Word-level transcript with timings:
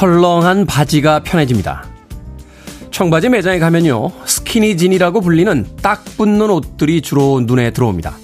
헐렁한 0.00 0.64
바지가 0.64 1.24
편해집니다. 1.24 1.84
청바지 2.90 3.28
매장에 3.28 3.58
가면요, 3.58 4.10
스키니진이라고 4.24 5.20
불리는 5.20 5.66
딱 5.82 6.04
붙는 6.16 6.48
옷들이 6.48 7.02
주로 7.02 7.40
눈에 7.40 7.70
들어옵니다. 7.70 8.16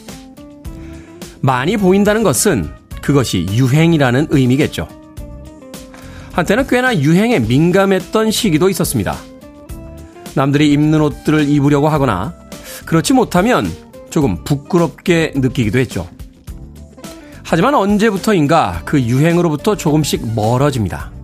많이 1.43 1.77
보인다는 1.77 2.23
것은 2.23 2.71
그것이 3.03 3.47
유행이라는 3.51 4.29
의미겠죠. 4.31 4.89
한때는 6.33 6.67
꽤나 6.67 6.97
유행에 6.97 7.41
민감했던 7.41 8.31
시기도 8.31 8.71
있었습니다. 8.71 9.15
남들이 10.35 10.73
입는 10.73 11.01
옷들을 11.01 11.49
입으려고 11.49 11.89
하거나 11.89 12.35
그렇지 12.87 13.13
못하면 13.13 13.71
조금 14.09 14.43
부끄럽게 14.45 15.33
느끼기도 15.37 15.79
했죠. 15.79 16.09
하지만 17.43 17.75
언제부터인가 17.75 18.83
그 18.85 19.01
유행으로부터 19.01 19.77
조금씩 19.77 20.35
멀어집니다. 20.35 21.16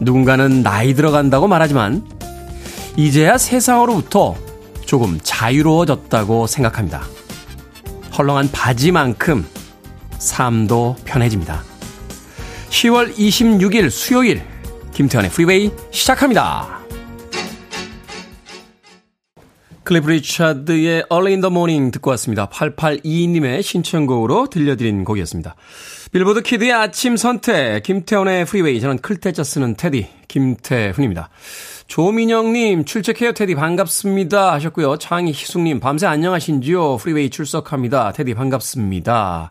누군가는 0.00 0.62
나이 0.62 0.94
들어간다고 0.94 1.48
말하지만 1.48 2.04
이제야 2.96 3.38
세상으로부터 3.38 4.36
조금 4.84 5.18
자유로워졌다고 5.22 6.46
생각합니다. 6.46 7.02
헐렁한 8.16 8.50
바지만큼 8.50 9.46
삶도 10.18 10.96
편해집니다. 11.04 11.62
10월 12.70 13.14
26일 13.14 13.90
수요일 13.90 14.42
김태훈의 14.92 15.30
프리웨이 15.30 15.70
시작합니다. 15.90 16.77
클리프 19.88 20.10
리차드의 20.10 21.04
Early 21.10 21.32
in 21.32 21.40
the 21.40 21.50
Morning 21.50 21.90
듣고 21.92 22.10
왔습니다. 22.10 22.46
8822님의 22.50 23.62
신청곡으로 23.62 24.48
들려드린 24.48 25.02
곡이었습니다. 25.02 25.54
빌보드 26.12 26.42
키드의 26.42 26.74
아침 26.74 27.16
선택, 27.16 27.84
김태훈의 27.84 28.44
프리웨이, 28.44 28.82
저는 28.82 28.98
클 28.98 29.18
태 29.18 29.34
자 29.34 29.44
쓰는 29.44 29.76
테디, 29.78 30.06
김태훈입니다. 30.28 31.30
조민영님, 31.86 32.84
출첵해요, 32.84 33.32
테디, 33.32 33.54
반갑습니다. 33.54 34.52
하셨고요. 34.52 34.98
창희 34.98 35.32
희숙님, 35.32 35.80
밤새 35.80 36.06
안녕하신지요? 36.06 36.98
프리웨이 36.98 37.30
출석합니다. 37.30 38.12
테디, 38.12 38.34
반갑습니다. 38.34 39.50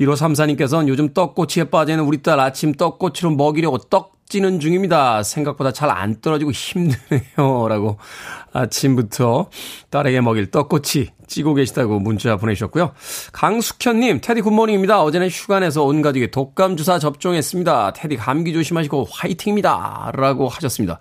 1534님께서는 0.00 0.88
요즘 0.88 1.14
떡꼬치에 1.14 1.70
빠지는 1.70 2.02
우리 2.02 2.20
딸 2.20 2.40
아침 2.40 2.72
떡꼬치로 2.72 3.30
먹이려고 3.30 3.78
떡 3.78 4.21
찌는 4.32 4.60
중입니다. 4.60 5.22
생각보다 5.22 5.72
잘 5.72 5.92
안 5.92 6.20
떨어지고 6.22 6.52
힘드네요. 6.52 7.68
라고 7.68 7.98
아침부터 8.52 9.50
딸에게 9.90 10.22
먹일 10.22 10.50
떡꼬치 10.50 11.10
찌고 11.26 11.54
계시다고 11.54 11.98
문자 11.98 12.36
보내주셨고요. 12.36 12.92
강숙현님, 13.32 14.20
테디 14.22 14.40
굿모닝입니다. 14.40 15.02
어제는 15.02 15.28
휴가 15.28 15.60
내서 15.60 15.84
온 15.84 16.00
가족이 16.00 16.30
독감 16.30 16.76
주사 16.76 16.98
접종했습니다. 16.98 17.92
테디 17.92 18.16
감기 18.16 18.54
조심하시고 18.54 19.08
화이팅입니다. 19.10 20.12
라고 20.14 20.48
하셨습니다. 20.48 20.98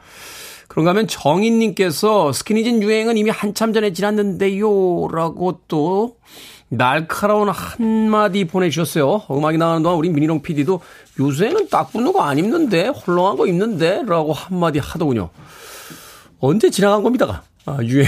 그런가 0.68 0.92
하면 0.92 1.08
정인님께서 1.08 2.34
스키니진 2.34 2.84
유행은 2.84 3.18
이미 3.18 3.30
한참 3.30 3.74
전에 3.74 3.94
지났는데요. 3.94 5.08
라고 5.12 5.62
또 5.68 6.18
날카로운 6.74 7.50
한마디 7.50 8.46
보내주셨어요. 8.46 9.24
음악이 9.30 9.58
나가는 9.58 9.84
동안 9.84 9.98
우리 9.98 10.08
미니롱 10.10 10.42
PD도 10.42 10.80
요새는 11.20 11.68
딱 11.68 11.92
붙는 11.92 12.14
거 12.14 12.22
안 12.22 12.38
입는데? 12.38 12.88
헐렁한 12.88 13.36
거 13.36 13.46
입는데? 13.46 14.04
라고 14.08 14.32
한마디 14.32 14.80
하더군요. 14.80 15.32
언제 16.40 16.70
지나간 16.70 17.04
겁니다가. 17.04 17.44
아, 17.66 17.78
유행. 17.84 18.08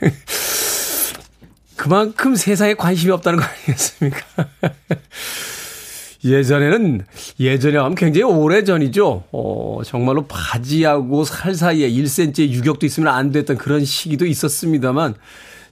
그만큼 1.76 2.36
세상에 2.36 2.74
관심이 2.74 3.10
없다는 3.12 3.40
거 3.40 3.44
아니겠습니까? 3.44 4.18
예전에는, 6.24 7.04
예전에 7.40 7.76
하면 7.78 7.94
굉장히 7.96 8.32
오래 8.32 8.62
전이죠. 8.64 9.24
어, 9.32 9.80
정말로 9.84 10.24
바지하고 10.26 11.24
살 11.24 11.54
사이에 11.54 11.90
1cm의 11.90 12.50
유격도 12.50 12.86
있으면 12.86 13.12
안 13.12 13.32
됐던 13.32 13.58
그런 13.58 13.84
시기도 13.84 14.24
있었습니다만, 14.24 15.16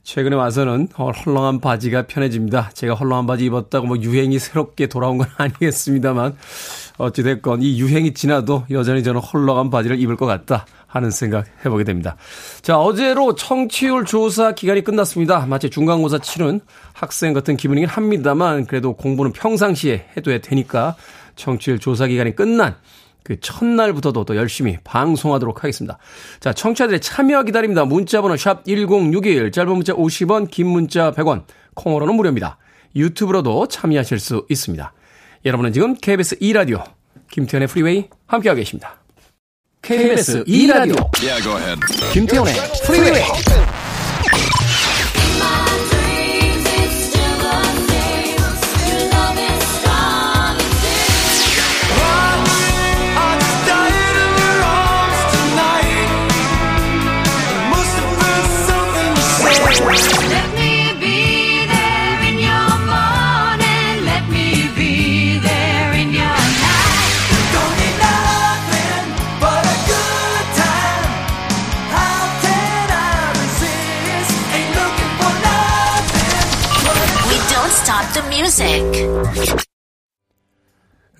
최근에 0.03 0.35
와서는 0.35 0.89
헐렁한 0.99 1.61
바지가 1.61 2.07
편해집니다. 2.09 2.71
제가 2.75 2.95
헐렁한 2.95 3.27
바지 3.27 3.45
입었다고 3.47 3.87
뭐 3.87 3.97
유행이 3.99 4.39
새롭게 4.39 4.89
돌아온 4.89 5.19
건 5.19 5.29
아니겠습니다만 5.39 6.37
어찌됐건 6.99 7.63
이 7.63 7.81
유행이 7.81 8.13
지나도 8.13 8.65
여전히 8.71 9.03
저는 9.03 9.21
헐렁한 9.21 9.71
바지를 9.71 10.01
입을 10.01 10.17
것 10.17 10.27
같다 10.27 10.67
하는 10.87 11.11
생각 11.11 11.47
해보게 11.65 11.85
됩니다. 11.85 12.17
자, 12.61 12.79
어제로 12.79 13.35
청취율 13.35 14.05
조사 14.05 14.53
기간이 14.53 14.83
끝났습니다. 14.83 15.47
마치 15.47 15.71
중간고사 15.71 16.19
치른 16.19 16.61
학생 16.93 17.33
같은 17.33 17.57
기분이긴 17.57 17.89
합니다만 17.89 18.67
그래도 18.67 18.95
공부는 18.95 19.33
평상시에 19.33 20.09
해둬야 20.17 20.39
되니까 20.39 20.97
청취율 21.37 21.79
조사 21.79 22.07
기간이 22.07 22.37
끝난 22.37 22.75
그 23.25 23.39
첫날부터도 23.41 24.25
또 24.25 24.37
열심히 24.37 24.79
방송하도록 24.85 25.63
하겠습니다. 25.63 25.99
자, 26.41 26.53
청취자들의 26.53 27.01
참여 27.01 27.45
기다립니다. 27.45 27.85
문자번호 27.85 28.37
샵 28.37 28.65
1061, 28.65 29.53
짧은 29.53 29.73
문자 29.73 29.93
50원, 29.93 30.51
긴 30.51 30.69
문자 30.69 31.13
100원, 31.13 31.45
콩으로는 31.75 32.15
무료입니다. 32.15 32.59
유튜브로도 32.97 33.69
참여하실 33.69 34.19
수 34.19 34.47
있습니다. 34.49 34.93
여러분은 35.45 35.73
지금 35.73 35.95
KBS 35.95 36.39
2라디오, 36.39 36.85
김태훈의 37.31 37.69
프리웨이 37.69 38.09
함께하고 38.27 38.59
계십니다. 38.59 38.97
KBS 39.83 40.45
2라디오, 40.45 41.11
yeah, 41.23 41.81
김태현의 42.13 42.55
프리웨이! 42.87 43.72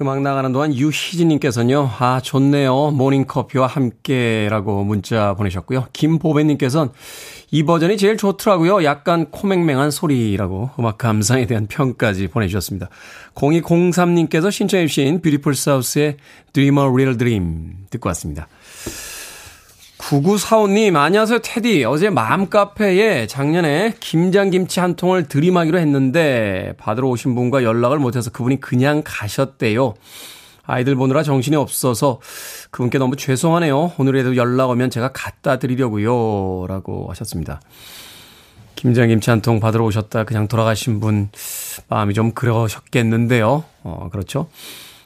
음악 0.03 0.21
나가는 0.21 0.53
동안 0.53 0.75
유희진님께서는요, 0.75 1.89
아, 1.99 2.21
좋네요. 2.21 2.91
모닝커피와 2.91 3.69
함께라고 3.69 4.83
문자 4.85 5.35
보내셨고요. 5.35 5.87
김보배님께서는 5.93 6.93
이 7.53 7.63
버전이 7.63 7.97
제일 7.99 8.17
좋더라고요. 8.17 8.83
약간 8.85 9.31
코맹맹한 9.31 9.91
소리라고 9.91 10.71
음악 10.79 10.99
감상에 10.99 11.47
대한 11.47 11.67
평까지 11.69 12.29
보내주셨습니다. 12.29 12.89
0203님께서 13.35 14.51
신청해주신 14.51 15.23
뷰티풀 15.23 15.55
사우스의 15.55 16.17
Dream 16.53 16.79
a 16.79 16.85
Real 16.85 17.17
Dream 17.17 17.87
듣고 17.91 18.09
왔습니다. 18.09 18.49
9945님, 20.03 20.97
안녕하세요, 20.97 21.39
테디. 21.43 21.85
어제 21.85 22.11
마음카페에 22.11 23.29
작년에 23.29 23.95
김장김치 24.01 24.81
한 24.81 24.97
통을 24.97 25.29
드림하기로 25.29 25.79
했는데, 25.79 26.75
받으러 26.77 27.09
오신 27.09 27.35
분과 27.37 27.63
연락을 27.63 27.99
못해서 27.99 28.31
그분이 28.31 28.61
그냥 28.61 29.03
가셨대요. 29.05 29.95
아이들 30.65 30.97
보느라 30.97 31.23
정신이 31.23 31.57
없어서 31.57 32.21
그분께 32.73 32.99
너무 32.99 33.17
죄송하네요. 33.17 33.93
오늘에도 33.97 34.37
연락 34.37 34.71
오면 34.71 34.91
제가 34.91 35.13
갖다 35.13 35.59
드리려고요. 35.59 36.67
라고 36.67 37.09
하셨습니다. 37.11 37.61
김장김치 38.75 39.31
한 39.31 39.41
통 39.41 39.61
받으러 39.61 39.85
오셨다 39.85 40.25
그냥 40.25 40.49
돌아가신 40.49 40.99
분 40.99 41.31
마음이 41.89 42.15
좀 42.15 42.33
그러셨겠는데요. 42.33 43.65
어, 43.85 44.09
그렇죠. 44.11 44.49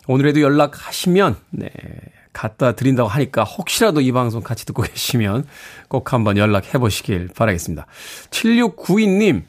오늘에도 0.07 0.41
연락하시면, 0.41 1.37
네, 1.51 1.71
갖다 2.37 2.73
드린다고 2.73 3.09
하니까 3.09 3.45
혹시라도 3.45 4.03
이 4.03 4.13
방송 4.13 4.43
같이 4.43 4.67
듣고 4.67 4.83
계시면 4.83 5.47
꼭 5.89 6.13
한번 6.13 6.37
연락해 6.37 6.79
보시길 6.79 7.31
바라겠습니다. 7.35 7.87
7692님, 8.31 9.45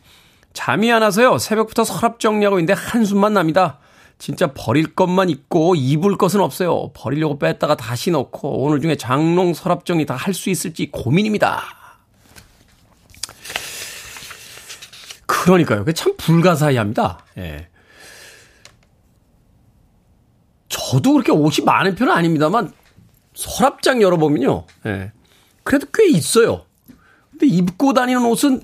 잠이 0.54 0.90
안 0.92 1.02
와서요. 1.02 1.38
새벽부터 1.38 1.84
서랍 1.84 2.22
정리하고 2.22 2.60
있는데 2.60 2.74
한숨만 2.74 3.34
납니다. 3.34 3.80
진짜 4.20 4.52
버릴 4.54 4.96
것만 4.96 5.30
있고 5.30 5.76
입을 5.76 6.18
것은 6.18 6.40
없어요. 6.40 6.92
버리려고 6.94 7.38
뺐다가 7.38 7.76
다시 7.76 8.10
넣고 8.10 8.64
오늘 8.64 8.80
중에 8.82 8.96
장롱 8.96 9.54
서랍 9.54 9.86
정리 9.86 10.06
다 10.06 10.16
할 10.16 10.34
수 10.34 10.50
있을지 10.50 10.90
고민입니다. 10.90 11.62
그러니까요. 15.26 15.80
그게 15.80 15.94
참 15.94 16.16
불가사의합니다. 16.18 17.20
예. 17.38 17.68
저도 20.70 21.14
그렇게 21.14 21.32
옷이 21.32 21.66
많은 21.66 21.96
편은 21.96 22.12
아닙니다만 22.12 22.72
서랍장 23.34 24.02
열어보면요. 24.02 24.66
예. 24.88 25.12
그래도 25.64 25.88
꽤 25.94 26.08
있어요. 26.10 26.66
근데 27.32 27.48
입고 27.48 27.94
다니는 27.94 28.26
옷은 28.26 28.64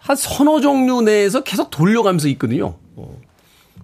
한 0.00 0.14
서너 0.14 0.60
종류 0.60 1.02
내에서 1.02 1.42
계속 1.42 1.70
돌려가면서 1.70 2.28
있거든요. 2.28 2.78
어. 2.94 3.18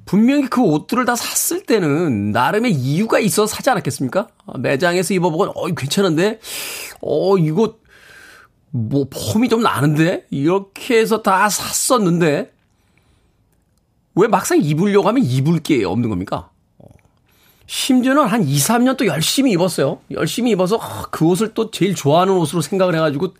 분명히 0.04 0.48
그 0.48 0.60
옷들을 0.60 1.04
다 1.04 1.16
샀을 1.16 1.64
때는 1.64 2.30
나름의 2.30 2.72
이유가 2.72 3.18
있어 3.18 3.46
사지 3.46 3.70
않았겠습니까? 3.70 4.28
매장에서 4.58 5.14
입어보고, 5.14 5.44
어, 5.44 5.66
괜찮은데? 5.68 6.38
어, 7.00 7.38
이거, 7.38 7.78
뭐, 8.70 9.08
폼이 9.08 9.48
좀 9.48 9.62
나는데? 9.62 10.26
이렇게 10.30 10.98
해서 10.98 11.22
다 11.22 11.48
샀었는데, 11.48 12.52
왜 14.14 14.28
막상 14.28 14.60
입으려고 14.60 15.08
하면 15.08 15.24
입을 15.24 15.60
게 15.60 15.84
없는 15.84 16.08
겁니까? 16.08 16.50
심지어는 17.72 18.26
한 18.26 18.46
2, 18.46 18.54
3년 18.54 18.98
또 18.98 19.06
열심히 19.06 19.52
입었어요. 19.52 20.02
열심히 20.10 20.50
입어서 20.50 20.78
그 21.10 21.24
옷을 21.24 21.54
또 21.54 21.70
제일 21.70 21.94
좋아하는 21.94 22.34
옷으로 22.34 22.60
생각을 22.60 22.94
해가지고 22.94 23.32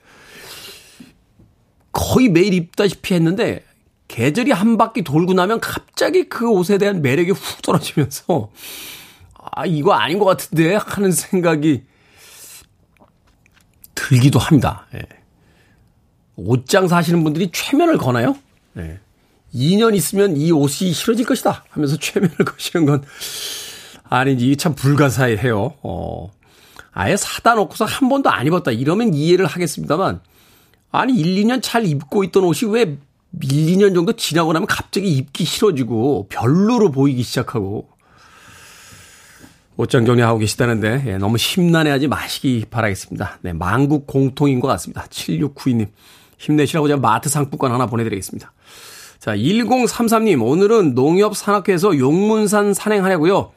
거의 1.93 2.31
매일 2.31 2.55
입다시피 2.55 3.13
했는데 3.13 3.63
계절이 4.09 4.51
한 4.53 4.79
바퀴 4.79 5.03
돌고 5.03 5.35
나면 5.35 5.61
갑자기 5.61 6.31
그 6.31 6.49
옷에 6.49 6.79
대한 6.79 7.03
매력이 7.03 7.33
훅 7.33 7.61
떨어지면서 7.61 8.51
아, 9.35 9.67
이거 9.67 9.93
아닌 9.93 10.19
것 10.19 10.25
같은데 10.25 10.77
하는 10.77 11.13
생각이 11.13 11.83
들기도 13.95 14.39
합니다. 14.39 14.87
예. 14.95 15.03
옷장 16.37 16.89
사시는 16.89 17.23
분들이 17.23 17.51
최면을 17.53 17.99
거나요? 17.99 18.35
예. 18.79 18.99
2년 19.55 19.95
있으면 19.95 20.39
이 20.39 20.51
옷이 20.53 20.95
싫어질 20.95 21.27
것이다 21.27 21.67
하면서 21.69 21.99
최면을 21.99 22.35
거시는 22.47 22.87
건 22.87 23.05
아닌지 24.19 24.47
이게 24.47 24.57
참 24.57 24.75
불가사의해요. 24.75 25.75
어. 25.83 26.31
아예 26.93 27.17
사다 27.17 27.55
놓고서 27.55 27.87
한 27.87 28.09
번도 28.11 28.31
안 28.31 28.47
입었다 28.47 28.71
이러면 28.71 29.15
이해를 29.15 29.47
하겠습니다만 29.47 30.21
아니 30.91 31.15
1, 31.15 31.43
2년 31.43 31.61
잘 31.63 31.87
입고 31.87 32.23
있던 32.25 32.45
옷이 32.45 32.71
왜 32.71 32.83
1, 32.83 32.99
2년 33.41 33.95
정도 33.95 34.13
지나고 34.13 34.53
나면 34.53 34.67
갑자기 34.67 35.11
입기 35.11 35.45
싫어지고 35.45 36.27
별로로 36.29 36.91
보이기 36.91 37.23
시작하고 37.23 37.89
옷장 39.77 40.05
정리하고 40.05 40.39
계시다는데 40.39 41.05
예, 41.07 41.17
너무 41.17 41.39
심란해하지 41.39 42.09
마시기 42.09 42.67
바라겠습니다. 42.69 43.39
네, 43.41 43.55
만국 43.55 44.07
공통인 44.07 44.61
것 44.61 44.69
같습니다. 44.69 45.07
7692님 45.09 45.89
힘내시라고 46.37 46.89
제가 46.89 47.01
마트 47.01 47.31
상품권 47.31 47.73
하나 47.73 47.87
보내드리겠습니다. 47.87 48.53
자 49.19 49.35
1033님 49.35 50.47
오늘은 50.47 50.95
농협산악회에서 50.95 51.97
용문산 51.97 52.75
산행하려고요. 52.75 53.53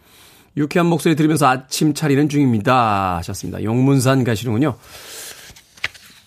유쾌한 0.57 0.87
목소리 0.87 1.15
들으면서 1.15 1.47
아침 1.47 1.93
차리는 1.93 2.29
중입니다. 2.29 3.17
하셨습니다. 3.17 3.63
용문산 3.63 4.23
가시는군요. 4.23 4.77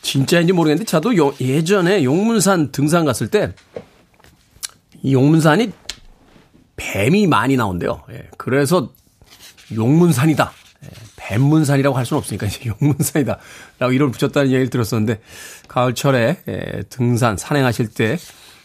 진짜인지 0.03 0.53
모르겠는데 0.53 0.85
저도 0.85 1.17
요, 1.17 1.35
예전에 1.41 2.05
용문산 2.05 2.73
등산 2.73 3.05
갔을 3.05 3.29
때 3.29 3.53
이 5.03 5.13
용문산이 5.13 5.73
뱀이 6.77 7.27
많이 7.27 7.57
나온대요. 7.57 8.03
예, 8.11 8.29
그래서 8.37 8.93
용문산이다. 9.75 10.53
예, 10.85 10.89
뱀문산이라고 11.17 11.97
할 11.97 12.07
수는 12.07 12.19
없으니까 12.19 12.47
이제 12.47 12.61
용문산이다. 12.67 13.39
라고 13.79 13.93
이름을 13.93 14.13
붙였다는 14.13 14.49
얘기를 14.49 14.71
들었었는데 14.71 15.21
가을철에 15.67 16.43
예, 16.49 16.83
등산 16.89 17.37
산행하실 17.37 17.89
때 17.89 18.19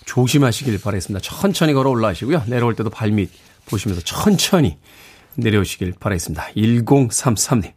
조심하시길 0.05 0.79
바라겠습니다. 0.81 1.21
천천히 1.21 1.73
걸어 1.73 1.89
올라가시고요. 1.89 2.43
내려올 2.47 2.75
때도 2.75 2.89
발밑 2.89 3.31
보시면서 3.65 4.01
천천히 4.03 4.77
내려오시길 5.35 5.93
바라겠습니다. 5.99 6.49
1033님. 6.55 7.71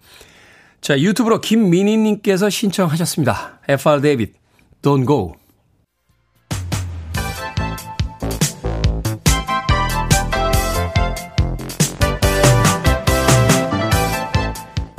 자, 0.81 0.99
유튜브로 0.99 1.41
김민희님께서 1.41 2.51
신청하셨습니다. 2.51 3.61
FR 3.69 4.01
데이빗, 4.01 4.35
Don't 4.83 5.07
Go. 5.07 5.35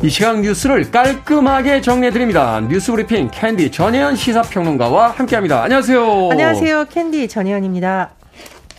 이 0.04 0.10
시각 0.10 0.40
뉴스를 0.42 0.92
깔끔하게 0.92 1.82
정리해드립니다. 1.82 2.62
뉴스 2.62 2.92
브리핑 2.92 3.30
캔디 3.32 3.72
전혜연 3.72 4.16
시사평론가와 4.16 5.10
함께합니다. 5.10 5.64
안녕하세요. 5.64 6.30
안녕하세요. 6.32 6.86
캔디 6.86 7.28
전혜연입니다. 7.28 8.12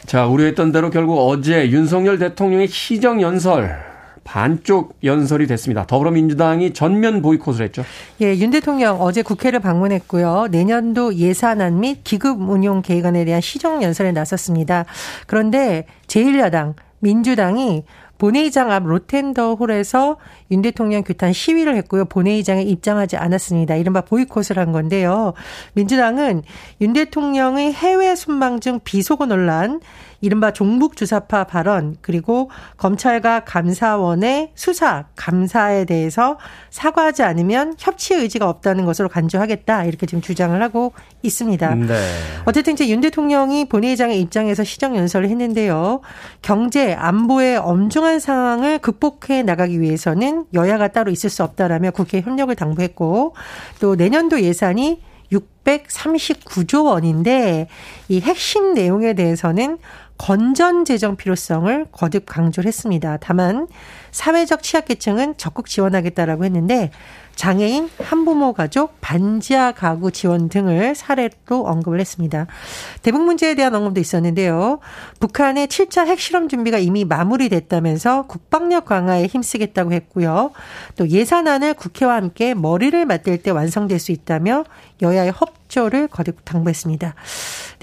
자, 0.09 0.27
우려했던 0.27 0.73
대로 0.73 0.89
결국 0.89 1.19
어제 1.19 1.69
윤석열 1.69 2.19
대통령의 2.19 2.69
시정연설 2.69 3.77
반쪽 4.25 4.97
연설이 5.05 5.47
됐습니다. 5.47 5.85
더불어민주당이 5.85 6.73
전면 6.73 7.21
보이콧을 7.21 7.67
했죠. 7.67 7.85
예, 8.23 8.35
윤 8.37 8.51
대통령 8.51 9.03
어제 9.03 9.21
국회를 9.21 9.61
방문했고요. 9.61 10.49
내년도 10.51 11.15
예산안 11.15 11.81
및 11.81 12.05
기급 12.05 12.41
운용 12.41 12.81
계획안에 12.81 13.27
대한 13.27 13.43
시정 13.43 13.83
연설에 13.83 14.13
나섰습니다. 14.13 14.87
그런데 15.27 15.85
제1야당 16.07 16.73
민주당이 17.01 17.85
본회의장 18.19 18.71
앞 18.71 18.85
로텐더 18.85 19.55
홀에서 19.55 20.17
윤 20.51 20.63
대통령 20.63 21.03
규탄 21.03 21.33
시위를 21.33 21.77
했고요. 21.77 22.05
본회의장에 22.07 22.63
입장하지 22.63 23.17
않았습니다. 23.17 23.77
이른바 23.77 24.01
보이콧을 24.03 24.59
한 24.59 24.73
건데요. 24.73 25.35
민주당은 25.75 26.43
윤 26.81 26.93
대통령의 26.93 27.73
해외 27.73 28.15
순방 28.15 28.61
중 28.61 28.81
비속어 28.83 29.27
논란, 29.27 29.81
이른바 30.21 30.53
종북 30.53 30.97
주사파 30.97 31.45
발언 31.45 31.97
그리고 32.01 32.51
검찰과 32.77 33.45
감사원의 33.45 34.51
수사 34.55 35.05
감사에 35.15 35.85
대해서 35.85 36.39
사과하지 36.71 37.23
않으면 37.23 37.75
협치 37.79 38.15
의지가 38.15 38.49
없다는 38.49 38.85
것으로 38.85 39.09
간주하겠다 39.09 39.85
이렇게 39.85 40.07
지금 40.07 40.21
주장을 40.21 40.61
하고 40.61 40.93
있습니다. 41.23 41.75
네. 41.75 41.95
어쨌든 42.47 42.73
이제 42.73 42.89
윤 42.89 43.01
대통령이 43.01 43.69
본회의장의 43.69 44.21
입장에서 44.21 44.65
시정 44.65 44.97
연설을 44.97 45.29
했는데요. 45.29 46.01
경제 46.43 46.95
안보의 46.95 47.59
엄중 47.59 48.05
한 48.09 48.21
상황을 48.21 48.79
극복해 48.79 49.43
나가기 49.43 49.81
위해서는 49.81 50.47
여야가 50.55 50.89
따로 50.89 51.11
있을 51.11 51.31
수 51.31 51.45
없다라며 51.45 51.91
국회 51.93 52.21
협력을 52.21 52.55
당부했고 52.55 53.35
또 53.81 53.95
내년도 53.95 54.41
예산이 54.41 55.03
639조 55.33 56.87
원인데 56.87 57.69
이 58.09 58.21
핵심 58.21 58.73
내용에 58.73 59.13
대해서는 59.13 59.79
건전 60.17 60.85
재정 60.85 61.17
필요성을 61.17 61.87
거듭 61.93 62.25
강조를 62.27 62.67
했습니다. 62.67 63.19
다만 63.21 63.69
사회적 64.11 64.63
취약계층은 64.63 65.37
적극 65.37 65.67
지원하겠다라고 65.67 66.45
했는데 66.45 66.91
장애인, 67.39 67.89
한부모 68.03 68.53
가족, 68.53 69.01
반지하 69.01 69.71
가구 69.71 70.11
지원 70.11 70.49
등을 70.49 70.97
사례로 70.97 71.67
언급을 71.67 72.01
했습니다. 72.01 72.49
대북 73.03 73.23
문제에 73.23 73.55
대한 73.55 73.77
언급도 73.77 74.01
있었는데요. 74.01 74.81
북한의 75.21 75.69
7차 75.69 76.09
핵실험 76.09 76.49
준비가 76.49 76.79
이미 76.79 77.05
마무리됐다면서 77.05 78.27
국방력 78.27 78.87
강화에 78.87 79.27
힘쓰겠다고 79.27 79.93
했고요. 79.93 80.51
또 80.97 81.09
예산안을 81.09 81.75
국회와 81.75 82.17
함께 82.17 82.55
머리를 82.55 83.07
맞댈 83.07 83.41
때 83.41 83.53
완성될 83.53 84.01
수 84.01 84.11
있다며 84.11 84.65
여야의 85.01 85.33
협조를 85.37 86.09
거듭 86.09 86.45
당부했습니다. 86.45 87.15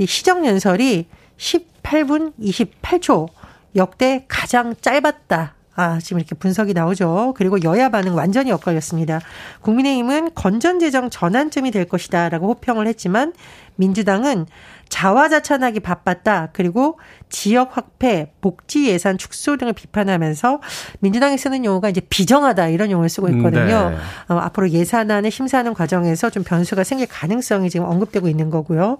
시정연설이 0.05 1.07
18분 1.37 2.33
28초 2.41 3.29
역대 3.77 4.25
가장 4.27 4.75
짧았다. 4.81 5.54
아, 5.75 5.99
지금 6.01 6.19
이렇게 6.19 6.35
분석이 6.35 6.73
나오죠. 6.73 7.33
그리고 7.35 7.61
여야 7.63 7.89
반응 7.89 8.15
완전히 8.15 8.51
엇갈렸습니다. 8.51 9.19
국민의힘은 9.61 10.33
건전재정 10.33 11.09
전환점이 11.09 11.71
될 11.71 11.85
것이다 11.85 12.29
라고 12.29 12.47
호평을 12.47 12.87
했지만 12.87 13.33
민주당은 13.75 14.45
자화자찬하기 14.87 15.81
바빴다. 15.81 16.49
그리고 16.53 16.99
지역 17.27 17.75
확패, 17.75 18.31
복지 18.39 18.87
예산 18.87 19.17
축소 19.17 19.57
등을 19.57 19.73
비판하면서 19.73 20.61
민주당이 20.99 21.37
쓰는 21.37 21.65
용어가 21.65 21.89
이제 21.89 22.01
비정하다 22.01 22.69
이런 22.69 22.91
용어를 22.91 23.09
쓰고 23.09 23.27
있거든요. 23.29 23.89
네. 23.89 23.97
어, 24.29 24.37
앞으로 24.37 24.69
예산안을 24.69 25.31
심사하는 25.31 25.73
과정에서 25.73 26.29
좀 26.29 26.43
변수가 26.43 26.83
생길 26.83 27.07
가능성이 27.07 27.69
지금 27.69 27.87
언급되고 27.87 28.29
있는 28.29 28.49
거고요. 28.49 28.99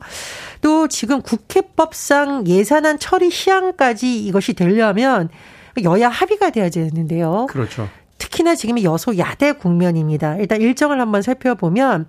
또 0.61 0.87
지금 0.87 1.21
국회법상 1.21 2.47
예산안 2.47 2.99
처리 2.99 3.29
시한까지 3.29 4.25
이것이 4.25 4.53
되려면 4.53 5.29
여야 5.83 6.09
합의가 6.09 6.49
돼야 6.51 6.69
되는데요. 6.69 7.47
그렇죠. 7.49 7.89
특히나 8.17 8.55
지금이 8.55 8.83
여소 8.83 9.17
야대 9.17 9.53
국면입니다. 9.53 10.37
일단 10.37 10.61
일정을 10.61 10.99
한번 10.99 11.21
살펴보면 11.21 12.07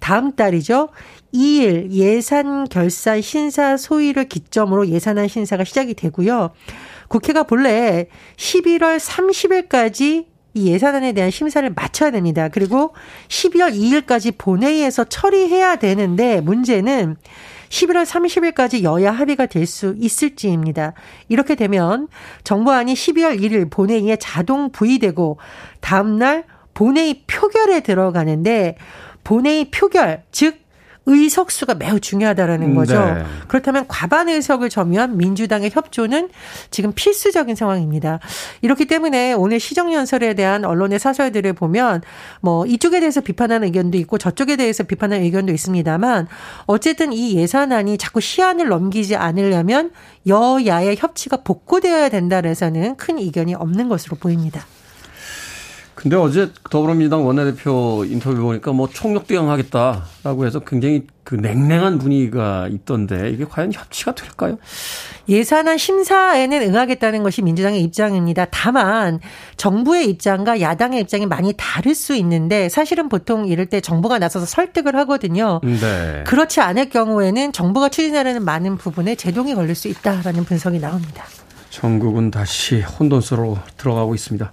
다음 0.00 0.32
달이죠. 0.32 0.90
2일 1.32 1.90
예산 1.92 2.68
결산 2.68 3.20
신사 3.20 3.76
소위를 3.76 4.28
기점으로 4.28 4.88
예산안 4.88 5.28
신사가 5.28 5.64
시작이 5.64 5.94
되고요. 5.94 6.50
국회가 7.08 7.42
본래 7.42 8.06
11월 8.36 8.98
30일까지 8.98 10.26
이 10.54 10.68
예산안에 10.68 11.12
대한 11.12 11.30
심사를 11.30 11.68
마쳐야 11.74 12.10
됩니다. 12.10 12.48
그리고 12.48 12.94
12월 13.28 13.74
2일까지 13.74 14.38
본회의에서 14.38 15.04
처리해야 15.04 15.76
되는데 15.76 16.40
문제는 16.40 17.16
11월 17.68 18.04
30일까지 18.06 18.82
여야 18.82 19.12
합의가 19.12 19.46
될 19.46 19.66
수 19.66 19.94
있을지입니다. 19.98 20.92
이렇게 21.28 21.56
되면 21.56 22.06
정부안이 22.44 22.94
12월 22.94 23.40
1일 23.40 23.68
본회의에 23.70 24.16
자동 24.16 24.70
부의되고 24.70 25.38
다음날 25.80 26.44
본회의 26.72 27.24
표결에 27.26 27.80
들어가는데 27.80 28.76
본회의 29.24 29.70
표결, 29.70 30.22
즉 30.30 30.65
의석수가 31.06 31.74
매우 31.74 32.00
중요하다라는 32.00 32.74
거죠. 32.74 32.98
네. 32.98 33.24
그렇다면 33.48 33.86
과반 33.88 34.28
의석을 34.28 34.68
점유한 34.68 35.16
민주당의 35.16 35.70
협조는 35.72 36.28
지금 36.70 36.92
필수적인 36.92 37.54
상황입니다. 37.54 38.18
이렇기 38.60 38.86
때문에 38.86 39.32
오늘 39.32 39.60
시정연설에 39.60 40.34
대한 40.34 40.64
언론의 40.64 40.98
사설들을 40.98 41.52
보면 41.54 42.02
뭐 42.40 42.66
이쪽에 42.66 43.00
대해서 43.00 43.20
비판하는 43.20 43.68
의견도 43.68 43.96
있고 43.98 44.18
저쪽에 44.18 44.56
대해서 44.56 44.82
비판하는 44.82 45.24
의견도 45.24 45.52
있습니다만 45.52 46.26
어쨌든 46.66 47.12
이 47.12 47.36
예산안이 47.36 47.98
자꾸 47.98 48.20
시한을 48.20 48.68
넘기지 48.68 49.16
않으려면 49.16 49.92
여야의 50.26 50.96
협치가 50.98 51.38
복구되어야 51.38 52.08
된다라서는 52.08 52.96
큰 52.96 53.18
이견이 53.18 53.54
없는 53.54 53.88
것으로 53.88 54.16
보입니다. 54.16 54.66
근데 55.96 56.14
어제 56.14 56.52
더불어민주당 56.70 57.26
원내대표 57.26 58.04
인터뷰 58.04 58.36
보니까 58.42 58.70
뭐 58.72 58.86
총력 58.86 59.26
대응하겠다라고 59.26 60.44
해서 60.44 60.60
굉장히 60.60 61.06
그 61.24 61.34
냉랭한 61.34 61.98
분위기가 61.98 62.68
있던데 62.70 63.30
이게 63.30 63.46
과연 63.46 63.72
협치가 63.72 64.14
될까요? 64.14 64.58
예산안 65.26 65.78
심사에는 65.78 66.62
응하겠다는 66.62 67.22
것이 67.22 67.40
민주당의 67.40 67.82
입장입니다. 67.82 68.46
다만 68.50 69.20
정부의 69.56 70.08
입장과 70.10 70.60
야당의 70.60 71.00
입장이 71.00 71.24
많이 71.24 71.54
다를 71.56 71.94
수 71.94 72.14
있는데 72.14 72.68
사실은 72.68 73.08
보통 73.08 73.46
이럴 73.46 73.64
때 73.64 73.80
정부가 73.80 74.18
나서서 74.18 74.44
설득을 74.44 74.94
하거든요. 74.96 75.60
네. 75.64 76.24
그렇지 76.26 76.60
않을 76.60 76.90
경우에는 76.90 77.52
정부가 77.52 77.88
추진하려는 77.88 78.44
많은 78.44 78.76
부분에 78.76 79.14
제동이 79.14 79.54
걸릴 79.54 79.74
수 79.74 79.88
있다라는 79.88 80.44
분석이 80.44 80.78
나옵니다. 80.78 81.24
전국은 81.76 82.30
다시 82.30 82.80
혼돈수로 82.80 83.58
들어가고 83.76 84.14
있습니다. 84.14 84.50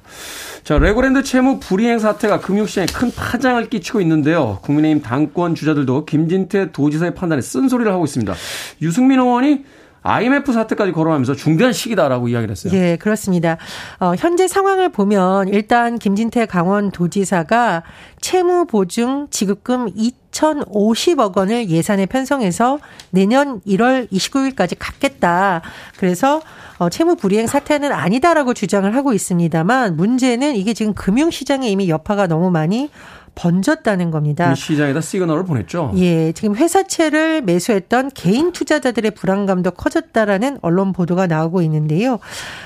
자, 0.65 0.77
레고랜드 0.77 1.23
채무 1.23 1.59
불이행 1.61 1.97
사태가 1.99 2.41
금융시장에 2.41 2.87
큰 2.87 3.11
파장을 3.15 3.69
끼치고 3.69 4.01
있는데요. 4.01 4.59
국민의힘 4.61 5.01
당권 5.01 5.55
주자들도 5.55 6.03
김진태 6.03 6.73
도지사의 6.73 7.15
판단에 7.15 7.41
쓴소리를 7.41 7.89
하고 7.89 8.03
있습니다. 8.03 8.33
유승민 8.81 9.19
의원이 9.19 9.63
IMF 10.03 10.51
사태까지 10.51 10.91
거론하면서 10.91 11.35
중대한 11.35 11.73
시기다라고 11.73 12.27
이야기를 12.27 12.51
했어요. 12.51 12.73
예, 12.73 12.97
그렇습니다. 12.97 13.57
어, 13.99 14.13
현재 14.17 14.47
상황을 14.47 14.89
보면 14.89 15.47
일단 15.47 15.97
김진태 15.97 16.45
강원도지사가 16.45 17.83
채무 18.21 18.65
보증 18.65 19.27
지급금 19.29 19.89
2,050억 19.93 21.37
원을 21.37 21.69
예산에 21.69 22.05
편성해서 22.05 22.79
내년 23.11 23.61
1월 23.61 24.11
29일까지 24.11 24.75
갚겠다. 24.77 25.61
그래서 25.97 26.41
어, 26.79 26.89
채무 26.89 27.15
불이행 27.15 27.47
사태는 27.47 27.91
아니다라고 27.91 28.53
주장을 28.53 28.93
하고 28.93 29.13
있습니다만 29.13 29.95
문제는 29.95 30.55
이게 30.55 30.73
지금 30.73 30.93
금융 30.93 31.31
시장에 31.31 31.69
이미 31.69 31.89
여파가 31.89 32.27
너무 32.27 32.51
많이 32.51 32.89
번졌다는 33.35 34.11
겁니다. 34.11 34.53
시장에다 34.55 35.01
시그널을 35.01 35.45
보냈죠. 35.45 35.91
예, 35.95 36.31
지금 36.33 36.55
회사채를 36.55 37.41
매수했던 37.41 38.11
개인 38.13 38.51
투자자들의 38.51 39.11
불안감도 39.11 39.71
커졌다라는 39.71 40.59
언론 40.61 40.93
보도가 40.93 41.27
나오고 41.27 41.61
있는데요. 41.63 42.19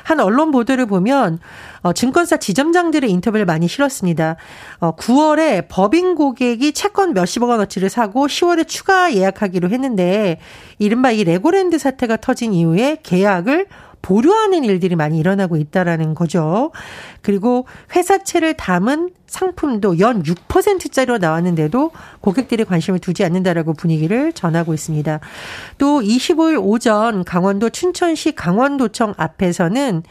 한 0.04 0.20
언론 0.20 0.52
보도를 0.52 0.86
보면 0.86 1.40
어, 1.82 1.94
증권사 1.94 2.38
지점장들의 2.38 3.10
인터뷰를 3.10 3.46
많이 3.46 3.68
실었습니다. 3.68 4.36
어, 4.80 4.96
9월에 4.96 5.68
법인 5.70 6.16
고객이 6.16 6.74
채권 6.74 7.14
몇십억 7.14 7.50
원어치를 7.50 7.90
사고 7.90 8.28
10월에 8.28 8.68
추가 8.68 9.14
예약하기로 9.14 9.70
했는데 9.70 10.40
이른바 10.80 11.12
이 11.12 11.24
레고랜드 11.24 11.78
사태가 11.78 12.18
터진 12.18 12.54
이후에 12.54 12.98
계약을 13.04 13.68
보류하는 14.08 14.64
일들이 14.64 14.96
많이 14.96 15.20
일어나고 15.20 15.58
있다라는 15.58 16.16
거죠. 16.16 16.72
그리고 17.22 17.66
회사채를 17.94 18.54
담은 18.54 19.10
상품도 19.28 20.00
연 20.00 20.24
6%짜리로 20.24 21.18
나왔는데도 21.18 21.92
고객들이 22.22 22.64
관심을 22.64 23.00
두지 23.00 23.26
않는다라고 23.26 23.74
분위기를 23.74 24.32
전하고 24.32 24.74
있습니다. 24.74 25.20
또 25.78 26.00
25일 26.00 26.58
오전 26.64 27.26
강원도 27.26 27.70
춘천시 27.70 28.32
강원도청 28.32 29.14
앞에서는 29.18 30.04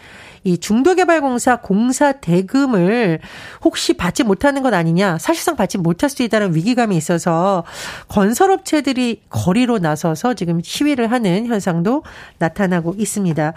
이 0.47 0.59
중도개발공사 0.59 1.57
공사 1.57 2.12
대금을 2.12 3.19
혹시 3.65 3.95
받지 3.95 4.23
못하는 4.23 4.62
것 4.62 4.73
아니냐, 4.73 5.19
사실상 5.19 5.57
받지 5.57 5.76
못할 5.76 6.09
수 6.09 6.23
있다는 6.23 6.55
위기감이 6.55 6.97
있어서 6.97 7.65
건설업체들이 8.09 9.23
거리로 9.29 9.79
나서서 9.79 10.35
지금 10.35 10.61
시위를 10.62 11.11
하는 11.11 11.47
현상도 11.47 12.05
나타나고 12.38 12.95
있습니다. 12.97 13.55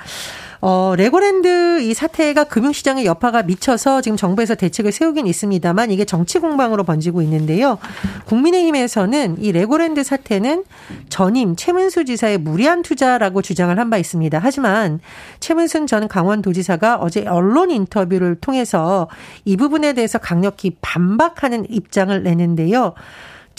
어, 0.61 0.93
레고랜드 0.97 1.79
이 1.81 1.93
사태가 1.93 2.43
금융시장의 2.45 3.05
여파가 3.05 3.43
미쳐서 3.43 4.01
지금 4.01 4.17
정부에서 4.17 4.55
대책을 4.55 4.91
세우긴 4.91 5.25
있습니다만 5.25 5.89
이게 5.89 6.03
정치 6.03 6.39
공방으로 6.39 6.83
번지고 6.83 7.21
있는데요. 7.21 7.77
국민의힘에서는 8.25 9.37
이 9.39 9.53
레고랜드 9.53 10.03
사태는 10.03 10.65
전임 11.07 11.55
최문순 11.55 12.03
지사의 12.03 12.39
무리한 12.39 12.81
투자라고 12.81 13.41
주장을 13.41 13.77
한 13.77 13.89
바 13.89 13.97
있습니다. 13.97 14.39
하지만 14.39 14.99
최문순 15.39 15.87
전 15.87 16.07
강원도지사 16.07 16.77
가 16.79 16.95
어제 16.95 17.27
언론 17.27 17.71
인터뷰를 17.71 18.35
통해서 18.35 19.09
이 19.43 19.57
부분에 19.57 19.93
대해서 19.93 20.17
강력히 20.17 20.77
반박하는 20.81 21.65
입장을 21.69 22.23
내는데요. 22.23 22.93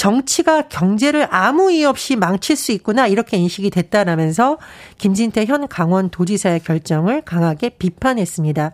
정치가 0.01 0.63
경제를 0.63 1.29
아무 1.31 1.71
이유 1.71 1.87
없이 1.87 2.17
망칠 2.17 2.57
수 2.57 2.73
있구나 2.73 3.07
이렇게 3.07 3.37
인식이 3.37 3.69
됐다라면서 3.69 4.57
김진태 4.97 5.45
현 5.45 5.69
강원도지사의 5.69 6.61
결정을 6.61 7.21
강하게 7.21 7.69
비판했습니다. 7.69 8.73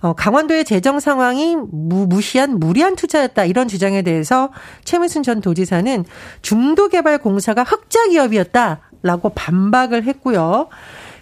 어, 0.00 0.12
강원도의 0.14 0.64
재정 0.64 0.98
상황이 0.98 1.54
무, 1.54 2.08
무시한 2.08 2.58
무리한 2.58 2.96
투자였다 2.96 3.44
이런 3.44 3.68
주장에 3.68 4.02
대해서 4.02 4.50
최문순 4.82 5.22
전 5.22 5.40
도지사는 5.40 6.04
중도개발공사가 6.42 7.62
흑자 7.62 8.08
기업이었다 8.08 8.80
라고 9.04 9.28
반박을 9.28 10.02
했고요. 10.02 10.66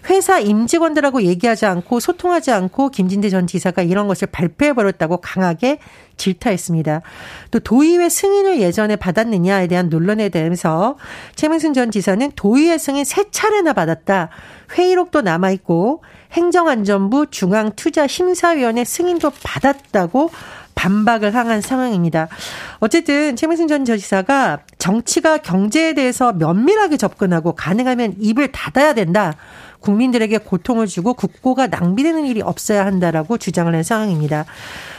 회사 0.09 0.39
임직원들하고 0.39 1.23
얘기하지 1.23 1.65
않고 1.65 1.99
소통하지 1.99 2.51
않고 2.51 2.89
김진대 2.89 3.29
전 3.29 3.47
지사가 3.47 3.81
이런 3.81 4.07
것을 4.07 4.27
발표해버렸다고 4.27 5.17
강하게 5.17 5.79
질타했습니다. 6.17 7.01
또 7.51 7.59
도의회 7.59 8.09
승인을 8.09 8.61
예전에 8.61 8.95
받았느냐에 8.95 9.67
대한 9.67 9.89
논란에 9.89 10.29
대해서 10.29 10.97
최명순 11.35 11.73
전 11.73 11.91
지사는 11.91 12.31
도의회 12.35 12.77
승인 12.77 13.03
세 13.03 13.25
차례나 13.31 13.73
받았다. 13.73 14.29
회의록도 14.77 15.21
남아있고 15.21 16.03
행정안전부 16.31 17.27
중앙투자심사위원회 17.31 18.83
승인도 18.83 19.31
받았다고 19.43 20.29
반박을 20.75 21.33
향한 21.33 21.61
상황입니다. 21.61 22.27
어쨌든 22.79 23.35
최민순 23.35 23.67
전 23.67 23.85
지사가 23.85 24.59
정치가 24.77 25.37
경제에 25.37 25.93
대해서 25.93 26.33
면밀하게 26.33 26.97
접근하고 26.97 27.53
가능하면 27.53 28.15
입을 28.19 28.51
닫아야 28.51 28.93
된다. 28.93 29.33
국민들에게 29.85 30.39
고통을 30.39 30.87
주고 30.87 31.13
국고가 31.13 31.67
낭비되는 31.67 32.25
일이 32.25 32.41
없어야 32.41 32.85
한다라고 32.85 33.37
주장을 33.37 33.73
한 33.73 33.83
상황입니다. 33.83 34.45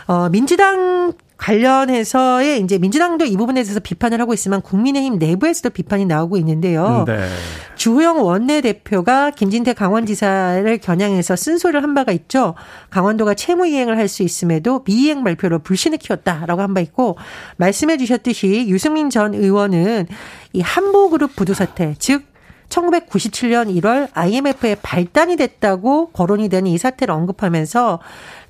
어, 0.06 0.28
민주당 0.28 1.12
관련해서의 1.36 2.60
이제 2.60 2.78
민주당도 2.78 3.26
이 3.26 3.36
부분에 3.36 3.62
대해서 3.62 3.78
비판을 3.78 4.20
하고 4.22 4.32
있지만 4.32 4.62
국민의힘 4.62 5.18
내부에서도 5.18 5.68
비판이 5.70 6.06
나오고 6.06 6.38
있는데요. 6.38 7.04
네. 7.06 7.28
주호영 7.74 8.24
원내대표가 8.24 9.32
김진태 9.32 9.74
강원지사를 9.74 10.78
겨냥해서 10.78 11.36
쓴소리를 11.36 11.82
한 11.82 11.92
바가 11.94 12.12
있죠. 12.12 12.54
강원도가 12.88 13.34
채무 13.34 13.66
이행을 13.66 13.98
할 13.98 14.06
수 14.08 14.22
있음에도 14.22 14.82
미이행 14.86 15.24
발표로 15.24 15.58
불신을 15.58 15.98
키웠다라고 15.98 16.62
한 16.62 16.72
바 16.72 16.80
있고 16.80 17.18
말씀해 17.56 17.96
주셨듯이 17.98 18.66
유승민 18.68 19.10
전 19.10 19.34
의원은 19.34 20.06
이 20.52 20.60
한보그룹 20.60 21.34
부도 21.36 21.52
사태 21.54 21.94
즉 21.98 22.22
1997년 22.68 23.74
1월 23.80 24.08
IMF의 24.12 24.76
발단이 24.82 25.36
됐다고 25.36 26.10
거론이 26.10 26.48
되는 26.48 26.70
이 26.70 26.78
사태를 26.78 27.12
언급하면서 27.14 28.00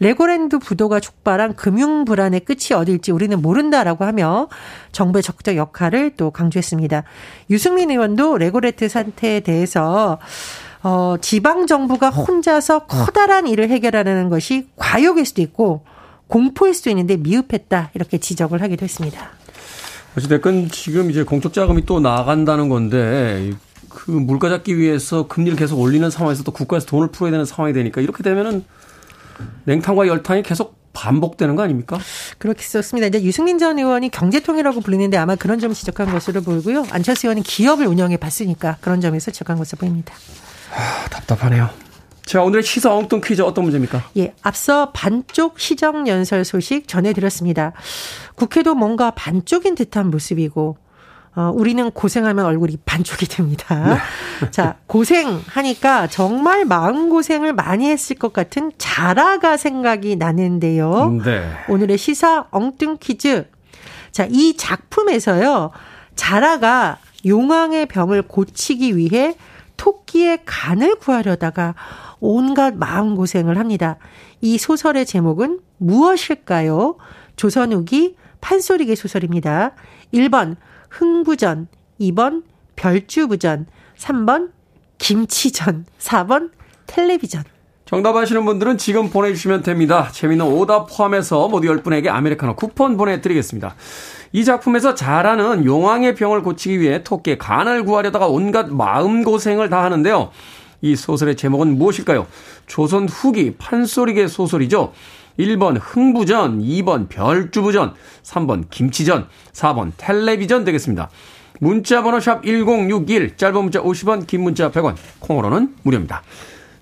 레고랜드 0.01 0.59
부도가 0.59 1.01
촉발한 1.01 1.55
금융 1.55 2.05
불안의 2.05 2.41
끝이 2.41 2.75
어딜지 2.75 3.13
우리는 3.13 3.41
모른다라고 3.41 4.05
하며 4.05 4.49
정부의 4.93 5.23
적극적 5.23 5.57
역할을 5.57 6.13
또 6.17 6.31
강조했습니다. 6.31 7.05
유승민 7.51 7.91
의원도 7.91 8.39
레고랜드 8.39 8.89
사태에 8.89 9.41
대해서 9.41 10.19
어, 10.83 11.17
지방 11.21 11.67
정부가 11.67 12.11
혼자서 12.11 12.87
커다란 12.87 13.47
일을 13.47 13.71
해결하는 13.71 14.29
것이 14.29 14.69
과욕일 14.77 15.25
수도 15.25 15.43
있고 15.43 15.83
공포일 16.29 16.75
수도 16.75 16.91
있는데 16.91 17.17
미흡했다 17.17 17.91
이렇게 17.95 18.19
지적을 18.19 18.63
하기도 18.63 18.85
했습니다. 18.85 19.31
어찌됐건 20.17 20.71
지금 20.71 21.11
이제 21.11 21.25
공적 21.25 21.53
자금이 21.53 21.85
또 21.85 22.01
나간다는 22.01 22.69
건데 22.69 23.53
그 23.89 24.11
물가 24.11 24.49
잡기 24.49 24.77
위해서 24.79 25.27
금리를 25.27 25.59
계속 25.59 25.81
올리는 25.81 26.09
상황에서 26.11 26.43
또 26.43 26.53
국가에서 26.53 26.87
돈을 26.87 27.09
풀어야 27.09 27.31
되는 27.31 27.45
상황이 27.45 27.73
되니까 27.73 28.01
이렇게 28.01 28.23
되면은 28.23 28.65
냉탕과 29.65 30.07
열탕이 30.07 30.43
계속 30.43 30.77
반복되는 30.93 31.57
거 31.57 31.63
아닙니까? 31.63 31.99
그렇게 32.39 32.63
썼습니다. 32.63 33.07
이제 33.09 33.23
유승민 33.23 33.59
전 33.59 33.79
의원이 33.79 34.09
경제통이라고 34.11 34.81
불리는데 34.81 35.19
아마 35.19 35.37
그런 35.37 35.59
점을 35.59 35.75
지적한 35.75 36.11
것으로 36.11 36.41
보이고요. 36.41 36.87
안철수 36.91 37.27
의원은 37.27 37.43
기업을 37.43 37.87
운영해 37.87 38.17
봤으니까 38.17 38.79
그런 38.81 39.03
점에서 39.03 39.31
지적한 39.31 39.59
것으로 39.59 39.79
보입니다. 39.79 40.15
아, 40.75 41.09
답답하네요. 41.11 41.69
자, 42.25 42.43
오늘의 42.43 42.65
시사 42.65 42.93
엉뚱 42.93 43.21
퀴즈 43.21 43.43
어떤 43.43 43.65
문제입니까? 43.65 44.11
예, 44.17 44.35
앞서 44.43 44.91
반쪽 44.91 45.61
시정 45.61 46.09
연설 46.09 46.45
소식 46.45 46.89
전해드렸습니다. 46.89 47.73
국회도 48.35 48.75
뭔가 48.75 49.13
반쪽인 49.13 49.75
듯한 49.77 50.11
모습이고 50.11 50.77
어, 51.37 51.53
우리는 51.55 51.91
고생하면 51.91 52.47
얼굴이 52.47 52.79
반쪽이 52.87 53.27
됩니다. 53.29 54.01
네. 54.41 54.51
자, 54.51 54.77
고생하니까 54.87 56.07
정말 56.07 56.65
마음고생을 56.65 57.53
많이 57.53 57.91
했을 57.91 58.17
것 58.17 58.33
같은 58.33 58.73
자라가 58.79 59.59
생각이 59.59 60.17
나는데요. 60.17 61.21
네. 61.23 61.47
오늘의 61.69 61.99
시사 61.99 62.47
엉뚱 62.51 62.97
퀴즈. 62.99 63.47
자, 64.13 64.27
이 64.31 64.57
작품에서요. 64.57 65.73
자라가 66.15 66.97
용왕의 67.27 67.87
병을 67.87 68.23
고치기 68.23 68.97
위해 68.97 69.37
토끼의 69.77 70.39
간을 70.47 70.95
구하려다가 70.97 71.75
온갖 72.19 72.75
마음고생을 72.77 73.59
합니다. 73.59 73.99
이 74.41 74.57
소설의 74.57 75.05
제목은 75.05 75.61
무엇일까요? 75.77 76.97
조선 77.37 77.75
후기 77.75 78.17
판소리계 78.47 78.95
소설입니다. 78.95 79.73
1번 80.15 80.55
흥부전, 80.91 81.67
2번 82.01 82.45
별주부전, 82.77 83.67
3번 83.99 84.51
김치전, 84.99 85.85
4번 85.99 86.51
텔레비전. 86.87 87.43
정답 87.87 88.15
아시는 88.15 88.45
분들은 88.45 88.79
지금 88.79 89.11
보내주시면 89.11 89.63
됩니다. 89.63 90.11
재미있는 90.13 90.47
오답 90.47 90.89
포함해서 90.97 91.49
모두 91.49 91.67
10분에게 91.69 92.09
아메리카노 92.09 92.55
쿠폰 92.55 92.97
보내드리겠습니다. 92.97 93.75
이 94.33 94.45
작품에서 94.45 94.95
자라는 94.95 95.65
용왕의 95.65 96.15
병을 96.15 96.43
고치기 96.43 96.81
위해 96.81 97.03
토끼의 97.03 97.39
간을 97.39 97.85
구하려다가 97.85 98.29
온갖 98.29 98.69
마음고생을 98.69 99.71
다 99.71 99.83
하는데요. 99.83 100.31
이 100.83 100.95
소설의 100.95 101.37
제목은 101.37 101.79
무엇일까요? 101.79 102.27
조선 102.67 103.09
후기 103.09 103.57
판소리계 103.57 104.29
소설이죠. 104.29 104.93
1번 105.39 105.79
흥부전, 105.81 106.61
2번 106.61 107.09
별주부전, 107.09 107.95
3번 108.23 108.65
김치전, 108.71 109.29
4번 109.53 109.93
텔레비전 109.97 110.65
되겠습니다. 110.65 111.11
문자 111.61 112.03
번호 112.03 112.21
샵 112.21 112.43
1061, 112.45 113.37
짧은 113.37 113.63
문자 113.63 113.81
50원, 113.81 114.27
긴 114.27 114.43
문자 114.43 114.71
100원, 114.71 114.97
콩으로는 115.21 115.75
무료입니다. 115.83 116.23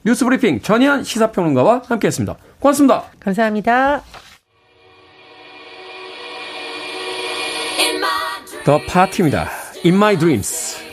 뉴스 0.05 0.25
브리핑 0.25 0.61
전희연 0.61 1.05
시사평론가와 1.05 1.83
함께했습니다. 1.87 2.37
고맙습니다. 2.61 3.05
감사합니다. 3.21 4.03
더 8.65 8.81
파티입니다. 8.87 9.51
In 9.85 9.95
My 9.95 10.19
Dreams. 10.19 10.84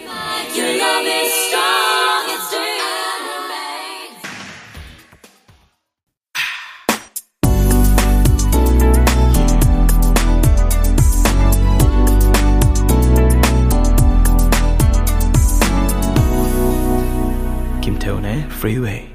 Freeway. 18.03 19.08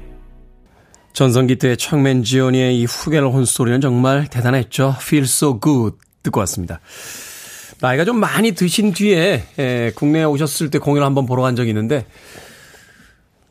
전성기 1.11 1.57
때 1.57 1.75
청맨 1.75 2.23
지온이의 2.23 2.79
이 2.79 2.85
후겔 2.85 3.23
혼소리는 3.25 3.81
정말 3.81 4.27
대단했죠. 4.27 4.95
Feel 5.01 5.25
so 5.25 5.59
good 5.59 5.97
듣고 6.23 6.39
왔습니다. 6.41 6.79
나이가 7.81 8.05
좀 8.05 8.19
많이 8.19 8.53
드신 8.53 8.93
뒤에 8.93 9.43
에, 9.59 9.91
국내에 9.91 10.23
오셨을 10.23 10.69
때 10.69 10.79
공연을 10.79 11.05
한번 11.05 11.25
보러 11.25 11.41
간 11.41 11.55
적이 11.55 11.71
있는데 11.71 12.05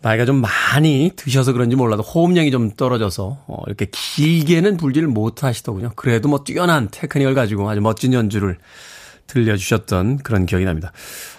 나이가 0.01 0.25
좀 0.25 0.41
많이 0.41 1.13
드셔서 1.15 1.53
그런지 1.53 1.77
몰라도 1.77 2.03
호흡량이 2.03 2.51
좀 2.51 2.71
떨어져서 2.71 3.45
어, 3.47 3.63
이렇게 3.67 3.87
길게는 3.91 4.79
불지를 4.79 5.09
못하시더군요. 5.09 5.93
그래도 5.97 6.29
뭐 6.29 6.45
뛰어난 6.45 6.89
테크닉을 6.91 7.35
가지고 7.35 7.69
아주 7.69 7.81
멋진 7.81 8.13
연주를 8.15 8.59
들려주셨던 9.27 10.19
그런 10.19 10.47
기억이 10.47 10.65
납니다. 10.65 10.93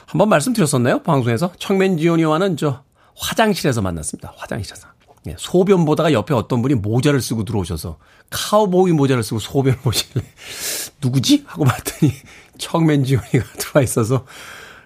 한번 0.06 0.30
말씀드렸었나요? 0.30 1.04
방송에서 1.04 1.52
청맨 1.58 1.98
지온이와는 1.98 2.58
저 2.58 2.87
화장실에서 3.18 3.82
만났습니다. 3.82 4.34
화장실에서. 4.38 4.88
예, 5.28 5.36
소변 5.38 5.84
보다가 5.84 6.14
옆에 6.14 6.34
어떤 6.34 6.62
분이 6.62 6.76
모자를 6.76 7.22
쓰고 7.22 7.44
들어오셔서 7.44 7.98
카우보이 8.30 8.94
모자를 8.94 9.24
쓰고 9.24 9.40
소변을 9.40 9.80
보시길래 9.80 10.24
누구지? 11.02 11.44
하고 11.46 11.66
봤더니 11.66 12.14
청맨지원이가 12.58 13.44
들어와 13.60 13.84
있어서 13.84 14.26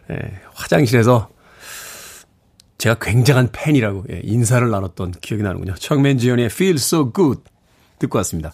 예, 0.10 0.17
화장실에서 0.54 1.30
제가 2.78 2.96
굉장한 3.00 3.50
팬이라고 3.52 4.06
예, 4.12 4.22
인사를 4.24 4.67
나눴던 4.67 5.13
기억이 5.22 5.44
나는군요. 5.44 5.76
청맨지원의 5.76 6.46
Feel 6.46 6.76
So 6.76 7.13
Good 7.13 7.41
듣고 8.00 8.17
왔습니다. 8.17 8.54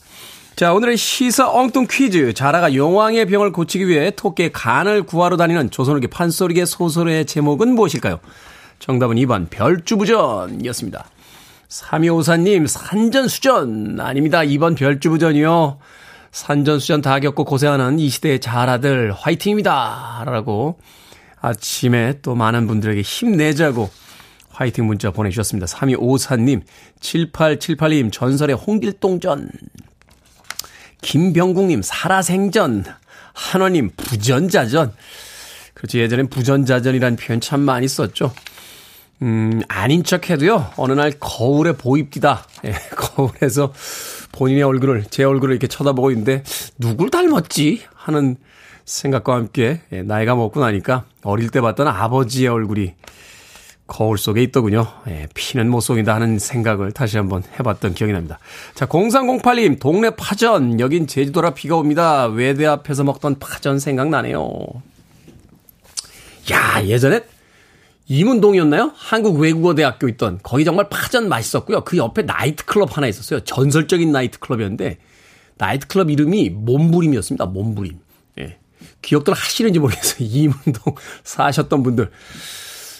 자, 0.57 0.73
오늘의 0.73 0.97
시사 0.97 1.49
엉뚱 1.51 1.85
퀴즈. 1.89 2.33
자라가 2.33 2.73
용왕의 2.73 3.27
병을 3.27 3.51
고치기 3.51 3.87
위해 3.87 4.11
토끼의 4.11 4.51
간을 4.51 5.03
구하러 5.03 5.37
다니는 5.37 5.69
조선후기 5.69 6.07
판소리의 6.07 6.65
소설의 6.65 7.25
제목은 7.27 7.75
무엇일까요? 7.75 8.19
정답은 8.79 9.17
2번 9.17 9.49
별주부전이었습니다. 9.49 11.05
3254님 11.69 12.67
산전수전 12.67 13.99
아닙니다. 13.99 14.39
2번 14.39 14.77
별주부전이요. 14.77 15.79
산전수전 16.31 17.01
다 17.01 17.19
겪고 17.19 17.45
고생하는 17.45 17.99
이 17.99 18.09
시대의 18.09 18.39
자라들 18.39 19.11
화이팅입니다. 19.11 20.23
라고 20.25 20.79
아침에 21.41 22.19
또 22.21 22.35
많은 22.35 22.67
분들에게 22.67 23.01
힘내자고 23.01 23.89
화이팅 24.49 24.87
문자 24.87 25.11
보내주셨습니다. 25.11 25.67
3254님, 25.67 26.61
7878님, 26.99 28.11
전설의 28.11 28.55
홍길동전, 28.55 29.51
김병국님, 31.01 31.81
살아생전, 31.83 32.85
한원님, 33.33 33.91
부전자전. 33.95 34.93
그렇지, 35.75 35.99
예전엔 35.99 36.29
부전자전이라는 36.29 37.17
표현 37.17 37.39
참 37.39 37.59
많이 37.61 37.87
썼죠. 37.87 38.33
음, 39.21 39.61
아닌 39.67 40.03
척 40.03 40.29
해도요, 40.29 40.71
어느 40.77 40.93
날 40.93 41.11
거울에 41.19 41.71
보입디다. 41.71 42.45
예, 42.65 42.73
거울에서 42.95 43.73
본인의 44.31 44.63
얼굴을, 44.63 45.05
제 45.09 45.23
얼굴을 45.23 45.53
이렇게 45.53 45.67
쳐다보고 45.67 46.11
있는데, 46.11 46.43
누굴 46.77 47.09
닮았지? 47.09 47.81
하는 47.93 48.35
생각과 48.85 49.33
함께, 49.33 49.81
예, 49.91 50.03
나이가 50.03 50.35
먹고 50.35 50.59
나니까 50.59 51.05
어릴 51.23 51.49
때 51.49 51.61
봤던 51.61 51.87
아버지의 51.87 52.47
얼굴이 52.47 52.93
거울 53.87 54.17
속에 54.17 54.43
있더군요. 54.43 54.85
예, 55.07 55.27
피는 55.33 55.69
못 55.69 55.79
속인다 55.79 56.13
하는 56.13 56.37
생각을 56.39 56.91
다시 56.91 57.17
한번 57.17 57.43
해봤던 57.57 57.95
기억이 57.95 58.13
납니다. 58.13 58.37
자, 58.75 58.85
0308님, 58.85 59.79
동네 59.79 60.09
파전. 60.11 60.79
여긴 60.79 61.07
제주도라 61.07 61.51
비가 61.51 61.77
옵니다. 61.77 62.25
외대 62.27 62.65
앞에서 62.65 63.03
먹던 63.05 63.39
파전 63.39 63.79
생각나네요. 63.79 64.67
야, 66.51 66.83
예전에 66.83 67.21
이문동이었나요? 68.09 68.93
한국외국어대학교 68.95 70.07
있던 70.09 70.39
거기 70.41 70.63
정말 70.63 70.87
파전 70.89 71.27
맛있었고요. 71.27 71.83
그 71.83 71.97
옆에 71.97 72.21
나이트클럽 72.21 72.95
하나 72.95 73.07
있었어요. 73.07 73.41
전설적인 73.41 74.11
나이트클럽이었는데 74.11 74.97
나이트클럽 75.57 76.09
이름이 76.09 76.51
몸부림이었습니다. 76.51 77.45
몸부림. 77.47 77.99
예. 78.39 78.57
기억들 79.01 79.33
하시는지 79.33 79.79
모르겠어요. 79.79 80.17
이문동 80.29 80.95
사셨던 81.23 81.83
분들. 81.83 82.09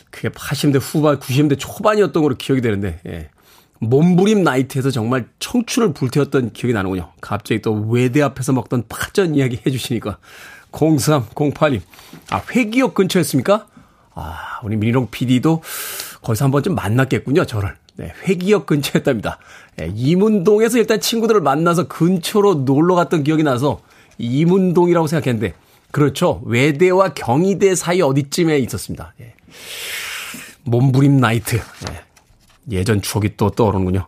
그게 0.10 0.30
80대 0.30 0.80
후반, 0.82 1.20
90대 1.20 1.60
초반이었던 1.60 2.24
걸로 2.24 2.36
기억이 2.36 2.62
되는데, 2.62 3.00
예. 3.08 3.30
몸부림 3.80 4.42
나이트에서 4.44 4.90
정말 4.90 5.28
청춘을 5.40 5.94
불태웠던 5.94 6.54
기억이 6.54 6.74
나는군요. 6.74 7.12
갑자기 7.22 7.62
또 7.62 7.74
외대 7.74 8.24
앞에서 8.24 8.52
먹던 8.54 8.86
파전 8.90 9.36
이야기 9.36 9.60
해주시니까. 9.66 10.18
0308님. 10.72 11.82
아, 12.32 12.42
회기역 12.50 12.96
근처였습니까? 12.96 13.68
아, 14.18 14.60
우리 14.64 14.76
민희롱 14.76 15.10
PD도 15.12 15.62
거기서 16.22 16.46
한 16.46 16.52
번쯤 16.52 16.76
만났겠군요, 16.76 17.46
저를. 17.46 17.76
네, 17.96 18.12
회기역 18.24 18.66
근처였답니다. 18.66 19.40
네, 19.76 19.92
이문동에서 19.96 20.78
일단 20.78 21.00
친구들을 21.00 21.42
만나서 21.42 21.88
근처로 21.88 22.56
놀러 22.56 22.96
갔던 22.96 23.24
기억이 23.24 23.44
나서 23.44 23.82
이문동이라고 24.18 25.08
생각했는데, 25.08 25.54
그렇죠. 25.92 26.42
외대와 26.46 27.14
경희대 27.14 27.76
사이 27.76 28.02
어디쯤에 28.02 28.58
있었습니다. 28.60 29.14
예. 29.22 29.34
몸부림 30.64 31.18
나이트. 31.18 31.56
예. 31.56 32.02
예전 32.72 33.02
추억이 33.02 33.38
또 33.38 33.50
떠오르는군요. 33.50 34.06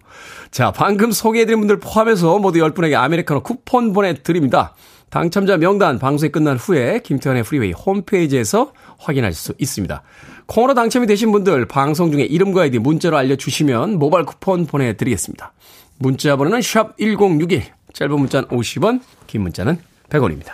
자, 0.51 0.71
방금 0.71 1.11
소개해드린 1.11 1.59
분들 1.59 1.79
포함해서 1.79 2.39
모두 2.39 2.59
10분에게 2.59 2.95
아메리카노 2.95 3.43
쿠폰 3.43 3.93
보내드립니다. 3.93 4.75
당첨자 5.09 5.57
명단 5.57 5.97
방송이 5.97 6.31
끝난 6.31 6.57
후에 6.57 6.99
김태훈의 6.99 7.43
프리웨이 7.43 7.71
홈페이지에서 7.71 8.73
확인할 8.99 9.33
수 9.33 9.53
있습니다. 9.57 10.03
콩으로 10.45 10.73
당첨이 10.73 11.07
되신 11.07 11.31
분들 11.31 11.65
방송 11.65 12.11
중에 12.11 12.23
이름과 12.23 12.63
아이디 12.63 12.79
문자로 12.79 13.17
알려주시면 13.17 13.97
모바일 13.97 14.25
쿠폰 14.25 14.65
보내드리겠습니다. 14.67 15.53
문자 15.97 16.35
번호는 16.35 16.61
샵 16.61 16.97
1061, 16.97 17.63
짧은 17.93 18.19
문자는 18.19 18.49
50원, 18.49 19.01
긴 19.27 19.41
문자는 19.41 19.79
100원입니다. 20.09 20.53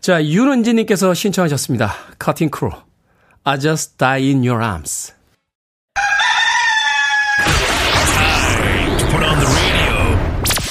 자, 0.00 0.24
윤은지님께서 0.24 1.14
신청하셨습니다. 1.14 1.92
커팅 2.18 2.50
크루, 2.50 2.70
I 3.44 3.58
just 3.58 3.96
died 3.96 4.26
in 4.28 4.38
your 4.46 4.64
arms. 4.64 5.12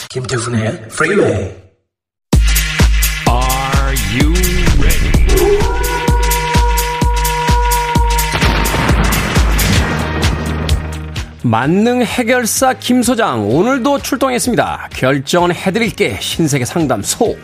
김태훈의 0.09 0.87
프리웨이 0.89 1.66
만능 11.51 12.01
해결사 12.03 12.73
김 12.73 13.01
소장 13.01 13.47
오늘도 13.49 13.99
출동했습니다. 14.01 14.89
결정은 14.93 15.53
해드릴게 15.55 16.17
신세계 16.19 16.65
상담소. 16.65 17.37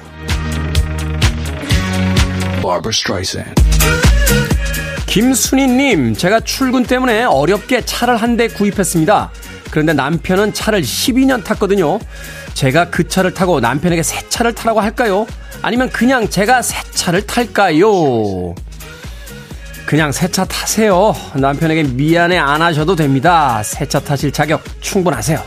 김순희님, 5.07 6.15
제가 6.15 6.41
출근 6.41 6.83
때문에 6.83 7.23
어렵게 7.23 7.85
차를 7.85 8.17
한 8.17 8.35
대 8.35 8.47
구입했습니다. 8.49 9.31
그런데 9.71 9.93
남편은 9.93 10.53
차를 10.53 10.81
12년 10.81 11.43
탔거든요. 11.43 11.99
제가 12.55 12.89
그 12.89 13.07
차를 13.07 13.33
타고 13.33 13.59
남편에게 13.61 14.03
새 14.03 14.27
차를 14.27 14.53
타라고 14.53 14.81
할까요? 14.81 15.25
아니면 15.61 15.89
그냥 15.89 16.27
제가 16.29 16.61
새 16.61 16.81
차를 16.91 17.25
탈까요? 17.25 18.53
그냥 19.85 20.11
새 20.11 20.27
차 20.27 20.45
타세요. 20.45 21.13
남편에게 21.35 21.83
미안해 21.83 22.37
안 22.37 22.61
하셔도 22.61 22.95
됩니다. 22.95 23.61
새 23.63 23.85
차 23.85 23.99
타실 23.99 24.31
자격 24.31 24.63
충분하세요. 24.81 25.41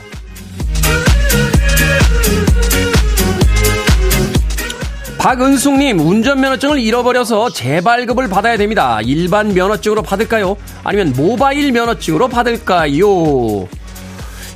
박은숙님, 5.18 5.98
운전면허증을 5.98 6.78
잃어버려서 6.78 7.50
재발급을 7.50 8.28
받아야 8.28 8.56
됩니다. 8.56 9.00
일반 9.02 9.52
면허증으로 9.54 10.02
받을까요? 10.02 10.56
아니면 10.84 11.12
모바일 11.16 11.72
면허증으로 11.72 12.28
받을까요? 12.28 13.66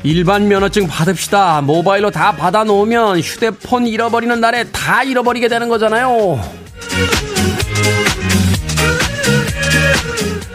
일반 0.05 0.47
면허증 0.49 0.87
받읍시다. 0.87 1.63
모바일로 1.63 2.11
다 2.11 2.33
받아놓으면 2.37 3.21
휴대폰 3.21 3.87
잃어버리는 3.87 4.39
날에 4.41 4.65
다 4.71 5.03
잃어버리게 5.03 5.49
되는 5.49 5.69
거잖아요. 5.69 6.41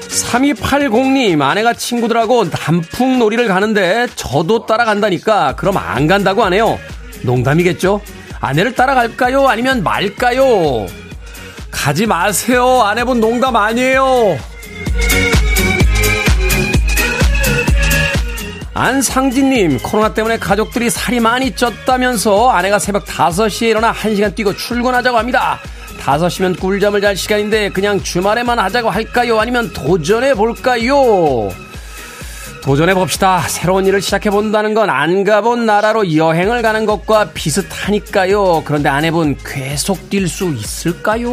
3280님, 0.10 1.42
아내가 1.42 1.74
친구들하고 1.74 2.50
단풍 2.50 3.20
놀이를 3.20 3.48
가는데 3.48 4.08
저도 4.16 4.66
따라간다니까 4.66 5.56
그럼 5.56 5.78
안 5.78 6.08
간다고 6.08 6.44
하네요. 6.46 6.80
농담이겠죠? 7.24 8.02
아내를 8.40 8.76
따라갈까요? 8.76 9.48
아니면 9.48 9.84
말까요? 9.84 10.88
가지 11.72 12.06
마세요. 12.06 12.82
아내분 12.82 13.20
농담 13.20 13.56
아니에요. 13.56 14.38
안상진님, 18.74 19.80
코로나 19.80 20.14
때문에 20.14 20.38
가족들이 20.38 20.90
살이 20.90 21.22
많이 21.22 21.52
쪘다면서 21.52 22.50
아내가 22.50 22.78
새벽 22.78 23.06
5시에 23.06 23.70
일어나 23.70 23.94
1시간 23.94 24.36
뛰고 24.36 24.54
출근하자고 24.58 25.18
합니다. 25.18 25.60
5시면 26.06 26.60
꿀잠을 26.60 27.02
잘 27.02 27.16
시간인데 27.16 27.70
그냥 27.70 28.00
주말에만 28.02 28.60
하자고 28.60 28.90
할까요? 28.92 29.40
아니면 29.40 29.74
도전해 29.74 30.36
볼까요? 30.36 31.50
도전해 32.62 32.94
봅시다. 32.94 33.42
새로운 33.48 33.86
일을 33.86 34.02
시작해 34.02 34.30
본다는 34.30 34.74
건 34.74 34.90
안 34.90 35.24
가본 35.24 35.66
나라로 35.66 36.16
여행을 36.16 36.62
가는 36.62 36.86
것과 36.86 37.32
비슷하니까요. 37.34 38.64
그런데 38.66 38.90
아내분 38.90 39.36
계속 39.44 40.10
뛸 40.10 40.28
수 40.28 40.46
있을까요? 40.54 41.32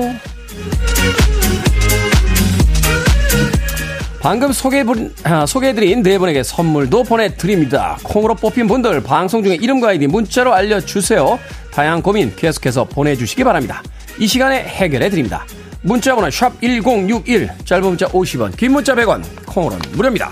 방금 4.20 4.52
소개해 4.52 4.85
아, 5.24 5.44
소개해드린 5.46 6.02
네 6.02 6.16
분에게 6.16 6.42
선물도 6.42 7.02
보내드립니다. 7.04 7.98
콩으로 8.04 8.35
뽑힌 8.37 8.68
분들 8.68 9.02
방송 9.02 9.42
중에 9.42 9.56
이름과 9.56 9.88
아이디 9.88 10.06
문자로 10.06 10.54
알려주세요. 10.54 11.38
다양한 11.72 12.02
고민 12.02 12.35
계속해서 12.37 12.85
보내주시기 12.85 13.42
바랍니다. 13.42 13.82
이 14.22 14.28
시간에 14.28 14.62
해결해 14.62 15.11
드립니다. 15.11 15.44
문자번호 15.82 16.30
샵 16.30 16.52
1061, 16.61 17.50
짧은 17.64 17.88
문자 17.88 18.06
50원, 18.06 18.56
긴 18.56 18.70
문자 18.70 18.94
100원, 18.94 19.24
콩으로는 19.46 19.90
무료입니다. 19.96 20.30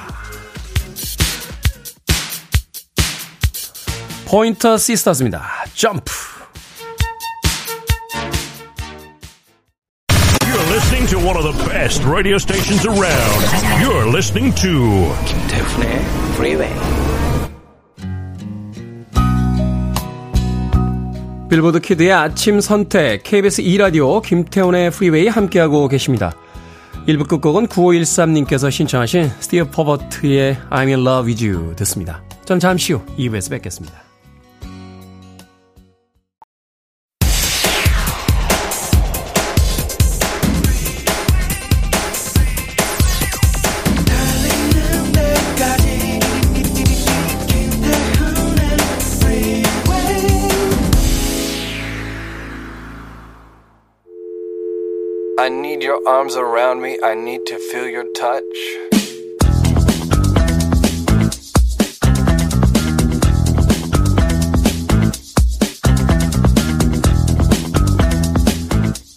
포인터 4.26 4.78
시스터즈입니다. 4.78 5.44
점프. 5.74 6.12
You're 10.46 10.72
listening 10.72 11.08
to 11.08 11.18
one 11.18 11.36
of 11.36 11.42
the 11.42 11.68
best 11.68 12.04
radio 12.04 12.36
stations 12.36 12.86
around. 12.86 13.42
You're 13.82 14.06
listening 14.08 14.54
to 14.54 15.12
김태훈의 15.26 15.98
Freeway. 16.36 17.29
빌보드 21.50 21.80
키드의 21.80 22.12
아침 22.12 22.60
선택 22.60 23.24
KBS 23.24 23.62
2라디오 23.64 24.22
김태훈의 24.22 24.92
프리웨이 24.92 25.26
함께하고 25.26 25.88
계십니다. 25.88 26.32
1부 27.08 27.26
끝곡은 27.26 27.66
9513님께서 27.66 28.70
신청하신 28.70 29.28
스티브 29.40 29.64
포버트의 29.70 30.58
I'm 30.70 30.86
in 30.86 31.00
love 31.00 31.26
with 31.28 31.44
you 31.44 31.74
듣습니다. 31.74 32.22
전 32.44 32.60
잠시 32.60 32.92
후 32.92 33.04
2부에서 33.18 33.50
뵙겠습니다. 33.50 34.09
Arms 56.06 56.36
around 56.36 56.80
me. 56.82 56.98
I 57.02 57.14
need 57.14 57.44
to 57.46 57.56
feel 57.70 57.88
your 57.88 58.06
touch. 58.14 58.44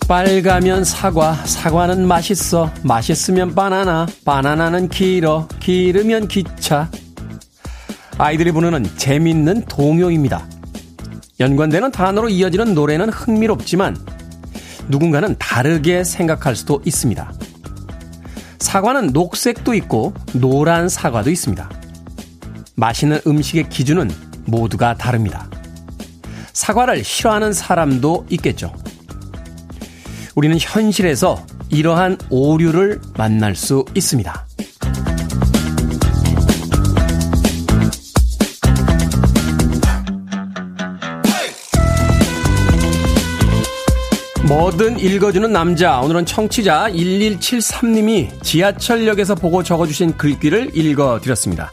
빨가면 0.08 0.84
사과, 0.84 1.34
사과는 1.34 2.08
맛있어, 2.08 2.72
맛있으면 2.84 3.56
바나나, 3.56 4.06
바나나는 4.26 4.90
길어, 4.90 5.48
길으면 5.60 6.28
기차. 6.28 6.92
아이들이 8.18 8.52
부르는 8.52 8.86
재밌는 8.98 9.66
동요입니다. 9.66 10.46
연관되는 11.40 11.92
단어로 11.92 12.30
이어지는 12.30 12.76
노래는 12.76 13.10
흥미롭지만 13.10 13.96
누군가는 14.90 15.36
다르게 15.40 16.04
생각할 16.04 16.56
수도 16.56 16.82
있습니다. 16.86 17.34
사과는 18.60 19.08
녹색도 19.08 19.74
있고 19.76 20.14
노란 20.34 20.90
사과도 20.90 21.30
있습니다. 21.30 21.70
맛있는 22.76 23.20
음식의 23.28 23.70
기준은 23.70 24.10
모두가 24.46 24.96
다릅니다. 24.96 25.50
사과를 26.54 27.04
싫어하는 27.04 27.54
사람도 27.54 28.26
있겠죠. 28.30 28.74
우리는 30.36 30.58
현실에서 30.60 31.46
이러한 31.70 32.18
오류를 32.30 33.02
만날 33.18 33.56
수 33.56 33.86
있습니다. 33.96 34.48
뭐든 44.48 45.00
읽어주는 45.00 45.54
남자. 45.54 46.02
오늘은 46.02 46.26
청취자 46.26 46.90
1173님이 46.90 48.44
지하철역에서 48.44 49.36
보고 49.36 49.64
적어주신 49.64 50.18
글귀를 50.18 50.76
읽어드렸습니다. 50.76 51.72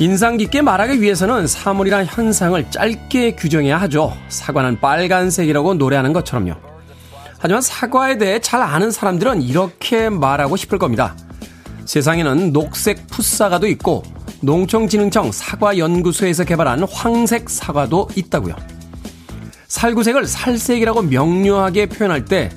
인상 0.00 0.36
깊게 0.36 0.62
말하기 0.62 1.00
위해서는 1.00 1.46
사물이란 1.46 2.06
현상을 2.06 2.70
짧게 2.72 3.36
규정해야 3.36 3.80
하죠. 3.82 4.16
사과는 4.28 4.80
빨간색이라고 4.80 5.74
노래하는 5.74 6.12
것처럼요. 6.12 6.54
하지만 7.38 7.62
사과에 7.62 8.18
대해 8.18 8.40
잘 8.40 8.62
아는 8.62 8.90
사람들은 8.90 9.40
이렇게 9.40 10.08
말하고 10.08 10.56
싶을 10.56 10.76
겁니다. 10.76 11.14
세상에는 11.84 12.52
녹색 12.52 13.06
풋사과도 13.06 13.68
있고 13.68 14.02
농촌진흥청 14.40 15.30
사과연구소에서 15.30 16.42
개발한 16.42 16.82
황색 16.82 17.48
사과도 17.48 18.08
있다고요. 18.16 18.79
살구색을 19.70 20.26
살색이라고 20.26 21.02
명료하게 21.02 21.86
표현할 21.86 22.24
때 22.24 22.50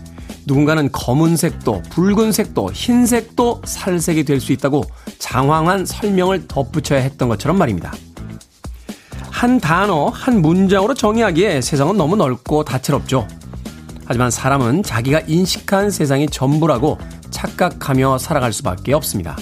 누군가는 0.45 0.91
검은색도 0.91 1.83
붉은색도 1.91 2.71
흰색도 2.73 3.61
살색이 3.63 4.23
될 4.25 4.41
수 4.41 4.51
있다고 4.51 4.83
장황한 5.19 5.85
설명을 5.85 6.47
덧붙여야 6.47 6.99
했던 6.99 7.29
것처럼 7.29 7.57
말입니다. 7.57 7.93
한 9.29 9.59
단어, 9.59 10.07
한 10.07 10.41
문장으로 10.41 10.95
정의하기에 10.95 11.61
세상은 11.61 11.97
너무 11.97 12.15
넓고 12.15 12.65
다채롭죠. 12.65 13.27
하지만 14.05 14.31
사람은 14.31 14.83
자기가 14.83 15.21
인식한 15.27 15.91
세상이 15.91 16.27
전부라고 16.27 16.97
착각하며 17.29 18.17
살아갈 18.17 18.51
수밖에 18.51 18.93
없습니다. 18.93 19.37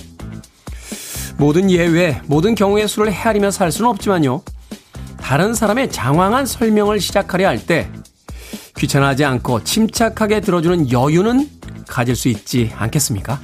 모든 1.37 1.71
예외, 1.71 2.21
모든 2.27 2.53
경우의 2.53 2.87
수를 2.87 3.11
헤아리며 3.11 3.49
살 3.49 3.71
수는 3.71 3.89
없지만요. 3.89 4.43
다른 5.31 5.53
사람의 5.53 5.91
장황한 5.91 6.45
설명을 6.45 6.99
시작하려 6.99 7.47
할 7.47 7.65
때 7.65 7.89
귀찮아하지 8.75 9.23
않고 9.23 9.63
침착하게 9.63 10.41
들어주는 10.41 10.91
여유는 10.91 11.47
가질 11.87 12.17
수 12.17 12.27
있지 12.27 12.69
않겠습니까? 12.75 13.39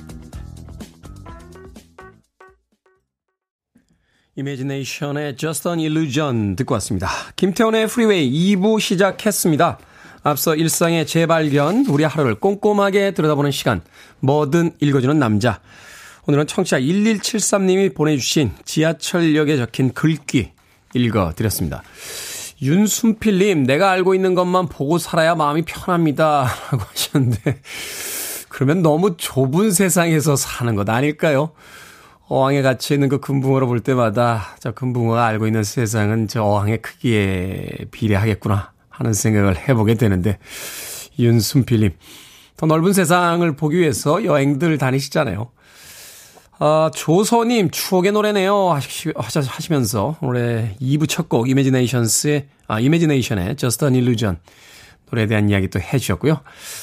이미지네이션의 4.35 5.37
Just 5.37 5.69
an 5.69 5.79
Illusion 5.79 6.57
듣고 6.57 6.73
왔습니다. 6.73 7.07
김태훈의 7.37 7.87
프리웨이 7.87 8.29
2부 8.57 8.81
시작했습니다. 8.81 9.79
앞서 10.23 10.57
일상의 10.57 11.07
재발견, 11.07 11.85
우리 11.87 12.03
하루를 12.03 12.35
꼼꼼하게 12.35 13.11
들여다보는 13.11 13.51
시간, 13.51 13.79
뭐든 14.19 14.71
읽어주는 14.81 15.17
남자. 15.17 15.61
오늘은 16.25 16.47
청취자 16.47 16.81
1173님이 16.81 17.95
보내주신 17.95 18.51
지하철역에 18.65 19.55
적힌 19.55 19.93
글귀 19.93 20.56
읽어드렸습니다. 20.93 21.83
윤순필님, 22.61 23.63
내가 23.63 23.91
알고 23.91 24.15
있는 24.15 24.33
것만 24.33 24.67
보고 24.67 24.97
살아야 24.97 25.35
마음이 25.35 25.63
편합니다. 25.63 26.47
라고 26.71 26.83
하셨는데, 26.83 27.61
그러면 28.49 28.81
너무 28.81 29.15
좁은 29.17 29.71
세상에서 29.71 30.35
사는 30.35 30.75
것 30.75 30.89
아닐까요? 30.89 31.51
어항에 32.29 32.61
갇혀 32.61 32.95
있는 32.95 33.07
그 33.07 33.19
금붕어를 33.19 33.67
볼 33.67 33.79
때마다 33.79 34.55
저 34.59 34.71
금붕어가 34.71 35.25
알고 35.25 35.47
있는 35.47 35.63
세상은 35.63 36.27
저 36.27 36.43
어항의 36.43 36.81
크기에 36.81 37.67
비례하겠구나 37.91 38.71
하는 38.89 39.13
생각을 39.13 39.55
해보게 39.55 39.93
되는데 39.93 40.37
윤순필님 41.19 41.91
더 42.57 42.65
넓은 42.65 42.91
세상을 42.91 43.55
보기 43.55 43.77
위해서 43.77 44.25
여행들 44.25 44.77
다니시잖아요. 44.77 45.51
아, 46.59 46.89
조서님, 46.93 47.69
추억의 47.69 48.11
노래네요. 48.11 48.71
하시, 48.71 49.11
하시면서, 49.15 50.17
올해 50.21 50.75
2부 50.81 51.07
첫 51.07 51.29
곡, 51.29 51.49
이미지네이션스의, 51.49 52.47
아, 52.67 52.79
이미지네이션의 52.79 53.57
Just 53.57 53.85
an 53.85 53.95
Illusion 53.95 54.39
노래에 55.09 55.27
대한 55.27 55.49
이야기 55.49 55.69
또 55.69 55.79
해주셨고요. 55.79 56.41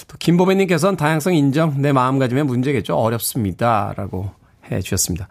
또, 0.09 0.17
김보배님께서는 0.19 0.97
다양성 0.97 1.35
인정, 1.35 1.81
내 1.83 1.93
마음가짐의 1.93 2.45
문제겠죠. 2.45 2.95
어렵습니다. 2.97 3.93
라고 3.97 4.31
해 4.71 4.81
주셨습니다. 4.81 5.29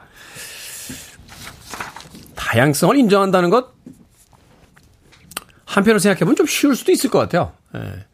다양성을 2.36 2.98
인정한다는 2.98 3.50
것 3.50 3.74
한편으로 5.66 6.00
생각해보면 6.00 6.36
좀 6.36 6.46
쉬울 6.46 6.76
수도 6.76 6.92
있을 6.92 7.10
것 7.10 7.18
같아요. 7.18 7.54
예. 7.76 8.06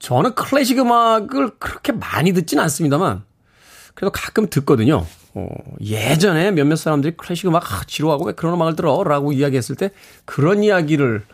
저는 0.00 0.34
클래식 0.34 0.78
음악을 0.80 1.58
그렇게 1.60 1.92
많이 1.92 2.32
듣진 2.32 2.58
않습니다만 2.58 3.22
그래도 3.94 4.10
가끔 4.10 4.48
듣거든요. 4.50 5.06
어, 5.34 5.48
예전에 5.80 6.50
몇몇 6.50 6.76
사람들이 6.76 7.16
클래식 7.16 7.46
음악 7.46 7.72
아, 7.72 7.84
지루하고 7.86 8.26
왜 8.26 8.32
그런 8.32 8.54
음악을 8.54 8.76
들어? 8.76 9.02
라고 9.04 9.32
이야기했을 9.32 9.76
때 9.76 9.90
그런 10.24 10.62
이야기를 10.62 11.24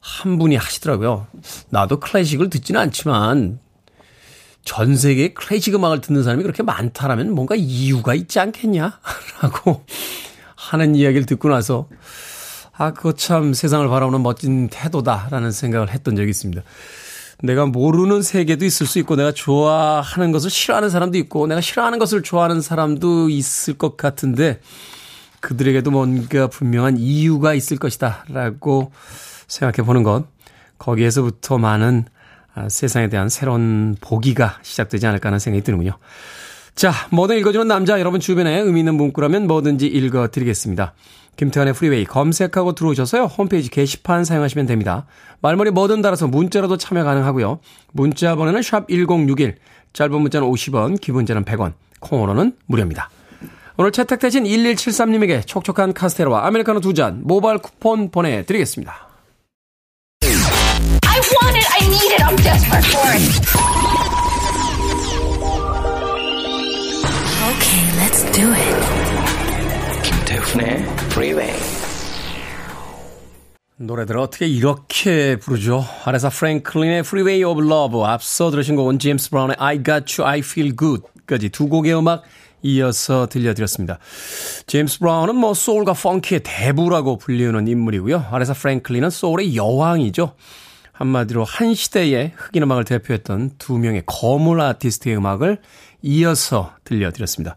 한 0.00 0.38
분이 0.38 0.56
하시더라고요. 0.56 1.26
나도 1.68 2.00
클래식을 2.00 2.48
듣지는 2.50 2.80
않지만 2.80 3.58
전 4.64 4.96
세계에 4.96 5.28
클래식 5.34 5.74
음악을 5.74 6.00
듣는 6.00 6.22
사람이 6.22 6.42
그렇게 6.42 6.62
많다라면 6.62 7.32
뭔가 7.32 7.54
이유가 7.56 8.14
있지 8.14 8.40
않겠냐? 8.40 8.98
라고 9.42 9.84
하는 10.54 10.94
이야기를 10.94 11.26
듣고 11.26 11.48
나서 11.48 11.88
아, 12.72 12.92
그거 12.92 13.12
참 13.12 13.54
세상을 13.54 13.86
바라보는 13.88 14.22
멋진 14.22 14.68
태도다라는 14.68 15.50
생각을 15.50 15.90
했던 15.90 16.16
적이 16.16 16.30
있습니다. 16.30 16.62
내가 17.42 17.66
모르는 17.66 18.22
세계도 18.22 18.64
있을 18.64 18.86
수 18.86 18.98
있고 18.98 19.16
내가 19.16 19.32
좋아하는 19.32 20.32
것을 20.32 20.50
싫어하는 20.50 20.88
사람도 20.90 21.18
있고 21.18 21.46
내가 21.46 21.60
싫어하는 21.60 21.98
것을 21.98 22.22
좋아하는 22.22 22.60
사람도 22.60 23.28
있을 23.28 23.74
것 23.74 23.96
같은데 23.96 24.60
그들에게도 25.40 25.90
뭔가 25.90 26.46
분명한 26.46 26.96
이유가 26.98 27.54
있을 27.54 27.76
것이다 27.78 28.24
라고 28.28 28.90
생각해 29.48 29.86
보는 29.86 30.02
것 30.02 30.24
거기에서부터 30.78 31.58
많은 31.58 32.04
아, 32.54 32.70
세상에 32.70 33.08
대한 33.08 33.28
새로운 33.28 33.96
보기가 34.00 34.58
시작되지 34.62 35.06
않을까 35.06 35.28
하는 35.28 35.38
생각이 35.38 35.62
드는군요. 35.62 35.98
자, 36.74 36.92
뭐든 37.10 37.38
읽어주는 37.38 37.68
남자 37.68 38.00
여러분 38.00 38.18
주변에 38.18 38.60
의미 38.60 38.80
있는 38.80 38.94
문구라면 38.96 39.46
뭐든지 39.46 39.86
읽어드리겠습니다. 39.86 40.94
김태환의 41.36 41.74
프리웨이 41.74 42.04
검색하고 42.04 42.74
들어오셔서요. 42.74 43.24
홈페이지 43.24 43.68
게시판 43.70 44.24
사용하시면 44.24 44.66
됩니다. 44.66 45.06
말머리 45.40 45.70
뭐든 45.70 46.02
달아서 46.02 46.26
문자로도 46.28 46.78
참여 46.78 47.04
가능하고요. 47.04 47.60
문자 47.92 48.34
번호는 48.36 48.62
샵 48.62 48.88
1061, 48.88 49.56
짧은 49.92 50.20
문자는 50.20 50.48
50원, 50.48 51.00
긴 51.00 51.14
문자는 51.14 51.44
100원, 51.44 51.74
콩으로는 52.00 52.52
무료입니다. 52.66 53.10
오늘 53.78 53.92
채택되신 53.92 54.44
1173님에게 54.44 55.46
촉촉한 55.46 55.92
카스테라와 55.92 56.46
아메리카노 56.46 56.80
두 56.80 56.94
잔 56.94 57.20
모바일 57.24 57.58
쿠폰 57.58 58.10
보내드리겠습니다. 58.10 59.06
Okay, 67.46 67.82
let's 68.00 68.22
do 68.32 68.52
it. 68.52 68.85
김태훈의 70.56 70.82
Freeway. 71.10 71.52
노래들 73.76 74.18
어떻게 74.18 74.46
이렇게 74.46 75.36
부르죠? 75.36 75.84
아레사 76.04 76.30
프랭클린의 76.30 77.00
Freeway 77.00 77.44
of 77.44 77.62
Love, 77.62 78.02
앞서 78.04 78.50
들으신 78.50 78.74
곡은 78.76 78.98
제임스 78.98 79.30
브라운의 79.30 79.56
I 79.58 79.82
Got 79.84 80.20
You, 80.20 80.28
I 80.28 80.38
Feel 80.40 80.74
Good까지 80.76 81.50
두 81.50 81.68
곡의 81.68 81.96
음악 81.96 82.22
이어서 82.62 83.26
들려드렸습니다. 83.26 83.98
제임스 84.66 84.98
브라운은 85.00 85.36
뭐 85.36 85.54
소울과 85.54 85.92
펑키의 85.92 86.40
대부라고 86.42 87.18
불리우는 87.18 87.68
인물이고요. 87.68 88.26
아레사 88.30 88.54
프랭클린은 88.54 89.10
소울의 89.10 89.56
여왕이죠. 89.56 90.34
한마디로 90.92 91.44
한 91.44 91.74
시대의 91.74 92.32
흑인 92.34 92.62
음악을 92.62 92.84
대표했던 92.84 93.52
두 93.58 93.76
명의 93.78 94.02
거물 94.06 94.62
아티스트의 94.62 95.16
음악을 95.18 95.58
이어서 96.02 96.72
들려드렸습니다. 96.84 97.56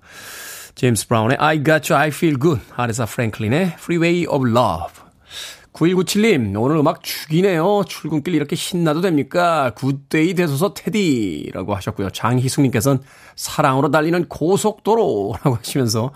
제임스 0.79 1.09
브라운의 1.09 1.35
I 1.41 1.61
Got 1.61 1.91
You, 1.91 2.01
I 2.01 2.07
Feel 2.07 2.39
Good, 2.39 2.61
아레사 2.77 3.03
프랭클린의 3.03 3.73
Freeway 3.79 4.25
of 4.29 4.47
Love. 4.47 4.93
9197님, 5.73 6.57
오늘 6.57 6.77
음악 6.77 7.03
죽이네요. 7.03 7.83
출근길 7.85 8.33
이렇게 8.33 8.55
신나도 8.55 9.01
됩니까? 9.01 9.73
good 9.75 10.10
day 10.10 10.35
되소서 10.35 10.73
테디라고 10.73 11.75
하셨고요. 11.75 12.11
장희숙님께서는 12.11 13.01
사랑으로 13.35 13.91
달리는 13.91 14.29
고속도로라고 14.29 15.55
하시면서 15.57 16.13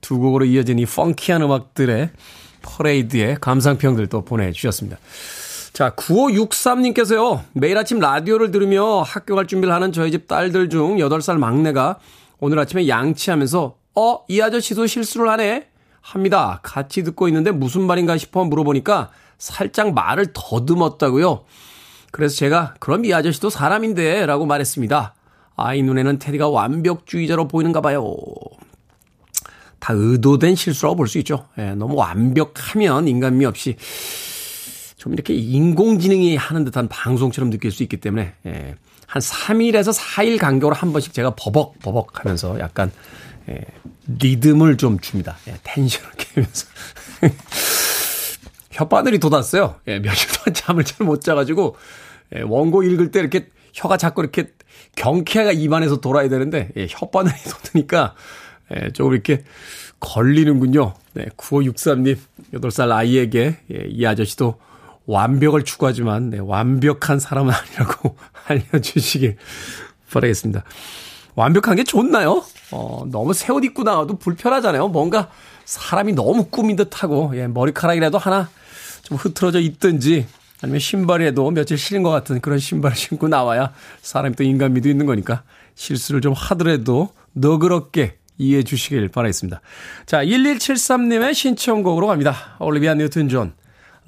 두 0.00 0.18
곡으로 0.18 0.44
이어진 0.44 0.80
이 0.80 0.86
펑키한 0.86 1.42
음악들의 1.42 2.10
퍼레이드의 2.62 3.36
감상평들도 3.40 4.24
보내주셨습니다. 4.24 4.98
자, 5.72 5.90
9563님께서요, 5.94 7.44
매일 7.52 7.78
아침 7.78 8.00
라디오를 8.00 8.50
들으며 8.50 9.02
학교 9.02 9.36
갈 9.36 9.46
준비를 9.46 9.72
하는 9.72 9.92
저희 9.92 10.10
집 10.10 10.26
딸들 10.26 10.68
중 10.68 10.96
8살 10.96 11.38
막내가 11.38 12.00
오늘 12.40 12.58
아침에 12.58 12.88
양치하면서, 12.88 13.78
어, 14.00 14.24
이 14.28 14.40
아저씨도 14.40 14.86
실수를 14.86 15.28
하네? 15.28 15.66
합니다. 16.00 16.60
같이 16.62 17.04
듣고 17.04 17.28
있는데 17.28 17.50
무슨 17.50 17.82
말인가 17.82 18.16
싶어 18.16 18.44
물어보니까 18.44 19.10
살짝 19.36 19.92
말을 19.92 20.28
더듬었다고요. 20.32 21.44
그래서 22.10 22.34
제가, 22.36 22.74
그럼 22.80 23.04
이 23.04 23.12
아저씨도 23.12 23.50
사람인데, 23.50 24.24
라고 24.24 24.46
말했습니다. 24.46 25.14
아이 25.56 25.82
눈에는 25.82 26.18
테디가 26.18 26.48
완벽주의자로 26.48 27.46
보이는가 27.48 27.82
봐요. 27.82 28.16
다 29.78 29.92
의도된 29.94 30.54
실수라고 30.54 30.96
볼 30.96 31.06
수 31.06 31.18
있죠. 31.18 31.46
예, 31.58 31.72
너무 31.74 31.94
완벽하면 31.96 33.06
인간미 33.06 33.44
없이 33.44 33.76
좀 34.96 35.12
이렇게 35.12 35.34
인공지능이 35.34 36.36
하는 36.36 36.64
듯한 36.64 36.88
방송처럼 36.88 37.50
느낄 37.50 37.70
수 37.70 37.82
있기 37.82 37.98
때문에 37.98 38.32
예, 38.46 38.74
한 39.06 39.20
3일에서 39.20 39.94
4일 39.98 40.38
간격으로 40.38 40.74
한 40.74 40.92
번씩 40.92 41.12
제가 41.12 41.34
버벅버벅 41.36 42.20
하면서 42.20 42.58
약간 42.60 42.90
예, 43.50 43.60
리듬을 44.18 44.76
좀 44.76 44.98
줍니다. 44.98 45.36
예, 45.48 45.56
텐션을 45.62 46.10
깨면서 46.16 46.66
혓바늘이 48.72 49.20
돋았어요. 49.20 49.76
예, 49.86 49.98
며칠 49.98 50.28
동안 50.30 50.54
잠을 50.54 50.84
잘 50.84 51.06
못 51.06 51.20
자가지고 51.22 51.76
예, 52.36 52.42
원고 52.42 52.82
읽을 52.82 53.10
때 53.10 53.20
이렇게 53.20 53.48
혀가 53.72 53.96
자꾸 53.96 54.22
이렇게 54.22 54.50
경쾌가 54.96 55.52
입안에서 55.52 56.00
돌아야 56.00 56.28
되는데 56.28 56.68
예, 56.76 56.86
혓바늘이 56.86 57.34
돋으니까 57.72 58.14
예, 58.74 58.90
조금 58.92 59.12
이렇게 59.12 59.44
걸리는군요. 59.98 60.94
네, 61.14 61.26
9563님 61.36 62.16
8살 62.54 62.90
아이에게 62.92 63.58
예, 63.72 63.84
이 63.88 64.06
아저씨도 64.06 64.58
완벽을 65.06 65.64
추구하지만 65.64 66.30
네, 66.30 66.38
완벽한 66.38 67.18
사람은 67.18 67.52
아니라고 67.52 68.16
알려주시길 68.46 69.36
바라겠습니다. 70.12 70.64
완벽한 71.34 71.76
게 71.76 71.84
좋나요? 71.84 72.44
어, 72.72 73.04
너무 73.10 73.32
새 73.34 73.52
옷 73.52 73.64
입고 73.64 73.82
나와도 73.82 74.18
불편하잖아요. 74.18 74.88
뭔가 74.88 75.28
사람이 75.64 76.12
너무 76.14 76.46
꾸민 76.46 76.76
듯하고 76.76 77.32
예, 77.34 77.46
머리카락이라도 77.46 78.18
하나 78.18 78.48
좀 79.02 79.16
흐트러져 79.16 79.60
있든지 79.60 80.26
아니면 80.62 80.78
신발에도 80.80 81.50
며칠 81.50 81.78
신은 81.78 82.02
것 82.02 82.10
같은 82.10 82.40
그런 82.40 82.58
신발을 82.58 82.96
신고 82.96 83.28
나와야 83.28 83.72
사람이 84.02 84.36
또 84.36 84.44
인간미도 84.44 84.88
있는 84.88 85.06
거니까 85.06 85.42
실수를 85.74 86.20
좀 86.20 86.32
하더라도 86.34 87.08
너그럽게 87.32 88.18
이해해 88.38 88.62
주시길 88.62 89.08
바라겠습니다. 89.08 89.60
자, 90.06 90.24
1173님의 90.24 91.34
신청곡으로 91.34 92.06
갑니다. 92.06 92.56
올리비아 92.58 92.94
뉴튼 92.94 93.28
존. 93.28 93.52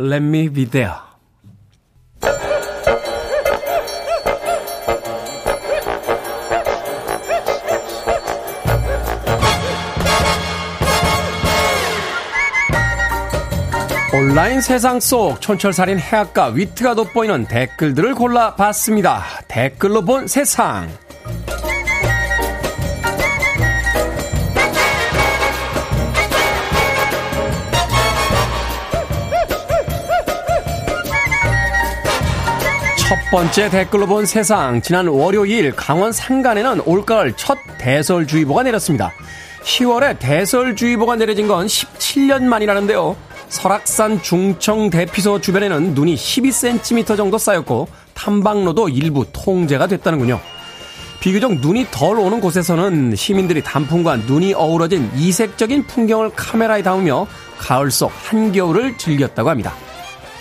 Let 0.01 0.25
me 0.25 0.49
be 0.51 0.67
there. 0.67 0.95
온라인 14.15 14.61
세상 14.61 15.01
속 15.01 15.41
촌철살인 15.41 15.99
해악과 15.99 16.49
위트가 16.49 16.95
돋보이는 16.95 17.47
댓글들을 17.47 18.15
골라봤습니다. 18.15 19.25
댓글로 19.49 20.05
본 20.05 20.27
세상. 20.27 20.87
첫 32.99 33.17
번째 33.31 33.71
댓글로 33.71 34.07
본 34.07 34.27
세상. 34.27 34.83
지난 34.83 35.09
월요일 35.09 35.75
강원 35.75 36.13
산간에는 36.13 36.83
올가을 36.85 37.33
첫 37.39 37.57
대설주의보가 37.79 38.63
내렸습니다. 38.65 39.11
10월에 39.63 40.19
대설주의보가 40.19 41.17
내려진 41.17 41.49
건 41.49 41.67
17년 41.67 42.43
만이라는데요. 42.43 43.17
설악산 43.53 44.23
중청 44.23 44.89
대피소 44.89 45.43
주변에는 45.43 45.93
눈이 45.93 46.15
12cm 46.15 47.19
정도 47.19 47.37
쌓였고 47.37 47.87
탐방로도 48.15 48.89
일부 48.89 49.27
통제가 49.31 49.87
됐다는군요. 49.87 50.41
비교적 51.21 51.57
눈이 51.57 51.89
덜 51.91 52.19
오는 52.19 52.41
곳에서는 52.41 53.15
시민들이 53.15 53.63
단풍과 53.63 54.17
눈이 54.17 54.55
어우러진 54.55 55.11
이색적인 55.15 55.87
풍경을 55.87 56.31
카메라에 56.35 56.83
담으며 56.83 57.27
가을 57.59 57.91
속 57.91 58.11
한겨울을 58.25 58.97
즐겼다고 58.97 59.51
합니다. 59.51 59.75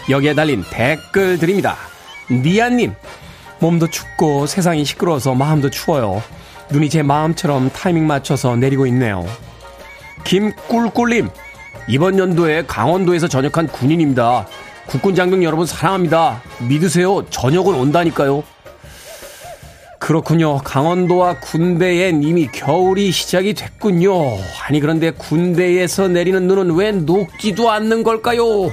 여기에 0.10 0.34
달린 0.34 0.64
댓글들입니다. 0.72 1.76
니아님, 2.32 2.96
몸도 3.60 3.90
춥고 3.90 4.48
세상이 4.48 4.86
시끄러워서 4.86 5.36
마음도 5.36 5.70
추워요. 5.70 6.24
눈이 6.72 6.90
제 6.90 7.04
마음처럼 7.04 7.72
타이밍 7.72 8.08
맞춰서 8.08 8.56
내리고 8.56 8.86
있네요. 8.88 9.28
김꿀꿀님, 10.24 11.30
이번 11.88 12.18
연도에 12.20 12.64
강원도에서 12.66 13.28
전역한 13.28 13.68
군인입니다. 13.68 14.48
국군 14.88 15.16
장병 15.16 15.44
여러분 15.44 15.66
사랑합니다. 15.66 16.42
믿으세요. 16.68 17.26
전역은 17.30 17.74
온다니까요. 17.74 18.44
그렇군요. 20.00 20.58
강원도와 20.58 21.40
군대엔 21.40 22.24
이미 22.24 22.48
겨울이 22.48 23.12
시작이 23.12 23.54
됐군요. 23.54 24.12
아니, 24.64 24.80
그런데 24.80 25.12
군대에서 25.12 26.08
내리는 26.08 26.48
눈은 26.48 26.76
왜 26.76 26.92
녹지도 26.92 27.70
않는 27.70 28.04
걸까요? 28.04 28.72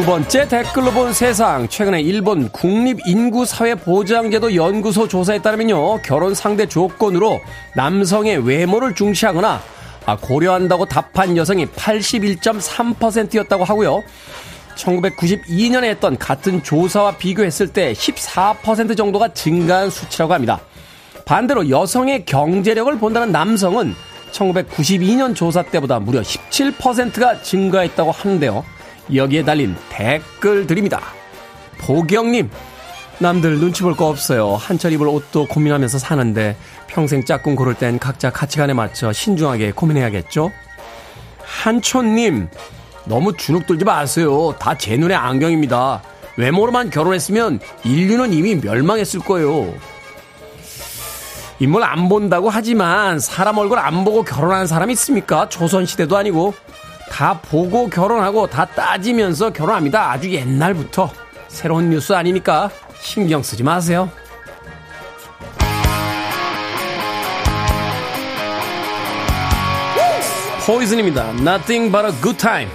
두 0.00 0.06
번째 0.06 0.48
댓글로 0.48 0.92
본 0.92 1.12
세상. 1.12 1.68
최근에 1.68 2.00
일본 2.00 2.48
국립인구사회보장제도 2.48 4.54
연구소 4.54 5.06
조사에 5.06 5.42
따르면요. 5.42 6.00
결혼 6.00 6.34
상대 6.34 6.64
조건으로 6.64 7.38
남성의 7.76 8.48
외모를 8.48 8.94
중시하거나 8.94 9.60
아, 10.06 10.16
고려한다고 10.16 10.86
답한 10.86 11.36
여성이 11.36 11.66
81.3%였다고 11.66 13.64
하고요. 13.64 14.02
1992년에 14.76 15.84
했던 15.84 16.16
같은 16.16 16.62
조사와 16.62 17.18
비교했을 17.18 17.68
때 17.68 17.92
14% 17.92 18.96
정도가 18.96 19.34
증가한 19.34 19.90
수치라고 19.90 20.32
합니다. 20.32 20.60
반대로 21.26 21.68
여성의 21.68 22.24
경제력을 22.24 22.98
본다는 22.98 23.32
남성은 23.32 23.94
1992년 24.32 25.36
조사 25.36 25.62
때보다 25.62 25.98
무려 25.98 26.22
17%가 26.22 27.42
증가했다고 27.42 28.12
하는데요. 28.12 28.79
여기에 29.14 29.44
달린 29.44 29.76
댓글들입니다. 29.88 31.00
보경님, 31.80 32.50
남들 33.18 33.58
눈치 33.58 33.82
볼 33.82 33.94
거 33.94 34.06
없어요. 34.08 34.54
한철 34.56 34.92
입을 34.92 35.06
옷도 35.08 35.46
고민하면서 35.46 35.98
사는데 35.98 36.56
평생 36.86 37.24
짝꿍 37.24 37.54
고를 37.56 37.74
땐 37.74 37.98
각자 37.98 38.30
가치관에 38.30 38.72
맞춰 38.72 39.12
신중하게 39.12 39.72
고민해야겠죠? 39.72 40.50
한촌님, 41.44 42.48
너무 43.04 43.36
주눅 43.36 43.66
들지 43.66 43.84
마세요. 43.84 44.54
다 44.58 44.74
제 44.76 44.96
눈의 44.96 45.16
안경입니다. 45.16 46.02
외모로만 46.36 46.90
결혼했으면 46.90 47.60
인류는 47.84 48.32
이미 48.32 48.54
멸망했을 48.54 49.20
거예요. 49.20 49.74
인물 51.58 51.82
안 51.84 52.08
본다고 52.08 52.48
하지만 52.48 53.18
사람 53.18 53.58
얼굴 53.58 53.78
안 53.78 54.04
보고 54.04 54.22
결혼한 54.22 54.66
사람 54.66 54.90
있습니까? 54.92 55.48
조선시대도 55.50 56.16
아니고. 56.16 56.54
다 57.10 57.38
보고 57.42 57.90
결혼하고 57.90 58.46
다 58.46 58.64
따지면서 58.64 59.50
결혼합니다. 59.50 60.10
아주 60.12 60.32
옛날부터. 60.32 61.12
새로운 61.48 61.90
뉴스 61.90 62.12
아니니까 62.12 62.70
신경 63.00 63.42
쓰지 63.42 63.62
마세요. 63.62 64.08
포이즌입니다. 70.66 71.30
Nothing 71.30 71.90
but 71.90 72.06
a 72.06 72.12
good 72.22 72.38
time. 72.38 72.70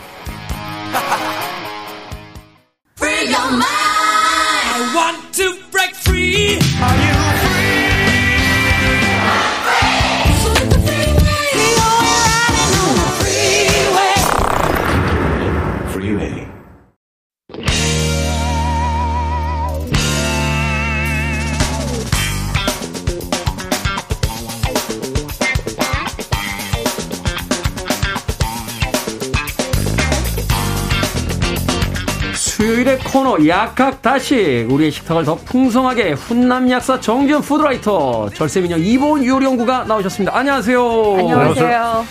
코너 33.46 33.48
약학다식 33.48 34.66
우리의 34.70 34.92
식탁을 34.92 35.24
더 35.24 35.36
풍성하게 35.36 36.14
훈남 36.14 36.70
약사 36.70 37.00
정재훈 37.00 37.42
food 37.42 37.77
writer 37.77 38.30
절세미녀 38.30 38.80
이보은 38.80 39.26
요리연구가 39.26 39.86
나오셨습니다. 39.86 40.36
안녕하세요. 40.36 41.16
안녕하세요. 41.20 42.06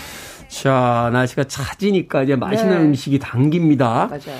자 0.49 1.11
날씨가 1.13 1.45
차지니까 1.45 2.23
이제 2.23 2.37
맛있는 2.37 2.79
네. 2.79 2.85
음식이 2.85 3.19
당깁니다. 3.19 4.09
맞아요. 4.09 4.39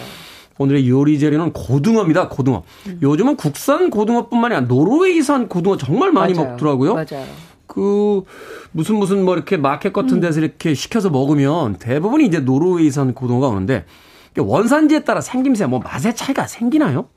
오늘의 0.59 0.89
요리 0.89 1.19
재료는 1.19 1.53
고등어입니다. 1.53 2.29
고등어. 2.29 2.63
음. 2.87 2.99
요즘은 3.03 3.37
국산 3.37 3.91
고등어뿐만이 3.91 4.55
아니라 4.55 4.69
노르웨이산 4.69 5.49
고등어 5.49 5.77
정말 5.77 6.13
많이 6.13 6.33
맞아요. 6.35 6.51
먹더라고요. 6.51 6.95
맞아요. 6.95 7.27
그 7.67 8.23
무슨 8.71 8.97
무슨 8.97 9.25
뭐 9.25 9.35
이렇게 9.35 9.57
마켓 9.57 9.93
같은 9.93 10.19
음. 10.19 10.21
데서 10.21 10.39
음. 10.39 10.45
이렇게 10.45 10.75
시켜서 10.75 11.11
먹으면 11.11 11.77
대부분이 11.77 12.25
이제 12.25 12.39
노르웨이산 12.39 13.15
고등어가 13.15 13.49
오는데 13.49 13.85
원산지에 14.41 15.01
따라 15.01 15.21
생김새 15.21 15.67
뭐 15.67 15.81
맛의 15.81 16.15
차이가 16.15 16.47
생기나요? 16.47 17.09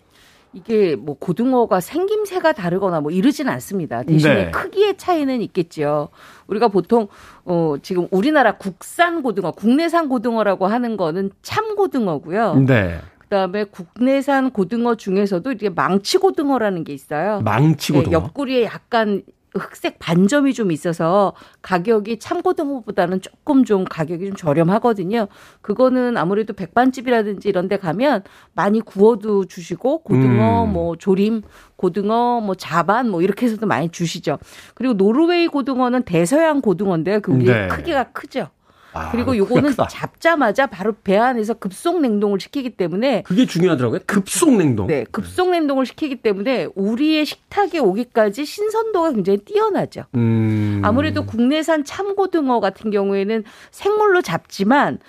이게 0.53 0.95
뭐 0.95 1.15
고등어가 1.20 1.80
생김새가 1.80 2.53
다르거나 2.53 3.01
뭐 3.01 3.11
이러진 3.11 3.49
않습니다. 3.49 4.03
대신에 4.03 4.45
네. 4.45 4.51
크기의 4.51 4.97
차이는 4.97 5.41
있겠죠. 5.41 6.09
우리가 6.47 6.70
보통 6.70 7.07
어 7.45 7.76
지금 7.82 8.07
우리나라 8.11 8.53
국산 8.53 9.22
고등어, 9.22 9.51
국내산 9.51 10.09
고등어라고 10.09 10.68
하는 10.68 10.97
거는 10.97 11.32
참 11.41 11.76
고등어고요. 11.76 12.55
네. 12.65 12.99
그다음에 13.20 13.65
국내산 13.65 14.51
고등어 14.51 14.95
중에서도 14.95 15.51
이게 15.51 15.70
망치 15.70 16.18
고등어라는 16.18 16.86
게 16.86 16.93
있어요. 16.93 17.41
망치 17.43 17.91
고등어. 17.91 18.09
네, 18.09 18.13
옆구리에 18.13 18.63
약간 18.63 19.22
흑색 19.55 19.99
반점이 19.99 20.53
좀 20.53 20.71
있어서 20.71 21.33
가격이 21.61 22.19
참고등어보다는 22.19 23.21
조금 23.21 23.63
좀 23.63 23.85
가격이 23.85 24.27
좀 24.27 24.35
저렴하거든요. 24.35 25.27
그거는 25.61 26.17
아무래도 26.17 26.53
백반집이라든지 26.53 27.49
이런 27.49 27.67
데 27.67 27.77
가면 27.77 28.23
많이 28.53 28.81
구워도 28.81 29.45
주시고 29.45 29.99
고등어 29.99 30.65
음. 30.65 30.73
뭐 30.73 30.95
조림 30.95 31.43
고등어 31.75 32.41
뭐 32.41 32.55
자반 32.55 33.09
뭐 33.09 33.21
이렇게 33.21 33.45
해서도 33.45 33.67
많이 33.67 33.89
주시죠. 33.89 34.37
그리고 34.75 34.93
노르웨이 34.93 35.47
고등어는 35.47 36.03
대서양 36.03 36.61
고등어인데요. 36.61 37.21
그게 37.21 37.53
네. 37.53 37.67
크기가 37.67 38.11
크죠. 38.11 38.49
아, 38.97 39.11
그리고 39.11 39.35
요거는. 39.37 39.73
잡자마자 39.89 40.67
바로 40.67 40.93
배 41.03 41.17
안에서 41.17 41.53
급속 41.53 42.01
냉동을 42.01 42.39
시키기 42.39 42.71
때문에 42.71 43.23
그게 43.23 43.45
중요하더라고요. 43.45 43.99
급속 44.05 44.55
냉동. 44.55 44.87
네, 44.87 45.05
급속 45.11 45.49
냉동을 45.51 45.85
시키기 45.85 46.17
때문에 46.17 46.67
우리의 46.75 47.25
식탁에 47.25 47.79
오기까지 47.79 48.45
신선도가 48.45 49.11
굉장히 49.13 49.39
뛰어나죠. 49.39 50.03
음. 50.15 50.81
아무래도 50.83 51.25
국내산 51.25 51.83
참고등어 51.83 52.59
같은 52.59 52.91
경우에는 52.91 53.43
생물로 53.71 54.21
잡지만 54.21 54.99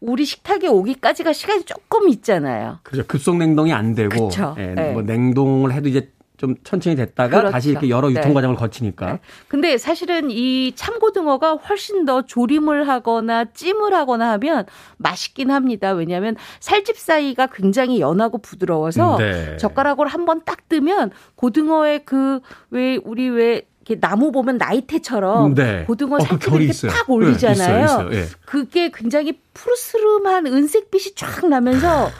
우리 0.00 0.24
식탁에 0.24 0.68
오기까지가 0.68 1.32
시간이 1.32 1.64
조금 1.64 2.08
있잖아요. 2.10 2.78
그렇죠. 2.82 3.06
급속 3.06 3.36
냉동이 3.36 3.72
안 3.72 3.94
되고, 3.94 4.10
그렇죠. 4.10 4.54
예, 4.58 4.66
네. 4.74 4.92
뭐 4.92 5.02
냉동을 5.02 5.72
해도 5.72 5.88
이제 5.88 6.10
좀 6.36 6.56
천천히 6.64 6.96
됐다가 6.96 7.28
그렇죠. 7.38 7.52
다시 7.52 7.70
이렇게 7.70 7.88
여러 7.88 8.10
유통 8.10 8.28
네. 8.28 8.34
과정을 8.34 8.56
거치니까. 8.56 9.06
네. 9.12 9.20
근데 9.48 9.78
사실은 9.78 10.30
이 10.30 10.72
참고등어가 10.74 11.54
훨씬 11.54 12.04
더 12.04 12.22
조림을 12.22 12.88
하거나 12.88 13.44
찜을 13.52 13.94
하거나 13.94 14.32
하면 14.32 14.66
맛있긴 14.96 15.50
합니다. 15.50 15.92
왜냐하면 15.92 16.34
살집 16.60 16.98
사이가 16.98 17.48
굉장히 17.48 18.00
연하고 18.00 18.38
부드러워서 18.38 19.16
네. 19.18 19.56
젓가락으로 19.58 20.08
한번 20.08 20.42
딱 20.44 20.68
뜨면 20.68 21.10
고등어의 21.36 22.04
그 22.04 22.40
왜 22.70 22.98
우리 23.04 23.28
왜 23.28 23.62
이렇게 23.86 24.00
나무 24.00 24.32
보면 24.32 24.56
나이테처럼 24.56 25.54
네. 25.54 25.84
고등어 25.84 26.16
어, 26.16 26.18
그 26.18 26.24
살짝 26.24 26.40
결이 26.50 26.64
이렇게 26.64 26.70
있어요. 26.70 26.90
탁 26.90 27.06
네, 27.06 27.12
올리잖아요. 27.12 27.84
있어요, 27.84 28.08
있어요. 28.08 28.20
예. 28.20 28.26
그게 28.46 28.90
굉장히 28.92 29.38
푸르스름한 29.52 30.46
은색빛이 30.46 31.14
쫙 31.14 31.46
나면서 31.46 32.10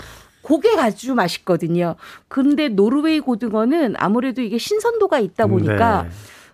그게 0.45 0.69
아주 0.79 1.15
맛있거든요. 1.15 1.97
근데 2.29 2.69
노르웨이 2.69 3.21
고등어는 3.21 3.95
아무래도 3.97 4.43
이게 4.43 4.59
신선도가 4.59 5.19
있다 5.19 5.47
보니까 5.47 6.03
네. 6.05 6.09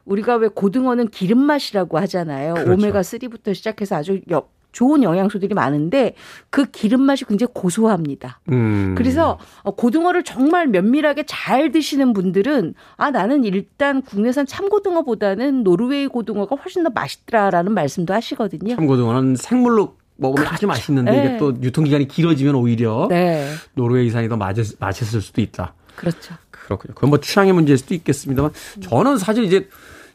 우리가 0.07 0.37
왜 0.37 0.49
고등어는 0.49 1.09
기름 1.09 1.39
맛이라고 1.39 1.99
하잖아요. 1.99 2.55
그렇죠. 2.55 2.73
오메가 2.73 3.01
3부터 3.03 3.55
시작해서 3.55 3.97
아주 3.97 4.21
여- 4.31 4.49
좋은 4.73 5.03
영양소들이 5.03 5.53
많은데 5.53 6.15
그 6.49 6.65
기름 6.67 7.03
맛이 7.03 7.25
굉장히 7.25 7.51
고소합니다. 7.53 8.39
음. 8.53 8.95
그래서 8.97 9.37
어, 9.65 9.73
고등어를 9.75 10.23
정말 10.23 10.69
면밀하게 10.69 11.25
잘 11.27 11.73
드시는 11.73 12.13
분들은 12.13 12.75
아 12.97 13.11
나는 13.11 13.43
일단 13.43 14.01
국내산 14.01 14.47
참고등어보다는 14.47 15.65
노르웨이 15.65 16.07
고등어가 16.07 16.55
훨씬 16.55 16.85
더 16.85 16.91
맛있더라라는 16.91 17.73
말씀도 17.73 18.15
하시거든요. 18.15 18.77
참고등어는 18.77 19.35
생물로 19.35 19.97
먹으면 20.21 20.49
아주 20.49 20.67
맛있는데 20.67 21.13
이게 21.13 21.29
네. 21.31 21.39
또 21.39 21.55
유통기간이 21.61 22.07
길어지면 22.09 22.55
오히려 22.55 23.07
네, 23.09 23.53
노르웨이산이 23.75 24.29
더 24.29 24.37
맛있, 24.37 24.77
맛있을 24.79 25.21
수도 25.21 25.41
있다. 25.41 25.75
그렇죠. 25.97 26.35
그렇군요. 26.51 26.95
그건 26.95 27.11
뭐 27.11 27.21
취향의 27.21 27.53
문제일 27.53 27.79
수도 27.79 27.95
있겠습니다만 27.95 28.53
저는 28.83 29.19
사실 29.19 29.45
이제 29.45 29.69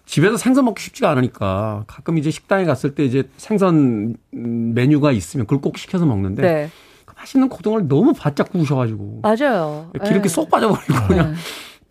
집에서 0.05 0.37
생선 0.37 0.65
먹기 0.65 0.81
쉽지가 0.83 1.09
않으니까 1.09 1.83
가끔 1.87 2.17
이제 2.17 2.29
식당에 2.29 2.65
갔을 2.65 2.93
때 2.93 3.03
이제 3.03 3.23
생선 3.37 4.15
음, 4.33 4.73
메뉴가 4.75 5.11
있으면 5.11 5.47
그걸 5.47 5.61
꼭 5.61 5.77
시켜서 5.77 6.05
먹는데 6.05 6.41
네, 6.41 6.69
그 7.05 7.15
맛있는 7.17 7.49
고등어를 7.49 7.87
너무 7.87 8.13
바짝 8.13 8.51
구우셔가지고 8.51 9.21
맞아요. 9.23 9.89
기름기 9.93 10.27
네. 10.27 10.33
쏙 10.33 10.49
빠져버리고 10.49 11.07
그냥 11.07 11.33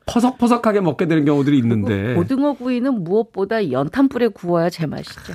퍼석퍼석하게 0.06 0.80
먹게 0.80 1.06
되는 1.06 1.24
경우들이 1.24 1.58
있는데 1.58 2.14
고등어 2.14 2.52
구이는 2.52 3.02
무엇보다 3.02 3.72
연탄불에 3.72 4.28
구워야 4.28 4.70
제맛이죠. 4.70 5.32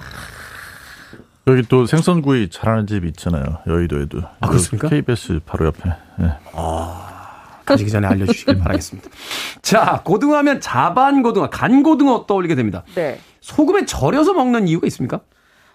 여기 1.50 1.64
또 1.64 1.86
생선구이 1.86 2.50
잘하는 2.50 2.88
집 2.88 3.06
있잖아요. 3.06 3.44
여의도에도. 3.68 4.20
아, 4.40 4.48
그렇습니까? 4.48 4.90
KBS 4.90 5.40
바로 5.46 5.66
옆에. 5.68 5.90
예. 6.22 6.32
가시기 7.66 7.90
전에 7.92 8.08
알려주시길 8.08 8.58
바라겠습니다. 8.60 9.10
자, 9.62 10.02
고등어하면 10.04 10.60
자반 10.62 11.22
고등어, 11.22 11.50
간 11.50 11.84
고등어 11.84 12.26
떠올리게 12.28 12.56
됩니다. 12.56 12.84
네. 12.96 13.20
소금에 13.42 13.86
절여서 13.86 14.34
먹는 14.34 14.68
이유가 14.68 14.88
있습니까? 14.88 15.22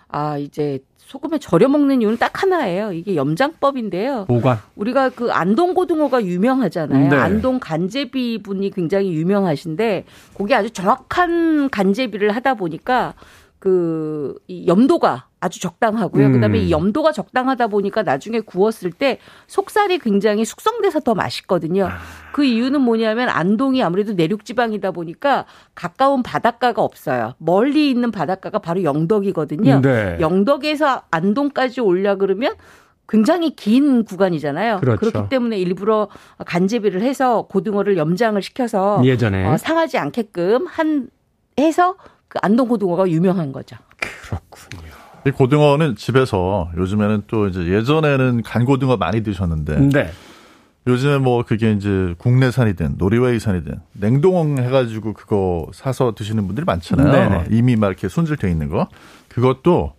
아 0.08 0.38
이제 0.38 0.78
소금에 0.98 1.38
절여 1.38 1.68
먹는 1.68 2.02
이유는 2.02 2.18
딱 2.18 2.42
하나예요. 2.42 2.92
이게 2.92 3.16
염장법인데요. 3.16 4.26
보관. 4.26 4.58
우리가 4.76 5.10
그 5.10 5.30
안동 5.32 5.74
고등어가 5.74 6.24
유명하잖아요. 6.24 7.08
네. 7.08 7.16
안동 7.16 7.58
간제비 7.60 8.42
분이 8.42 8.70
굉장히 8.70 9.12
유명하신데 9.12 10.04
거기 10.34 10.54
아주 10.54 10.70
정확한 10.70 11.70
간제비를 11.70 12.34
하다 12.36 12.54
보니까 12.54 13.14
그이 13.64 14.66
염도가 14.66 15.28
아주 15.40 15.58
적당하고요. 15.58 16.26
음. 16.26 16.32
그다음에 16.32 16.58
이 16.58 16.70
염도가 16.70 17.12
적당하다 17.12 17.68
보니까 17.68 18.02
나중에 18.02 18.40
구웠을 18.40 18.92
때 18.92 19.18
속살이 19.46 20.00
굉장히 20.00 20.44
숙성돼서 20.44 21.00
더 21.00 21.14
맛있거든요. 21.14 21.88
그 22.34 22.44
이유는 22.44 22.82
뭐냐면 22.82 23.30
안동이 23.30 23.82
아무래도 23.82 24.12
내륙 24.12 24.44
지방이다 24.44 24.90
보니까 24.90 25.46
가까운 25.74 26.22
바닷가가 26.22 26.82
없어요. 26.82 27.34
멀리 27.38 27.88
있는 27.88 28.10
바닷가가 28.10 28.58
바로 28.58 28.82
영덕이거든요. 28.82 29.80
네. 29.80 30.18
영덕에서 30.20 31.04
안동까지 31.10 31.80
올려 31.80 32.16
그러면 32.16 32.54
굉장히 33.08 33.56
긴 33.56 34.04
구간이잖아요. 34.04 34.80
그렇죠. 34.80 35.10
기 35.10 35.28
때문에 35.30 35.58
일부러 35.58 36.08
간제비를 36.44 37.00
해서 37.00 37.46
고등어를 37.48 37.96
염장을 37.96 38.40
시켜서 38.42 39.00
예전에. 39.02 39.46
어, 39.46 39.56
상하지 39.56 39.96
않게끔 39.96 40.66
한 40.66 41.08
해서 41.58 41.96
그 42.34 42.40
안동 42.42 42.66
고등어가 42.66 43.08
유명한 43.08 43.52
거죠. 43.52 43.76
그렇군요. 43.96 44.92
이 45.24 45.30
고등어는 45.30 45.94
집에서 45.94 46.68
요즘에는 46.76 47.22
또 47.28 47.46
이제 47.46 47.64
예전에는 47.64 48.42
간 48.42 48.64
고등어 48.64 48.96
많이 48.96 49.22
드셨는데 49.22 49.78
네. 49.92 50.10
요즘에 50.86 51.18
뭐 51.18 51.44
그게 51.44 51.72
이제 51.72 52.14
국내산이든 52.18 52.96
노르웨이산이든 52.98 53.80
냉동 53.92 54.58
해가지고 54.58 55.14
그거 55.14 55.68
사서 55.72 56.14
드시는 56.14 56.46
분들이 56.46 56.64
많잖아요. 56.66 57.10
네네. 57.10 57.44
이미 57.52 57.76
막 57.76 57.86
이렇게 57.86 58.08
손질돼 58.08 58.50
있는 58.50 58.68
거. 58.68 58.88
그것도 59.28 59.94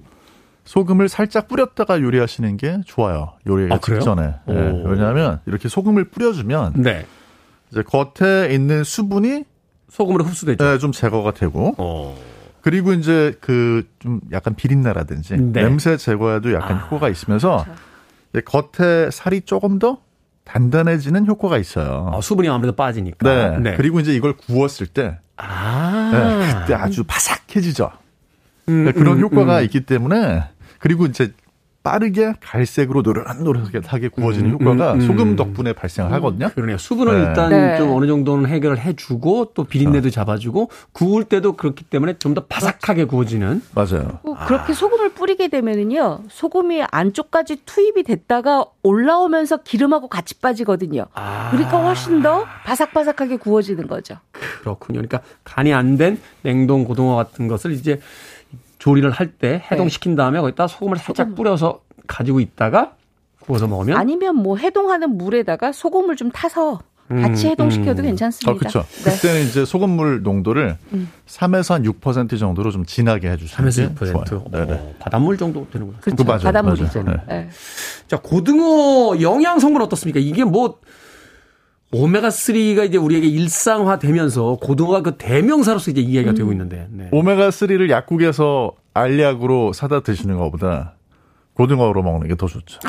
소금을 0.65 1.07
살짝 1.07 1.47
뿌렸다가 1.47 2.01
요리하시는 2.01 2.57
게 2.57 2.81
좋아요. 2.85 3.31
요리 3.47 3.71
아? 3.71 3.79
직전에. 3.79 4.35
예. 4.49 4.53
오. 4.53 4.83
왜냐하면 4.89 5.39
이렇게 5.45 5.69
소금을 5.69 6.09
뿌려주면 6.09 6.73
네. 6.75 7.05
이제 7.71 7.81
겉에 7.81 8.53
있는 8.53 8.83
수분이 8.83 9.45
소금으로 9.95 10.25
흡수되죠. 10.25 10.73
예, 10.73 10.77
좀 10.77 10.91
제거가 10.91 11.31
되고 11.31 11.73
어. 11.77 12.17
그리고 12.61 12.91
이제 12.93 13.33
그 13.39 13.83
좀 13.99 14.19
약간 14.31 14.55
비린내라든지 14.55 15.37
네. 15.37 15.61
냄새 15.63 15.95
제거에도 15.97 16.53
약간 16.53 16.79
효과가 16.81 17.09
있으면서 17.09 17.65
이제 18.31 18.41
겉에 18.41 19.09
살이 19.11 19.41
조금 19.41 19.79
더 19.79 19.99
단단해지는 20.43 21.25
효과가 21.25 21.57
있어요. 21.57 22.11
어, 22.13 22.21
수분이 22.21 22.47
아무래도 22.49 22.75
빠지니까. 22.75 23.57
네. 23.59 23.75
그리고 23.77 23.99
이제 23.99 24.13
이걸 24.13 24.35
구웠을 24.35 24.85
때 24.87 25.17
아. 25.37 26.11
네, 26.13 26.59
그때 26.61 26.73
아주 26.75 27.03
바삭해지죠. 27.05 27.89
음, 28.69 28.85
네, 28.85 28.91
그런 28.91 29.17
음, 29.17 29.21
효과가 29.21 29.59
음. 29.59 29.63
있기 29.63 29.85
때문에 29.85 30.43
그리고 30.79 31.05
이제 31.05 31.33
빠르게 31.85 32.33
갈색으로 32.41 33.03
노릇노릇하게 33.03 34.07
구워지는 34.09 34.49
음, 34.49 34.53
효과가 34.55 34.93
음, 34.93 35.01
음. 35.01 35.05
소금 35.05 35.35
덕분에 35.35 35.73
발생을 35.73 36.11
하거든요. 36.13 36.49
그러네요. 36.49 36.79
수분을 36.79 37.21
네. 37.21 37.27
일단 37.27 37.49
네. 37.51 37.77
좀 37.77 37.91
어느 37.91 38.07
정도는 38.07 38.47
해결을 38.49 38.79
해주고 38.79 39.51
또 39.53 39.63
비린내도 39.65 40.09
잡아주고 40.09 40.71
구울 40.91 41.23
때도 41.25 41.53
그렇기 41.53 41.83
때문에 41.85 42.15
좀 42.17 42.35
더 42.35 42.41
바삭하게 42.47 43.05
구워지는. 43.05 43.61
맞아요. 43.75 44.19
꼭 44.23 44.35
그렇게 44.47 44.73
소금을 44.73 45.09
뿌리게 45.13 45.47
되면은요 45.47 46.23
소금이 46.27 46.83
안쪽까지 46.91 47.61
투입이 47.65 48.03
됐다가 48.03 48.65
올라오면서 48.83 49.57
기름하고 49.57 50.07
같이 50.09 50.33
빠지거든요. 50.41 51.05
아. 51.13 51.49
그러니까 51.51 51.81
훨씬 51.81 52.21
더 52.21 52.45
바삭바삭하게 52.65 53.37
구워지는 53.37 53.87
거죠. 53.87 54.15
그렇군요. 54.61 54.97
그러니까 55.01 55.21
간이 55.45 55.71
안 55.73 55.95
된 55.97 56.19
냉동 56.41 56.83
고등어 56.83 57.15
같은 57.15 57.47
것을 57.47 57.71
이제 57.71 58.01
조리를 58.85 59.09
할 59.09 59.31
때 59.39 59.63
해동시킨 59.71 60.15
다음에 60.15 60.39
거기다 60.39 60.67
소금을 60.67 60.97
살짝 60.97 61.33
뿌려서 61.33 61.81
가지고 62.05 62.39
있다가 62.39 62.93
구워서 63.39 63.67
먹으면 63.67 63.97
아니면 63.97 64.35
뭐 64.35 64.57
해동하는 64.57 65.17
물에다가 65.17 65.71
소금을 65.71 66.15
좀 66.15 66.29
타서 66.29 66.79
같이 67.09 67.47
음, 67.47 67.51
해동시켜도 67.51 68.03
음. 68.03 68.05
괜찮습니다. 68.05 68.51
어, 68.51 68.55
그렇죠. 68.55 68.85
네. 69.03 69.11
그때는 69.11 69.47
이제 69.47 69.65
소금물 69.65 70.21
농도를 70.21 70.77
음. 70.93 71.09
3에서 71.27 71.73
한 71.73 71.83
6% 71.83 72.37
정도로 72.39 72.69
좀 72.69 72.85
진하게 72.85 73.31
해주시는 73.31 73.69
3에서 73.69 73.99
게 73.99 74.05
6%. 74.05 74.25
좋아요. 74.25 74.45
네네. 74.51 74.73
어, 74.73 74.93
바닷물 74.99 75.37
정도 75.37 75.67
되는구나. 75.71 75.99
그렇죠. 76.01 76.23
맞아요. 76.23 76.39
바닷물이죠. 76.41 77.03
맞아요. 77.03 77.17
네. 77.27 77.49
자, 78.07 78.17
고등어 78.21 79.19
영양 79.19 79.57
성분 79.59 79.81
어떻습니까? 79.81 80.19
이게 80.19 80.43
뭐 80.43 80.79
오메가3가 81.95 82.85
이제 82.87 82.97
우리에게 82.97 83.27
일상화되면서 83.27 84.57
고등어가 84.61 85.01
그 85.01 85.15
대명사로서 85.17 85.91
이제 85.91 86.01
이해가 86.01 86.33
되고 86.33 86.51
있는데. 86.51 86.87
네. 86.91 87.09
오메가3를 87.11 87.89
약국에서 87.89 88.71
알약으로 88.93 89.73
사다 89.73 90.01
드시는 90.01 90.37
것보다 90.37 90.93
고등어로 91.53 92.03
먹는 92.03 92.27
게 92.27 92.35
더 92.35 92.47
좋죠. 92.47 92.79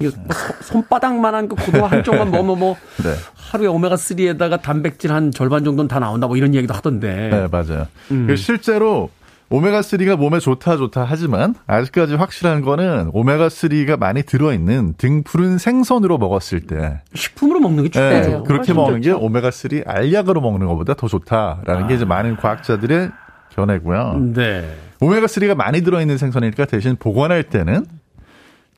이게 0.00 0.10
뭐 0.16 0.26
손- 0.34 0.56
손바닥만한 0.82 1.48
그 1.48 1.54
고등어 1.54 1.86
한 1.86 2.02
쪽만 2.02 2.30
먹으면 2.32 2.58
뭐 2.58 2.76
네. 3.04 3.14
하루에 3.36 3.68
오메가3에다가 3.68 4.60
단백질 4.60 5.12
한 5.12 5.30
절반 5.30 5.62
정도는 5.64 5.86
다 5.88 6.00
나온다 6.00 6.26
뭐 6.26 6.36
이런 6.36 6.52
이야기도 6.52 6.74
하던데. 6.74 7.28
네, 7.30 7.46
맞아요. 7.50 7.86
음. 8.10 8.26
그 8.26 8.34
실제로 8.36 9.10
오메가3가 9.50 10.16
몸에 10.16 10.40
좋다 10.40 10.76
좋다 10.76 11.04
하지만 11.08 11.54
아직까지 11.66 12.14
확실한 12.14 12.62
거는 12.62 13.12
오메가3가 13.12 13.96
많이 13.96 14.22
들어있는 14.22 14.94
등푸른 14.98 15.58
생선으로 15.58 16.18
먹었을 16.18 16.62
때 16.62 17.02
식품으로 17.14 17.60
먹는 17.60 17.84
게 17.84 17.90
네, 17.90 18.22
좋죠. 18.22 18.42
그렇게 18.44 18.72
훨씬 18.72 18.74
먹는 18.74 19.00
게 19.02 19.10
좋죠. 19.10 19.24
오메가3 19.24 19.84
알약으로 19.86 20.40
먹는 20.40 20.66
것보다 20.66 20.94
더 20.94 21.06
좋다라는 21.06 21.86
게 21.86 21.94
이제 21.94 22.04
많은 22.04 22.36
과학자들의 22.36 23.10
견해고요. 23.50 24.32
네. 24.34 24.76
오메가3가 25.00 25.54
많이 25.54 25.82
들어있는 25.82 26.18
생선이니까 26.18 26.64
대신 26.64 26.96
보관할 26.96 27.44
때는 27.44 27.86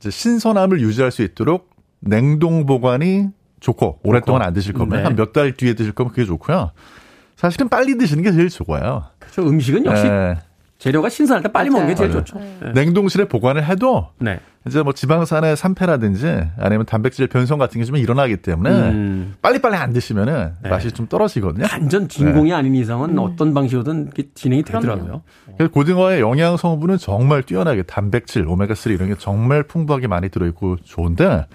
신선함을 0.00 0.80
유지할 0.80 1.10
수 1.10 1.22
있도록 1.22 1.70
냉동 2.00 2.66
보관이 2.66 3.28
좋고 3.60 4.00
오랫동안 4.04 4.42
안 4.42 4.52
드실 4.52 4.74
거면 4.74 4.98
네. 4.98 5.04
한몇 5.04 5.32
달 5.32 5.52
뒤에 5.52 5.72
드실 5.74 5.92
거면 5.92 6.10
그게 6.12 6.26
좋고요. 6.26 6.72
사실은 7.36 7.68
빨리 7.68 7.96
드시는 7.96 8.22
게 8.22 8.32
제일 8.32 8.48
좋아요. 8.50 9.04
그렇죠. 9.18 9.48
음식은 9.48 9.86
역시 9.86 10.04
네. 10.04 10.36
재료가 10.78 11.08
신선할 11.08 11.42
때 11.42 11.50
빨리 11.50 11.70
먹는 11.70 11.88
게 11.88 11.94
제일 11.96 12.10
맞아요. 12.10 12.22
좋죠. 12.24 12.38
네. 12.38 12.72
냉동실에 12.72 13.24
보관을 13.26 13.66
해도 13.66 14.08
네. 14.20 14.38
이제 14.66 14.80
뭐 14.82 14.92
지방산의 14.92 15.56
산패라든지 15.56 16.40
아니면 16.56 16.86
단백질 16.86 17.26
변성 17.26 17.58
같은 17.58 17.80
게 17.80 17.84
좀 17.84 17.96
일어나기 17.96 18.36
때문에 18.36 18.70
음. 18.70 19.34
빨리빨리 19.42 19.74
안 19.76 19.92
드시면은 19.92 20.52
네. 20.62 20.68
맛이 20.70 20.92
좀 20.92 21.08
떨어지거든요. 21.08 21.66
완전 21.72 22.06
진공이 22.08 22.52
아닌 22.52 22.76
이상은 22.76 23.18
어떤 23.18 23.54
방식으로든 23.54 24.10
이게 24.12 24.28
진행이 24.34 24.62
되더라고요. 24.62 25.22
그래서 25.56 25.72
고등어의 25.72 26.20
영양 26.20 26.56
성분은 26.56 26.98
정말 26.98 27.42
뛰어나게 27.42 27.82
단백질, 27.82 28.46
오메가3 28.46 28.92
이런 28.94 29.08
게 29.08 29.14
정말 29.18 29.64
풍부하게 29.64 30.06
많이 30.06 30.28
들어있고 30.28 30.76
좋은데 30.84 31.46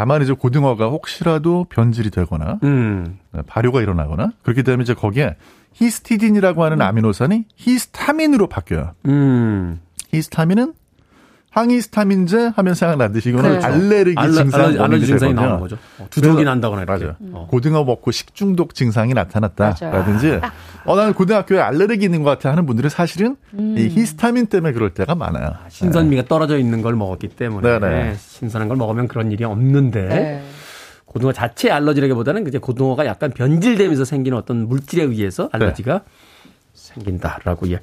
다만 0.00 0.22
이제 0.22 0.32
고등어가 0.32 0.88
혹시라도 0.88 1.66
변질이 1.68 2.08
되거나 2.08 2.58
음. 2.62 3.18
네, 3.32 3.42
발효가 3.46 3.82
일어나거나 3.82 4.32
그렇기 4.42 4.62
때문에 4.62 4.82
이제 4.82 4.94
거기에 4.94 5.36
히스티딘이라고 5.74 6.64
하는 6.64 6.80
아미노산이 6.80 7.44
히스타민으로 7.56 8.46
바뀌어요. 8.46 8.94
음. 9.04 9.78
히스타민은 10.10 10.72
항히스타민제 11.50 12.52
하면 12.56 12.74
생각나듯이 12.74 13.30
이거는 13.30 13.50
그렇죠. 13.50 13.66
알레르기 13.66 14.14
알러, 14.18 14.32
증상 14.32 14.60
알러지 14.62 15.06
증상이 15.06 15.32
되거든요. 15.32 15.40
나오는 15.40 15.60
거죠. 15.60 15.76
어, 15.98 16.06
두둑이 16.10 16.34
그래서- 16.36 16.50
난다거나 16.50 16.82
이렇게. 16.82 17.04
맞아요. 17.04 17.16
어. 17.32 17.46
고등어 17.50 17.84
먹고 17.84 18.10
식중독 18.10 18.74
증상이. 18.74 19.12
나타났다라든지 19.14 20.40
어 20.84 20.96
나는 20.96 21.12
고등학교에 21.14 21.58
알레르기 21.60 22.04
있는 22.04 22.22
것 22.22 22.30
같아 22.30 22.50
하는 22.50 22.64
분들은 22.66 22.88
사실은 22.90 23.36
음. 23.54 23.74
이 23.76 23.88
히스타민 23.88 24.46
때문에 24.46 24.72
그럴 24.72 24.94
때가 24.94 25.14
많아요. 25.14 25.52
신선미가 25.68 26.24
떨어져 26.26 26.58
있는 26.58 26.80
걸 26.82 26.94
먹었기 26.94 27.28
때문에 27.28 27.78
네네. 27.80 28.14
신선한 28.16 28.68
걸 28.68 28.76
먹으면 28.76 29.08
그런 29.08 29.32
일이 29.32 29.42
없는데 29.44 30.02
네. 30.06 30.42
고등어 31.06 31.32
자체 31.32 31.70
알러지라기보다는 31.70 32.46
이제 32.46 32.58
고등어가 32.58 33.04
약간 33.06 33.30
변질되면서 33.32 34.04
생기는 34.04 34.38
어떤 34.38 34.68
물질에 34.68 35.02
의해서 35.02 35.48
알러지가 35.52 36.02
생긴다라고 36.74 37.70
예. 37.72 37.80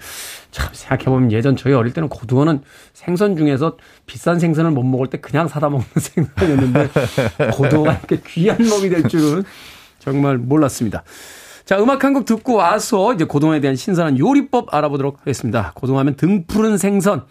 참 0.52 0.70
생각해보면 0.74 1.32
예전 1.32 1.56
저희 1.56 1.74
어릴 1.74 1.94
때는 1.94 2.10
고등어는 2.10 2.62
생선 2.94 3.38
중에서 3.38 3.78
비싼 4.06 4.40
생선을 4.40 4.72
못 4.72 4.84
먹을 4.84 5.08
때 5.08 5.20
그냥 5.20 5.48
사다 5.48 5.70
먹는 5.70 5.86
생선이었는데 5.98 6.90
고등어가 7.54 7.94
이렇게 7.94 8.22
귀한 8.28 8.58
놈이 8.58 8.90
될 8.90 9.08
줄은 9.08 9.44
정말 10.00 10.38
몰랐습니다. 10.38 11.04
자, 11.66 11.78
음악 11.82 12.04
한 12.06 12.14
곡 12.14 12.26
듣고 12.26 12.54
와서 12.56 13.14
이제 13.14 13.26
고등어에 13.26 13.60
대한 13.60 13.76
신선한 13.76 14.18
요리법 14.20 14.74
알아보도록 14.74 15.20
하겠습니다. 15.20 15.74
고등어 15.76 16.00
하면 16.00 16.16
등 16.16 16.46
푸른 16.48 16.78
생선. 16.78 17.26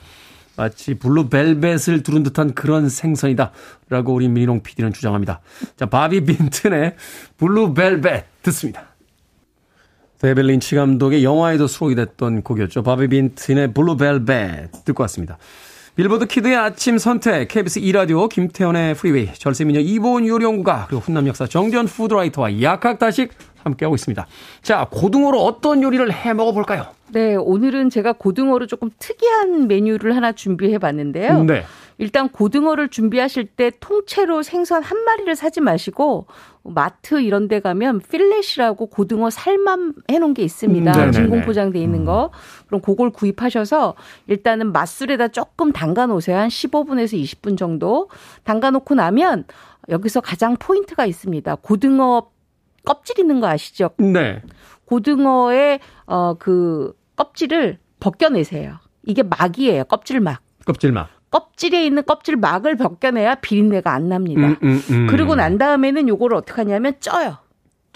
마치 0.59 0.95
블루벨벳을 0.95 2.03
두른 2.03 2.23
듯한 2.23 2.55
그런 2.55 2.89
생선이다. 2.89 3.53
라고 3.89 4.15
우리 4.15 4.29
민희롱 4.29 4.63
PD는 4.63 4.93
주장합니다. 4.93 5.41
자, 5.77 5.87
바비 5.87 6.25
빈튼의 6.25 6.97
Blue 7.39 7.73
Velvet 7.73 8.25
듣습니다. 8.43 8.85
데이비드 10.19 10.47
린치 10.47 10.75
감독의 10.77 11.25
영화에도 11.25 11.67
수록이 11.67 11.95
됐던 11.95 12.43
곡이었죠. 12.43 12.83
바비 12.83 13.09
빈튼의 13.09 13.75
Blue 13.75 14.19
Velvet 14.19 14.85
듣고 14.85 15.03
왔습니다. 15.03 15.39
빌보드 15.97 16.27
키드의 16.27 16.57
아침 16.57 16.99
선택, 16.99 17.49
KBS 17.49 17.81
2라디오, 17.81 18.29
김태훈의 18.29 18.95
프리웨이, 18.95 19.33
절세미녀 19.33 19.81
이보은 19.81 20.27
요리연구가, 20.27 20.87
그리고 20.89 21.01
훈남 21.01 21.27
약사 21.27 21.47
정재훈 21.47 21.87
food 21.87 22.12
writer와 22.12 22.61
약학다식 22.61 23.33
함께하고 23.65 23.95
있습니다. 23.95 24.27
자, 24.63 24.89
고등어로 24.91 25.43
어떤 25.43 25.83
요리를 25.83 26.13
해 26.13 26.35
먹어볼까요? 26.35 26.87
네, 27.13 27.35
오늘은 27.35 27.89
제가 27.89 28.13
고등어로 28.13 28.67
조금 28.67 28.91
특이한 28.99 29.69
메뉴를 29.69 30.15
하나 30.15 30.33
준비해 30.33 30.77
봤는데요. 30.79 31.45
네. 31.45 31.65
일단 31.99 32.29
고등어를 32.29 32.89
준비하실 32.91 33.47
때 33.47 33.71
통째로 33.81 34.43
생선 34.43 34.83
한 34.83 35.03
마리를 35.05 35.35
사지 35.35 35.63
마시고 35.63 36.27
마트 36.69 37.21
이런 37.21 37.49
데 37.49 37.61
가면 37.61 38.01
fillet이라고 38.01 38.87
고등어 38.87 39.31
살만 39.31 39.95
해놓은 40.11 40.35
게 40.35 40.43
있습니다. 40.43 41.05
음. 41.07 41.13
진공 41.13 41.43
포장돼 41.43 41.81
있는 41.81 42.05
거. 42.05 42.31
그럼 42.67 42.81
그걸 42.81 43.11
구입하셔서 43.11 43.95
일단은 44.27 44.73
맛술에다 44.73 45.29
조금 45.29 45.73
담가 45.73 46.07
놓으세요. 46.07 46.39
한 46.39 46.49
15분에서 46.49 47.21
20분 47.23 47.57
정도. 47.57 48.09
담가 48.45 48.71
놓고 48.71 48.95
나면 48.95 49.45
여기서 49.89 50.21
가장 50.21 50.57
포인트가 50.57 51.07
있습니다. 51.07 51.57
고등어 51.57 52.31
껍질 52.85 53.19
있는 53.19 53.41
거 53.41 53.49
아시죠? 53.49 53.91
네. 53.99 54.43
고등어의 54.87 55.81
어 56.07 56.35
그 56.39 56.93
껍질을 57.17 57.79
벗겨내세요. 58.01 58.79
이게 59.05 59.23
막이에요. 59.23 59.85
껍질막. 59.85 60.41
껍질막. 60.67 61.09
껍질에 61.31 61.85
있는 61.85 62.05
껍질 62.05 62.37
막을 62.37 62.77
벗겨내야 62.77 63.37
비린내가 63.37 63.93
안 63.93 64.09
납니다. 64.09 64.47
음, 64.47 64.57
음, 64.63 64.83
음. 64.91 65.07
그리고 65.09 65.35
난 65.35 65.59
다음에는 65.59 66.09
요거를 66.09 66.37
어떻게 66.37 66.63
하냐면 66.63 66.95
쪄요. 67.01 67.39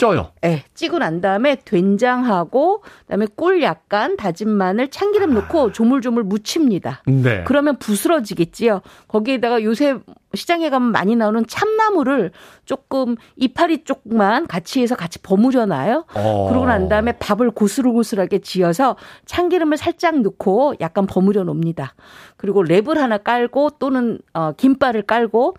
쪄요. 0.00 0.32
예, 0.46 0.64
찌고 0.72 0.98
난 0.98 1.20
다음에 1.20 1.56
된장하고 1.62 2.82
그다음에 3.02 3.26
꿀 3.36 3.62
약간 3.62 4.16
다진 4.16 4.48
마늘 4.48 4.88
참기름 4.88 5.34
넣고 5.34 5.72
조물조물 5.72 6.24
무칩니다. 6.24 7.02
네. 7.06 7.44
그러면 7.44 7.76
부스러지겠지요. 7.76 8.80
거기에다가 9.08 9.62
요새 9.62 9.98
시장에 10.32 10.70
가면 10.70 10.90
많이 10.90 11.16
나오는 11.16 11.44
참나물을 11.46 12.30
조금 12.64 13.16
이파리 13.36 13.84
쪽만 13.84 14.46
같이 14.46 14.80
해서 14.80 14.96
같이 14.96 15.18
버무려 15.18 15.66
놔요. 15.66 16.06
어. 16.14 16.46
그러고 16.48 16.64
난 16.64 16.88
다음에 16.88 17.12
밥을 17.12 17.50
고스르고스르하게 17.50 18.38
지어서 18.38 18.96
참기름을 19.26 19.76
살짝 19.76 20.20
넣고 20.20 20.76
약간 20.80 21.06
버무려 21.06 21.44
놓습니다. 21.44 21.94
그리고 22.38 22.64
랩을 22.64 22.94
하나 22.94 23.18
깔고 23.18 23.72
또는 23.78 24.18
어 24.32 24.52
김발을 24.52 25.02
깔고 25.02 25.56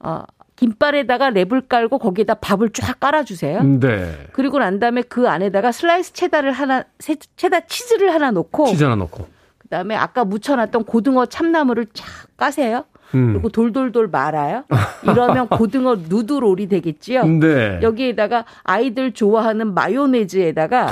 어 0.00 0.22
김발에다가 0.58 1.30
랩을 1.30 1.68
깔고 1.68 1.98
거기에다 1.98 2.34
밥을 2.34 2.70
쫙 2.70 2.98
깔아주세요. 2.98 3.62
네. 3.62 4.26
그리고 4.32 4.58
난 4.58 4.80
다음에 4.80 5.02
그 5.02 5.28
안에다가 5.28 5.70
슬라이스 5.72 6.12
체다를 6.14 6.52
하나 6.52 6.82
세- 6.98 7.16
체다 7.36 7.60
치즈를 7.60 8.12
하나 8.12 8.30
넣고 8.32 8.66
치즈 8.66 8.82
하나 8.82 8.96
넣고. 8.96 9.26
그 9.58 9.68
다음에 9.68 9.94
아까 9.94 10.24
무쳐놨던 10.24 10.84
고등어 10.84 11.26
참나물을 11.26 11.86
쫙 11.92 12.06
까세요. 12.36 12.84
음. 13.14 13.32
그리고 13.34 13.48
돌돌돌 13.50 14.08
말아요. 14.08 14.64
이러면 15.04 15.46
고등어 15.48 15.96
nude 16.08 16.34
roll이 16.34 16.66
되겠지요. 16.68 17.24
네. 17.24 17.78
여기에다가 17.82 18.44
아이들 18.64 19.12
좋아하는 19.12 19.72
마요네즈에다가 19.74 20.88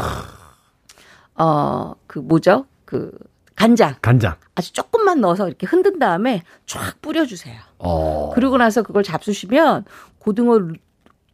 어 1.39 1.95
그 2.07 2.19
뭐죠? 2.21 2.67
그 2.85 3.11
간장 3.57 3.97
간장. 4.03 4.35
아주 4.55 4.73
조금만 4.73 5.21
넣어서 5.21 5.49
이렇게 5.49 5.67
흔든 5.67 5.99
다음에 5.99 6.43
쫙 6.67 6.95
뿌려주세요. 7.03 7.57
어. 7.79 8.31
그러고 8.35 8.59
나서 8.59 8.83
그걸 8.83 9.03
잡수시면 9.03 9.85
고등어 10.19 10.59
루- 10.59 10.75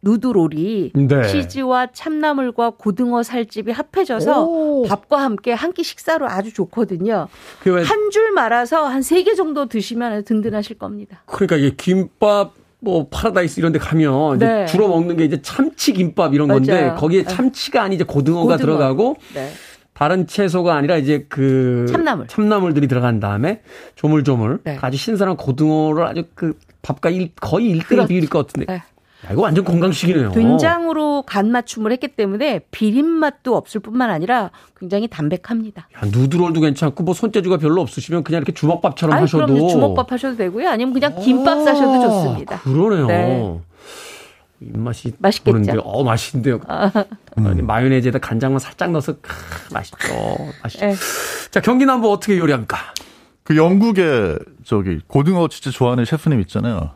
nude 0.05 0.43
roll이 0.43 0.91
네. 0.95 1.27
치즈와 1.27 1.87
참나물과 1.93 2.71
고등어 2.77 3.23
살집이 3.23 3.71
합해져서 3.71 4.43
오. 4.45 4.83
밥과 4.85 5.21
함께 5.21 5.53
한 5.53 5.71
끼 5.73 5.83
식사로 5.83 6.27
아주 6.29 6.53
좋거든요. 6.53 7.29
그 7.61 7.71
왜- 7.73 7.83
한줄 7.83 8.31
말아서 8.33 8.85
한 8.85 8.99
세 9.01 9.23
개 9.23 9.33
정도 9.33 9.67
드시면 9.67 10.25
든든하실 10.25 10.77
겁니다. 10.77 11.23
그러니까 11.25 11.55
이게 11.55 11.73
김밥 11.77 12.51
뭐 12.79 13.07
파라다이스 13.09 13.61
이런 13.61 13.71
데 13.71 13.79
가면 13.79 14.35
이제 14.35 14.45
네. 14.45 14.65
주로 14.65 14.89
먹는 14.89 15.15
게 15.15 15.23
이제 15.23 15.41
참치 15.41 15.93
김밥 15.93 16.33
이런 16.33 16.49
건데 16.49 16.73
맞아요. 16.81 16.95
거기에 16.95 17.23
네. 17.23 17.33
참치가 17.33 17.81
아니 17.83 17.95
이제 17.95 18.03
고등어가 18.03 18.41
고등어. 18.43 18.57
들어가고 18.57 19.15
네. 19.33 19.51
다른 19.93 20.27
채소가 20.27 20.75
아니라 20.75 20.97
이제 20.97 21.25
그 21.29 21.85
참나물. 21.89 22.27
참나물들이 22.27 22.87
들어간 22.87 23.19
다음에 23.19 23.61
조물조물 23.95 24.59
네. 24.63 24.77
아주 24.81 24.97
신선한 24.97 25.37
고등어를 25.37 26.05
아주 26.05 26.23
그 26.35 26.57
밥과 26.81 27.09
일, 27.11 27.31
거의 27.39 27.69
일대일. 27.69 28.07
비율일 28.07 28.29
것 28.29 28.47
같은데. 28.47 28.73
네. 28.73 28.81
야, 29.25 29.29
이거 29.31 29.43
완전 29.43 29.63
건강식이네요. 29.63 30.31
된장으로 30.31 31.21
간 31.25 31.49
맞춤을 31.49 31.93
했기 31.93 32.09
때문에 32.09 32.59
비린 32.71 33.05
맛도 33.07 33.55
없을 33.55 33.79
뿐만 33.79 34.09
아니라 34.09 34.51
굉장히 34.77 35.07
담백합니다. 35.07 35.87
야, 35.95 36.01
누드롤도 36.05 36.59
괜찮고 36.59 37.03
뭐 37.03 37.13
손재주가 37.13 37.57
별로 37.57 37.81
없으시면 37.81 38.23
그냥 38.23 38.39
이렇게 38.39 38.51
주먹밥처럼 38.53 39.13
아니, 39.13 39.21
하셔도 39.21 39.53
그럼 39.53 39.69
주먹밥 39.69 40.11
하셔도 40.11 40.35
되고요. 40.35 40.67
아니면 40.67 40.93
그냥 40.93 41.17
김밥 41.21 41.63
싸셔도 41.63 42.01
좋습니다. 42.01 42.59
그러네요. 42.59 43.07
네. 43.07 43.59
입맛이 44.73 45.13
맛있겠죠? 45.19 45.57
도는데, 45.57 45.79
어 45.83 46.03
맛있는데요. 46.03 46.59
아니, 47.35 47.61
마요네즈에다 47.61 48.19
간장만 48.19 48.59
살짝 48.59 48.91
넣어서 48.91 49.13
크, 49.21 49.33
맛있죠. 49.73 49.97
맛있죠. 50.61 50.85
네. 50.85 50.95
자 51.51 51.61
경기 51.61 51.85
남부 51.85 52.11
어떻게 52.11 52.37
요리합니까? 52.37 52.77
그 53.43 53.57
영국에 53.57 54.37
저기 54.63 54.99
고등어 55.07 55.47
진짜 55.49 55.69
좋아하는 55.71 56.05
셰프님 56.05 56.39
있잖아요. 56.41 56.91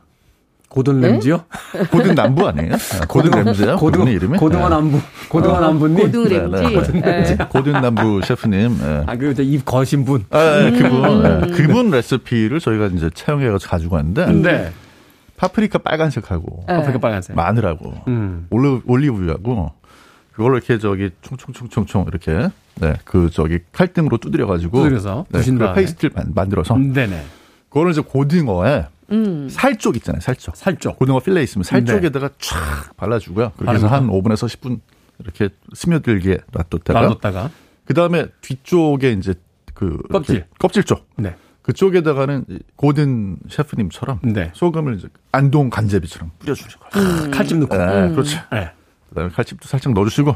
고든 0.70 1.00
네? 1.00 1.08
램지요? 1.12 1.46
고든 1.92 2.14
남부 2.14 2.46
아니에요? 2.48 2.74
아, 3.02 3.06
고든 3.08 3.32
램즈요? 3.32 3.78
고등어 3.78 4.04
그분 4.04 4.14
이름이? 4.14 4.38
고등어 4.38 4.64
네. 4.64 4.70
남부 4.76 5.00
고등어 5.30 5.60
남부님. 5.62 5.98
고등 5.98 6.24
네, 6.28 6.38
램지. 6.40 6.92
네, 6.92 7.02
네. 7.02 7.24
네. 7.24 7.46
고든 7.50 7.72
남부 7.74 8.22
셰프님. 8.26 8.78
예. 8.82 9.04
아, 9.08 9.16
그, 9.16 9.34
입 9.40 9.64
거신 9.64 10.04
분. 10.04 10.26
아, 10.30 10.66
예, 10.66 10.72
그분, 10.72 11.06
음. 11.26 11.42
예. 11.48 11.52
그분 11.52 11.90
레시피를 11.92 12.60
저희가 12.60 12.88
이제 12.88 13.10
차용해가지고 13.14 13.70
가지고 13.70 13.96
왔는데, 13.96 14.26
네. 14.34 14.72
파프리카 15.42 15.78
빨간색하고, 15.80 16.66
네. 16.68 16.74
파프리카 16.74 17.00
빨간색. 17.00 17.36
마늘하고, 17.36 17.94
음. 18.08 18.48
올리, 18.50 18.82
올리브유하고, 18.86 19.72
그걸로 20.34 20.58
이렇게 20.58 20.78
저기 20.80 21.12
총총총총총 21.22 22.06
이렇게, 22.08 22.50
네, 22.76 22.94
그 23.06 23.30
저기 23.32 23.60
칼등으로 23.72 24.18
두드려 24.18 24.48
가지고, 24.48 24.84
두드려서 24.84 25.26
네. 25.30 25.40
페이스트를 25.74 26.12
만- 26.16 26.32
만들어서, 26.36 26.76
네네. 26.76 27.24
그거를 27.70 27.92
이제 27.92 28.02
고등어에 28.02 28.88
음. 29.12 29.48
살쪽 29.50 29.96
있잖아요, 29.98 30.20
살 30.22 30.36
쪽. 30.36 30.56
살쪽. 30.56 30.98
고등어 30.98 31.20
fillet 31.20 31.42
있으면 31.44 31.64
살 31.64 31.84
네. 31.86 31.94
쪽에다가 31.94 32.30
촥 32.40 32.96
발라주고요. 32.98 33.52
그렇게 33.58 33.76
해서. 33.76 33.88
한 33.88 34.08
5분에서 34.08 34.48
10분 34.48 34.80
이렇게 35.20 35.50
스며들게 35.74 36.40
놔뒀다가, 36.52 37.02
놔뒀다가. 37.02 37.50
그 37.86 37.94
다음에 37.94 38.26
뒤쪽에 38.42 39.12
이제 39.14 39.34
그 39.74 39.98
껍질. 40.12 40.46
껍질 40.60 40.84
쪽 40.84 41.08
네. 41.16 41.36
그쪽에다가는 41.68 42.46
이 42.50 42.60
고든 42.78 43.38
셰프님처럼 43.50 44.20
네. 44.24 44.52
소금을 44.54 44.96
이제 44.96 45.10
안동 45.34 45.70
간제비처럼 45.70 46.32
뿌려주시고 46.40 46.86
음. 46.96 47.32
칼집 47.32 47.58
넣고. 47.58 47.76
네, 47.76 48.10
그렇죠. 48.12 48.40
네. 48.54 48.72
그다음에 49.10 49.30
칼집도 49.32 49.68
살짝 49.68 49.92
넣어주시고 49.94 50.34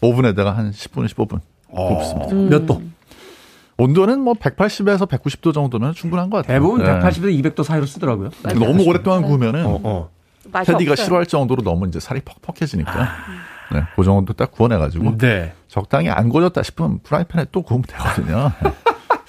오븐에다가 0.00 0.56
한 0.56 0.72
10분 0.72 1.06
15분 1.06 1.40
어. 1.68 1.96
굽습니다. 1.96 2.34
몇 2.50 2.66
도? 2.66 2.82
온도는 3.78 4.20
뭐 4.20 4.34
180에서 4.34 5.08
190도 5.08 5.54
정도면 5.54 5.94
충분한 5.94 6.30
것 6.30 6.38
같아요. 6.38 6.58
대부분 6.58 6.82
네. 6.82 6.98
180도 6.98 7.54
200도 7.54 7.62
사이로 7.62 7.86
쓰더라고요. 7.86 8.30
너무 8.58 8.82
오랫동안 8.84 9.22
구우면은 9.22 9.64
어, 9.64 9.80
어. 9.84 10.10
패디가 10.52 10.96
싫어할 10.96 11.26
정도로 11.26 11.62
너무 11.62 11.86
이제 11.86 12.00
살이 12.00 12.20
퍽퍽해지니까 12.20 12.92
아. 12.92 13.08
네, 13.72 13.82
그 13.94 14.02
정도 14.02 14.32
딱 14.32 14.50
구워내가지고 14.50 15.16
네. 15.18 15.54
적당히 15.68 16.10
안 16.10 16.28
구워졌다 16.28 16.60
싶으면 16.62 16.98
프라이팬에 17.04 17.46
또 17.52 17.62
구우면 17.62 17.84
되거든요. 17.84 18.50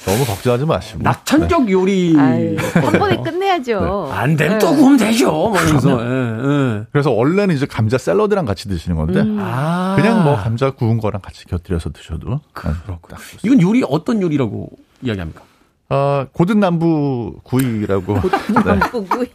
너무 0.05 0.25
걱정하지 0.25 0.65
마시고. 0.65 1.03
낙천적 1.03 1.65
네. 1.65 1.71
요리. 1.71 2.15
아유, 2.17 2.55
한 2.73 2.91
번에 2.99 3.17
끝내야죠. 3.17 4.07
네. 4.09 4.13
안 4.13 4.35
되면 4.35 4.59
네. 4.59 4.59
또 4.59 4.75
구우면 4.75 4.97
되죠. 4.97 5.51
그래서. 5.51 6.03
네, 6.03 6.83
그래서 6.91 7.11
원래는 7.11 7.55
이제 7.55 7.65
감자 7.65 7.97
샐러드랑 7.97 8.45
같이 8.45 8.67
드시는 8.67 8.97
건데 8.97 9.21
음. 9.21 9.37
아. 9.39 9.95
그냥 9.97 10.23
뭐 10.23 10.35
감자 10.35 10.71
구운 10.71 10.99
거랑 10.99 11.21
같이 11.21 11.45
곁들여서 11.45 11.91
드셔도. 11.91 12.41
그렇구나. 12.53 13.17
이건 13.43 13.61
요리 13.61 13.83
어떤 13.87 14.21
요리라고 14.21 14.69
이야기합니까? 15.01 15.41
어, 15.89 16.25
고든 16.31 16.59
남부 16.59 17.35
구이라고. 17.43 18.13
고든 18.21 18.53
남부 18.65 19.05
구이. 19.05 19.27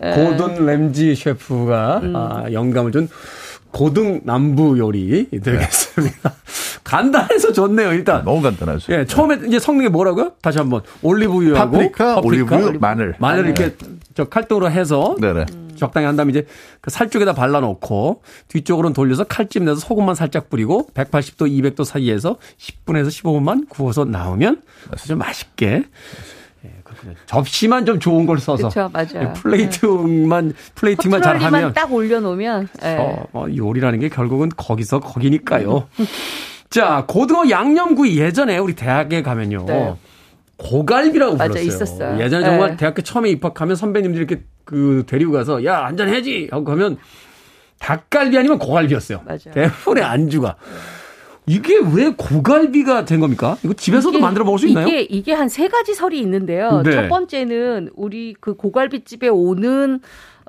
네. 0.00 0.14
고든 0.14 0.64
램지 0.64 1.14
셰프가 1.14 2.00
음. 2.02 2.16
아, 2.16 2.44
영감을 2.52 2.90
준 2.92 3.08
고등 3.70 4.20
남부 4.24 4.78
요리 4.78 5.28
되겠습니다. 5.30 6.34
간단해서 6.90 7.52
좋네요, 7.52 7.92
일단. 7.92 8.24
너무 8.24 8.42
간단하죠. 8.42 8.92
예, 8.92 9.04
처음에 9.04 9.38
이제 9.46 9.58
성분이 9.60 9.88
뭐라고요? 9.90 10.32
다시 10.42 10.58
한번. 10.58 10.82
올리브유하고. 11.02 11.70
파프리카, 11.70 12.14
파프리카 12.16 12.56
올리브유, 12.56 12.78
마늘. 12.80 13.14
마늘 13.18 13.44
이렇게 13.46 13.76
저 14.14 14.24
칼등으로 14.24 14.70
해서. 14.70 15.14
네네. 15.20 15.46
적당히 15.76 16.06
한 16.06 16.16
다음에 16.16 16.30
이제 16.30 16.46
그 16.82 16.90
살 16.90 17.08
쪽에다 17.08 17.32
발라놓고 17.32 18.22
뒤쪽으로는 18.48 18.92
돌려서 18.92 19.24
칼집 19.24 19.62
내서 19.62 19.76
소금만 19.80 20.14
살짝 20.14 20.50
뿌리고 20.50 20.88
180도, 20.92 21.48
200도 21.48 21.84
사이에서 21.84 22.36
10분에서 22.58 23.06
15분만 23.08 23.66
구워서 23.70 24.04
나오면 24.04 24.60
아주 24.92 25.16
맛있게 25.16 25.84
예, 26.64 26.70
그렇군요. 26.84 27.14
접시만 27.24 27.86
좀 27.86 27.98
좋은 27.98 28.26
걸 28.26 28.38
써서. 28.40 28.68
그렇죠, 28.68 28.90
맞아요. 28.92 29.28
예, 29.30 29.32
plating만 29.40 30.48
네. 30.48 30.54
plating만 30.74 31.22
잘하면 31.22 31.72
딱 31.72 31.90
올려놓으면 31.90 32.68
네. 32.82 32.96
어, 32.98 33.24
어, 33.32 33.46
요리라는 33.56 34.00
게 34.00 34.08
결국은 34.10 34.50
거기서 34.54 35.00
거기니까요. 35.00 35.86
자 36.70 37.04
고등어 37.08 37.50
양념구이 37.50 38.16
예전에 38.18 38.58
우리 38.58 38.74
대학에 38.74 39.22
가면요. 39.22 39.64
네. 39.66 39.94
고갈비라고 40.56 41.32
맞아, 41.36 41.48
불렀어요. 41.54 41.66
있었어요. 41.66 42.20
예전에 42.22 42.44
정말 42.44 42.70
네. 42.70 42.76
대학교 42.76 43.02
처음에 43.02 43.28
입학하면 43.30 43.74
선배님들이 43.76 44.24
이렇게 44.24 44.44
그 44.64 45.02
데리고 45.06 45.32
가서 45.32 45.64
야 45.64 45.84
한잔 45.86 46.08
해지 46.08 46.48
하고 46.52 46.64
가면 46.64 46.98
닭갈비 47.80 48.38
아니면 48.38 48.58
고갈비였어요. 48.58 49.22
맞아요. 49.24 49.38
대부분의 49.52 50.04
안주가. 50.04 50.56
이게 51.46 51.80
왜 51.92 52.10
고갈비가 52.16 53.04
된 53.04 53.18
겁니까? 53.18 53.56
이거 53.64 53.72
집에서도 53.74 54.16
이게, 54.18 54.22
만들어 54.22 54.44
먹을 54.44 54.58
수 54.60 54.68
있나요? 54.68 54.86
이게 54.86 55.00
이게 55.00 55.32
한 55.32 55.48
세 55.48 55.66
가지 55.66 55.94
설이 55.94 56.20
있는데요. 56.20 56.82
네. 56.84 56.92
첫 56.92 57.08
번째는 57.08 57.90
우리 57.96 58.34
그 58.40 58.54
고갈비집에 58.54 59.28
오는 59.28 60.00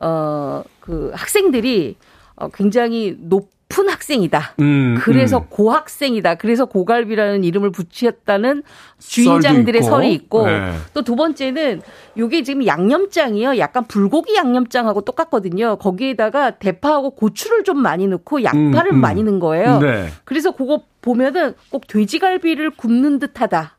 어 0.02 0.64
그 0.82 1.12
학생들이 1.16 1.96
어 2.36 2.50
굉장히 2.50 3.16
높 3.20 3.50
높은 3.72 3.90
학생이다. 3.90 4.54
음, 4.60 4.98
그래서 5.02 5.40
음. 5.40 5.46
고학생이다. 5.50 6.36
그래서 6.36 6.66
고갈비라는 6.66 7.44
이름을 7.44 7.72
붙였다는 7.72 8.64
주인장들의. 9.00 9.82
설이 9.82 10.14
있고 10.14 10.46
네. 10.46 10.74
또두 10.94 11.16
번째는 11.16 11.82
요게 12.18 12.44
지금 12.44 12.66
양념장이요. 12.66 13.58
약간 13.58 13.86
불고기 13.86 14.36
양념장하고 14.36 15.02
똑같거든요. 15.02 15.78
거기에다가 15.78 16.52
대파하고 16.52 17.12
고추를 17.12 17.64
좀 17.64 17.78
많이 17.82 18.08
넣고 18.08 18.44
양파를 18.44 18.92
음, 18.92 18.98
음. 18.98 19.02
많이 19.02 19.24
넣은 19.24 19.40
거예요. 19.40 19.80
네. 19.80 20.10
그래서 20.26 20.52
그거 20.52 20.84
보면은 21.02 21.56
꼭 21.70 21.88
돼지갈비를 21.88 22.72
굽는 22.72 23.20
듯하다. 23.20 23.78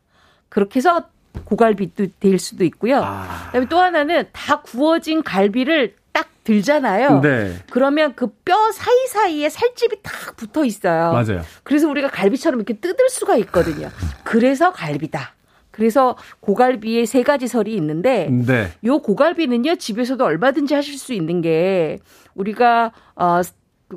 그렇게 0.49 0.77
해서 0.77 1.05
고갈비도 1.45 2.07
될 2.21 2.39
수도 2.39 2.65
있고요. 2.65 3.01
아. 3.03 3.47
그다음에 3.47 3.67
또 3.69 3.79
하나는 3.79 4.25
다 4.33 4.61
구워진 4.61 5.23
갈비를 5.23 5.95
딱 5.95 6.02
들잖아요. 6.45 7.21
네. 7.21 7.55
그러면 7.71 8.15
그 8.15 8.29
뼈 8.45 8.73
사이사이에 8.73 9.49
살집이 9.49 9.97
탁 10.03 10.37
붙어 10.37 10.65
있어요. 10.65 11.13
맞아요. 11.13 11.43
그래서 11.63 11.89
우리가 11.89 12.09
갈비처럼 12.09 12.59
이렇게 12.61 12.75
뜯을 12.75 13.09
수가 13.09 13.37
있거든요. 13.37 13.89
그래서 14.25 14.73
갈비다. 14.73 15.35
그래서 15.71 16.17
고갈비의 16.41 17.07
세 17.07 17.23
가지 17.23 17.49
설이 17.49 17.75
있는데 17.77 18.29
네. 18.31 18.69
요 18.85 18.99
고갈비는요 18.99 19.77
집에서도 19.77 20.23
얼마든지 20.23 20.75
하실 20.75 20.99
수 20.99 21.15
있는 21.15 21.41
게 21.41 21.99
우리가 22.35 22.93
어 23.17 23.41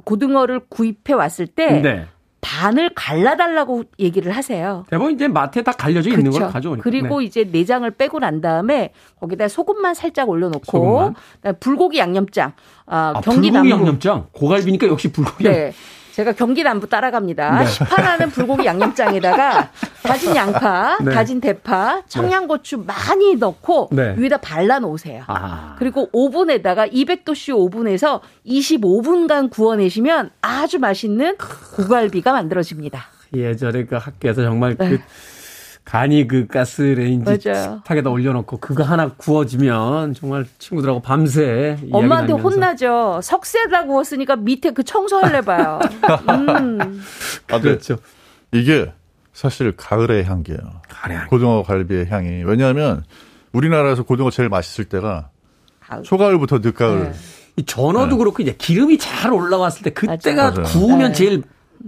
고등어를 0.04 0.62
구입해 0.70 1.14
왔을 1.14 1.48
때 1.48 1.82
네. 1.82 2.06
반을 2.46 2.92
갈라달라고 2.94 3.86
얘기를 3.98 4.32
하세요. 4.32 4.86
대부분 4.88 5.16
이제 5.16 5.28
마트에 5.28 5.64
다 5.64 5.72
갈려져 5.72 6.12
있는 6.12 6.26
그렇죠. 6.26 6.40
걸 6.42 6.50
가져오니까. 6.50 6.84
그리고 6.84 7.20
네. 7.20 7.26
이제 7.26 7.44
내장을 7.52 7.90
빼고 7.90 8.20
난 8.20 8.40
다음에 8.40 8.92
거기다 9.20 9.48
소금만 9.48 9.96
살짝 9.96 10.30
올려놓고 10.30 10.64
소금만? 10.64 11.16
불고기 11.60 11.98
양념장, 11.98 12.54
아, 12.86 13.14
아 13.16 13.22
경기 13.22 13.50
불고기 13.50 13.70
남부. 13.70 13.86
양념장, 13.86 14.28
고갈비니까 14.32 14.88
역시 14.88 15.12
불고기. 15.12 15.46
네. 15.46 15.74
제가 16.16 16.32
경기 16.32 16.64
남부 16.64 16.88
따라갑니다. 16.88 17.60
네. 17.60 17.66
시판하는 17.66 18.30
불고기 18.30 18.66
양념장에다가 18.66 19.70
다진 20.02 20.34
양파, 20.34 20.98
네. 21.04 21.12
다진 21.12 21.42
대파, 21.42 22.04
청양고추 22.08 22.86
많이 22.88 23.36
넣고 23.36 23.90
네. 23.92 24.16
위에다 24.18 24.38
발라 24.38 24.80
놓으세요. 24.80 25.26
아. 25.28 25.76
그리고 25.78 26.08
오븐에다가 26.14 26.88
200도씨 26.88 27.54
오븐에서 27.54 28.22
25분간 28.48 29.50
구워내시면 29.50 30.30
아주 30.42 30.80
맛있는 30.80 31.36
고갈비가 31.76 32.32
만들어집니다. 32.32 33.08
예전에 33.36 33.84
그 33.84 33.98
학교에서 33.98 34.42
정말 34.42 34.76
그 34.76 34.84
네. 34.84 35.04
간이 35.86 36.28
그 36.28 36.48
가스레인지 36.48 37.32
식탁에다 37.42 38.10
올려놓고 38.10 38.58
그거 38.58 38.84
하나 38.84 39.10
구워지면 39.10 40.16
정말 40.16 40.46
친구들하고 40.58 41.00
밤새 41.02 41.78
엄마한테 41.92 42.34
혼나죠. 42.34 43.20
석쇠다 43.22 43.86
구웠으니까 43.86 44.36
밑에 44.36 44.72
그 44.72 44.84
청소할래 44.84 45.42
봐요. 45.42 45.80
음. 46.30 47.02
아, 47.52 47.60
그렇죠. 47.60 47.98
이게 48.52 48.92
사실 49.32 49.74
가을의 49.76 50.26
향기예요. 50.26 50.60
가을의 50.90 51.18
향기. 51.20 51.30
고등어 51.30 51.62
갈비의 51.62 52.08
향이. 52.10 52.44
왜냐하면 52.46 53.04
우리나라에서 53.52 54.04
고등어 54.04 54.32
제일 54.32 54.50
맛있을 54.50 54.86
때가 54.86 55.30
가을. 55.82 56.02
초가을부터 56.04 56.60
늦가을. 56.60 57.04
네. 57.04 57.12
이 57.58 57.64
전어도 57.64 58.08
네. 58.12 58.18
그렇고 58.18 58.42
이제 58.42 58.56
기름이 58.58 58.98
잘 58.98 59.32
올라왔을 59.32 59.84
때 59.84 59.92
그때가 59.92 60.52
맞아요. 60.52 60.64
구우면 60.64 61.10
네. 61.10 61.14
제일 61.14 61.44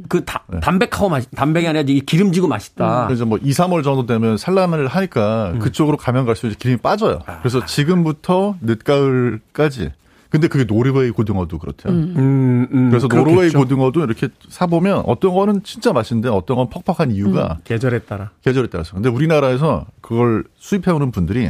그 0.09 0.23
다, 0.23 0.43
네. 0.47 0.59
담백하고 0.59 1.09
맛 1.09 1.23
담백이 1.35 1.67
아니라 1.67 1.83
이게 1.87 1.99
기름지고 1.99 2.47
맛있다. 2.47 3.03
음. 3.03 3.07
그래서 3.07 3.25
뭐 3.25 3.37
2, 3.41 3.49
3월 3.51 3.83
정도 3.83 4.05
되면 4.05 4.37
산란을 4.37 4.87
하니까 4.87 5.51
음. 5.55 5.59
그쪽으로 5.59 5.97
가면 5.97 6.25
갈수록 6.25 6.57
기름이 6.57 6.77
빠져요. 6.77 7.21
아. 7.25 7.39
그래서 7.39 7.65
지금부터 7.65 8.55
늦가을까지 8.61 9.91
근데 10.29 10.47
그게 10.47 10.65
노르웨이 10.65 11.09
고등어도 11.09 11.57
그렇대요. 11.57 11.93
음. 11.93 12.13
음, 12.17 12.67
음 12.71 12.89
그래서 12.89 13.07
그렇겠죠. 13.07 13.31
노르웨이 13.35 13.51
고등어도 13.51 14.03
이렇게 14.03 14.27
사 14.49 14.67
보면 14.67 15.03
어떤 15.05 15.33
거는 15.33 15.63
진짜 15.63 15.93
맛있는데 15.93 16.29
어떤 16.29 16.57
건 16.57 16.69
퍽퍽한 16.69 17.11
이유가 17.11 17.57
음. 17.59 17.61
계절에 17.63 17.99
따라. 17.99 18.31
계절에 18.43 18.67
따라서. 18.67 18.93
근데 18.93 19.09
우리나라에서 19.09 19.85
그걸 20.01 20.43
수입해 20.57 20.91
오는 20.91 21.11
분들이 21.11 21.49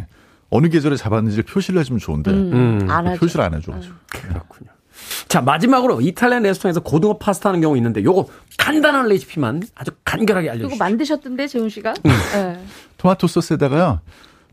어느 0.49 0.69
계절에 0.69 0.95
잡았는지 0.95 1.41
표시를 1.41 1.79
해주면 1.81 1.99
좋은데 1.99 2.31
음. 2.31 2.87
그 2.87 3.19
표시를 3.19 3.43
안 3.43 3.53
해줘가지고. 3.55 3.93
그렇군요. 4.07 4.76
자, 5.27 5.41
마지막으로 5.41 6.01
이탈리안 6.01 6.43
레스토랑에서 6.43 6.81
고등어 6.81 7.17
파스타 7.17 7.49
하는 7.49 7.61
경우 7.61 7.75
있는데 7.77 8.03
요거 8.03 8.27
간단한 8.57 9.07
레시피만 9.07 9.63
아주 9.75 9.91
간결하게 10.05 10.49
알려 10.49 10.59
주시죠. 10.61 10.75
이거 10.75 10.83
만드셨던데, 10.83 11.47
재훈 11.47 11.69
씨가? 11.69 11.93
응. 12.05 12.11
네. 12.11 12.59
토마토 12.97 13.27
소스에다가요. 13.27 14.01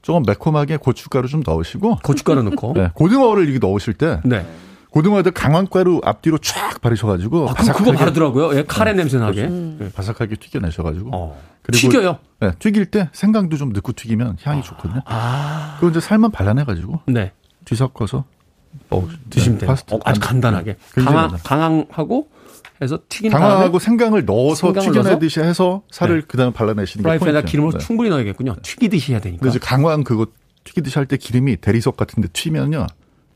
조금 0.02 0.22
매콤하게 0.26 0.76
고춧가루 0.76 1.28
좀 1.28 1.42
넣으시고 1.44 1.96
고춧가루 2.04 2.42
넣고 2.42 2.74
네, 2.74 2.90
고등어를 2.92 3.48
이게 3.48 3.58
넣으실 3.58 3.94
때 3.94 4.20
네. 4.22 4.44
고등어에다 4.90 5.30
강황가루 5.30 6.02
앞뒤로 6.04 6.36
쫙 6.38 6.80
바르셔가지고 6.82 7.48
아, 7.48 7.54
바삭하게 7.54 7.84
그거 7.84 7.98
바르더라고요. 7.98 8.54
예, 8.58 8.64
카레 8.68 8.92
네. 8.92 8.98
냄새 8.98 9.18
나게 9.18 9.44
음. 9.44 9.76
네, 9.80 9.90
바삭하게 9.90 10.36
튀겨내셔가지고 10.36 11.08
어. 11.10 11.40
그리고 11.62 11.88
튀겨요. 11.88 12.18
네, 12.40 12.52
튀길 12.58 12.86
때 12.90 13.08
생강도 13.12 13.56
좀 13.56 13.70
넣고 13.72 13.92
튀기면 13.92 14.36
향이 14.42 14.60
아. 14.60 14.62
좋거든요. 14.62 15.00
아. 15.06 15.76
그거 15.80 15.90
이제 15.90 16.00
살만 16.00 16.30
발라내가지고 16.30 17.00
네. 17.06 17.32
뒤섞어서 17.64 18.24
어, 18.98 19.08
드시면 19.30 19.58
돼요. 19.58 19.74
어, 19.90 19.98
아주 20.04 20.20
간단하게. 20.20 20.76
강황, 20.94 21.36
강황하고 21.42 22.28
해서 22.82 22.98
튀긴 23.08 23.30
강황하고 23.30 23.78
생강을 23.78 24.24
넣어서 24.24 24.72
튀겨내듯이 24.72 25.40
해서 25.40 25.82
살을 25.90 26.22
네. 26.22 26.26
그다음에 26.26 26.52
발라내시는 26.52 27.02
게 27.02 27.18
프라이팬에다 27.18 27.42
기름을 27.42 27.72
네. 27.72 27.78
충분히 27.78 28.10
넣어야겠군요. 28.10 28.56
튀기듯이 28.62 29.12
해야 29.12 29.20
되니까. 29.20 29.48
이제 29.48 29.58
강황 29.60 30.02
그거 30.04 30.26
튀기듯이 30.64 30.98
할 30.98 31.06
때 31.06 31.16
기름이 31.16 31.56
대리석 31.58 31.96
같은데 31.96 32.28
튀면요 32.32 32.86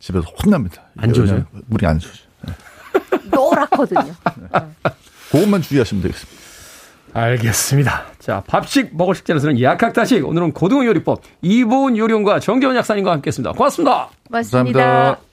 집에서 0.00 0.26
혼납니다. 0.42 0.82
안 0.96 1.12
좋아져요? 1.12 1.44
물이 1.66 1.86
안 1.86 1.98
쏘죠. 1.98 2.24
네. 2.46 2.52
노랗거든요. 3.30 4.02
네. 4.04 4.60
그것만 5.30 5.62
주의하시면 5.62 6.02
되겠습니다. 6.02 6.38
알겠습니다. 7.14 8.04
자, 8.18 8.42
밥식 8.46 8.96
먹을 8.96 9.14
식재로서는 9.14 9.60
약학다식. 9.62 10.26
오늘은 10.26 10.52
고등어 10.52 10.84
요리법 10.84 11.22
이보은 11.42 11.96
요리원과 11.96 12.40
정재원 12.40 12.76
약사님과 12.76 13.12
함께했습니다. 13.12 13.52
고맙습니다. 13.52 14.08
고맙습니다. 14.28 14.80
감사합니다. 14.80 15.27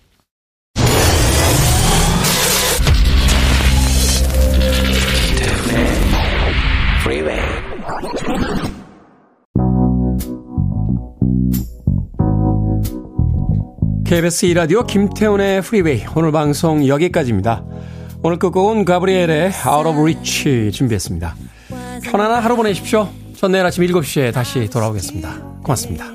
KBS 14.05 14.45
2라디오 14.47 14.85
김태훈의 14.85 15.63
프리웨이 15.63 16.03
오늘 16.15 16.31
방송 16.31 16.87
여기까지입니다. 16.87 17.65
오늘 18.21 18.37
끝곡은 18.37 18.85
가브리엘의 18.85 19.51
Out 19.67 19.89
of 19.89 19.99
Reach 19.99 20.71
준비했습니다. 20.71 21.35
편안한 22.03 22.43
하루 22.43 22.55
보내십시오. 22.55 23.09
전 23.35 23.51
내일 23.51 23.65
아침 23.65 23.83
7시에 23.83 24.31
다시 24.31 24.69
돌아오겠습니다. 24.69 25.41
고맙습니다. 25.63 26.05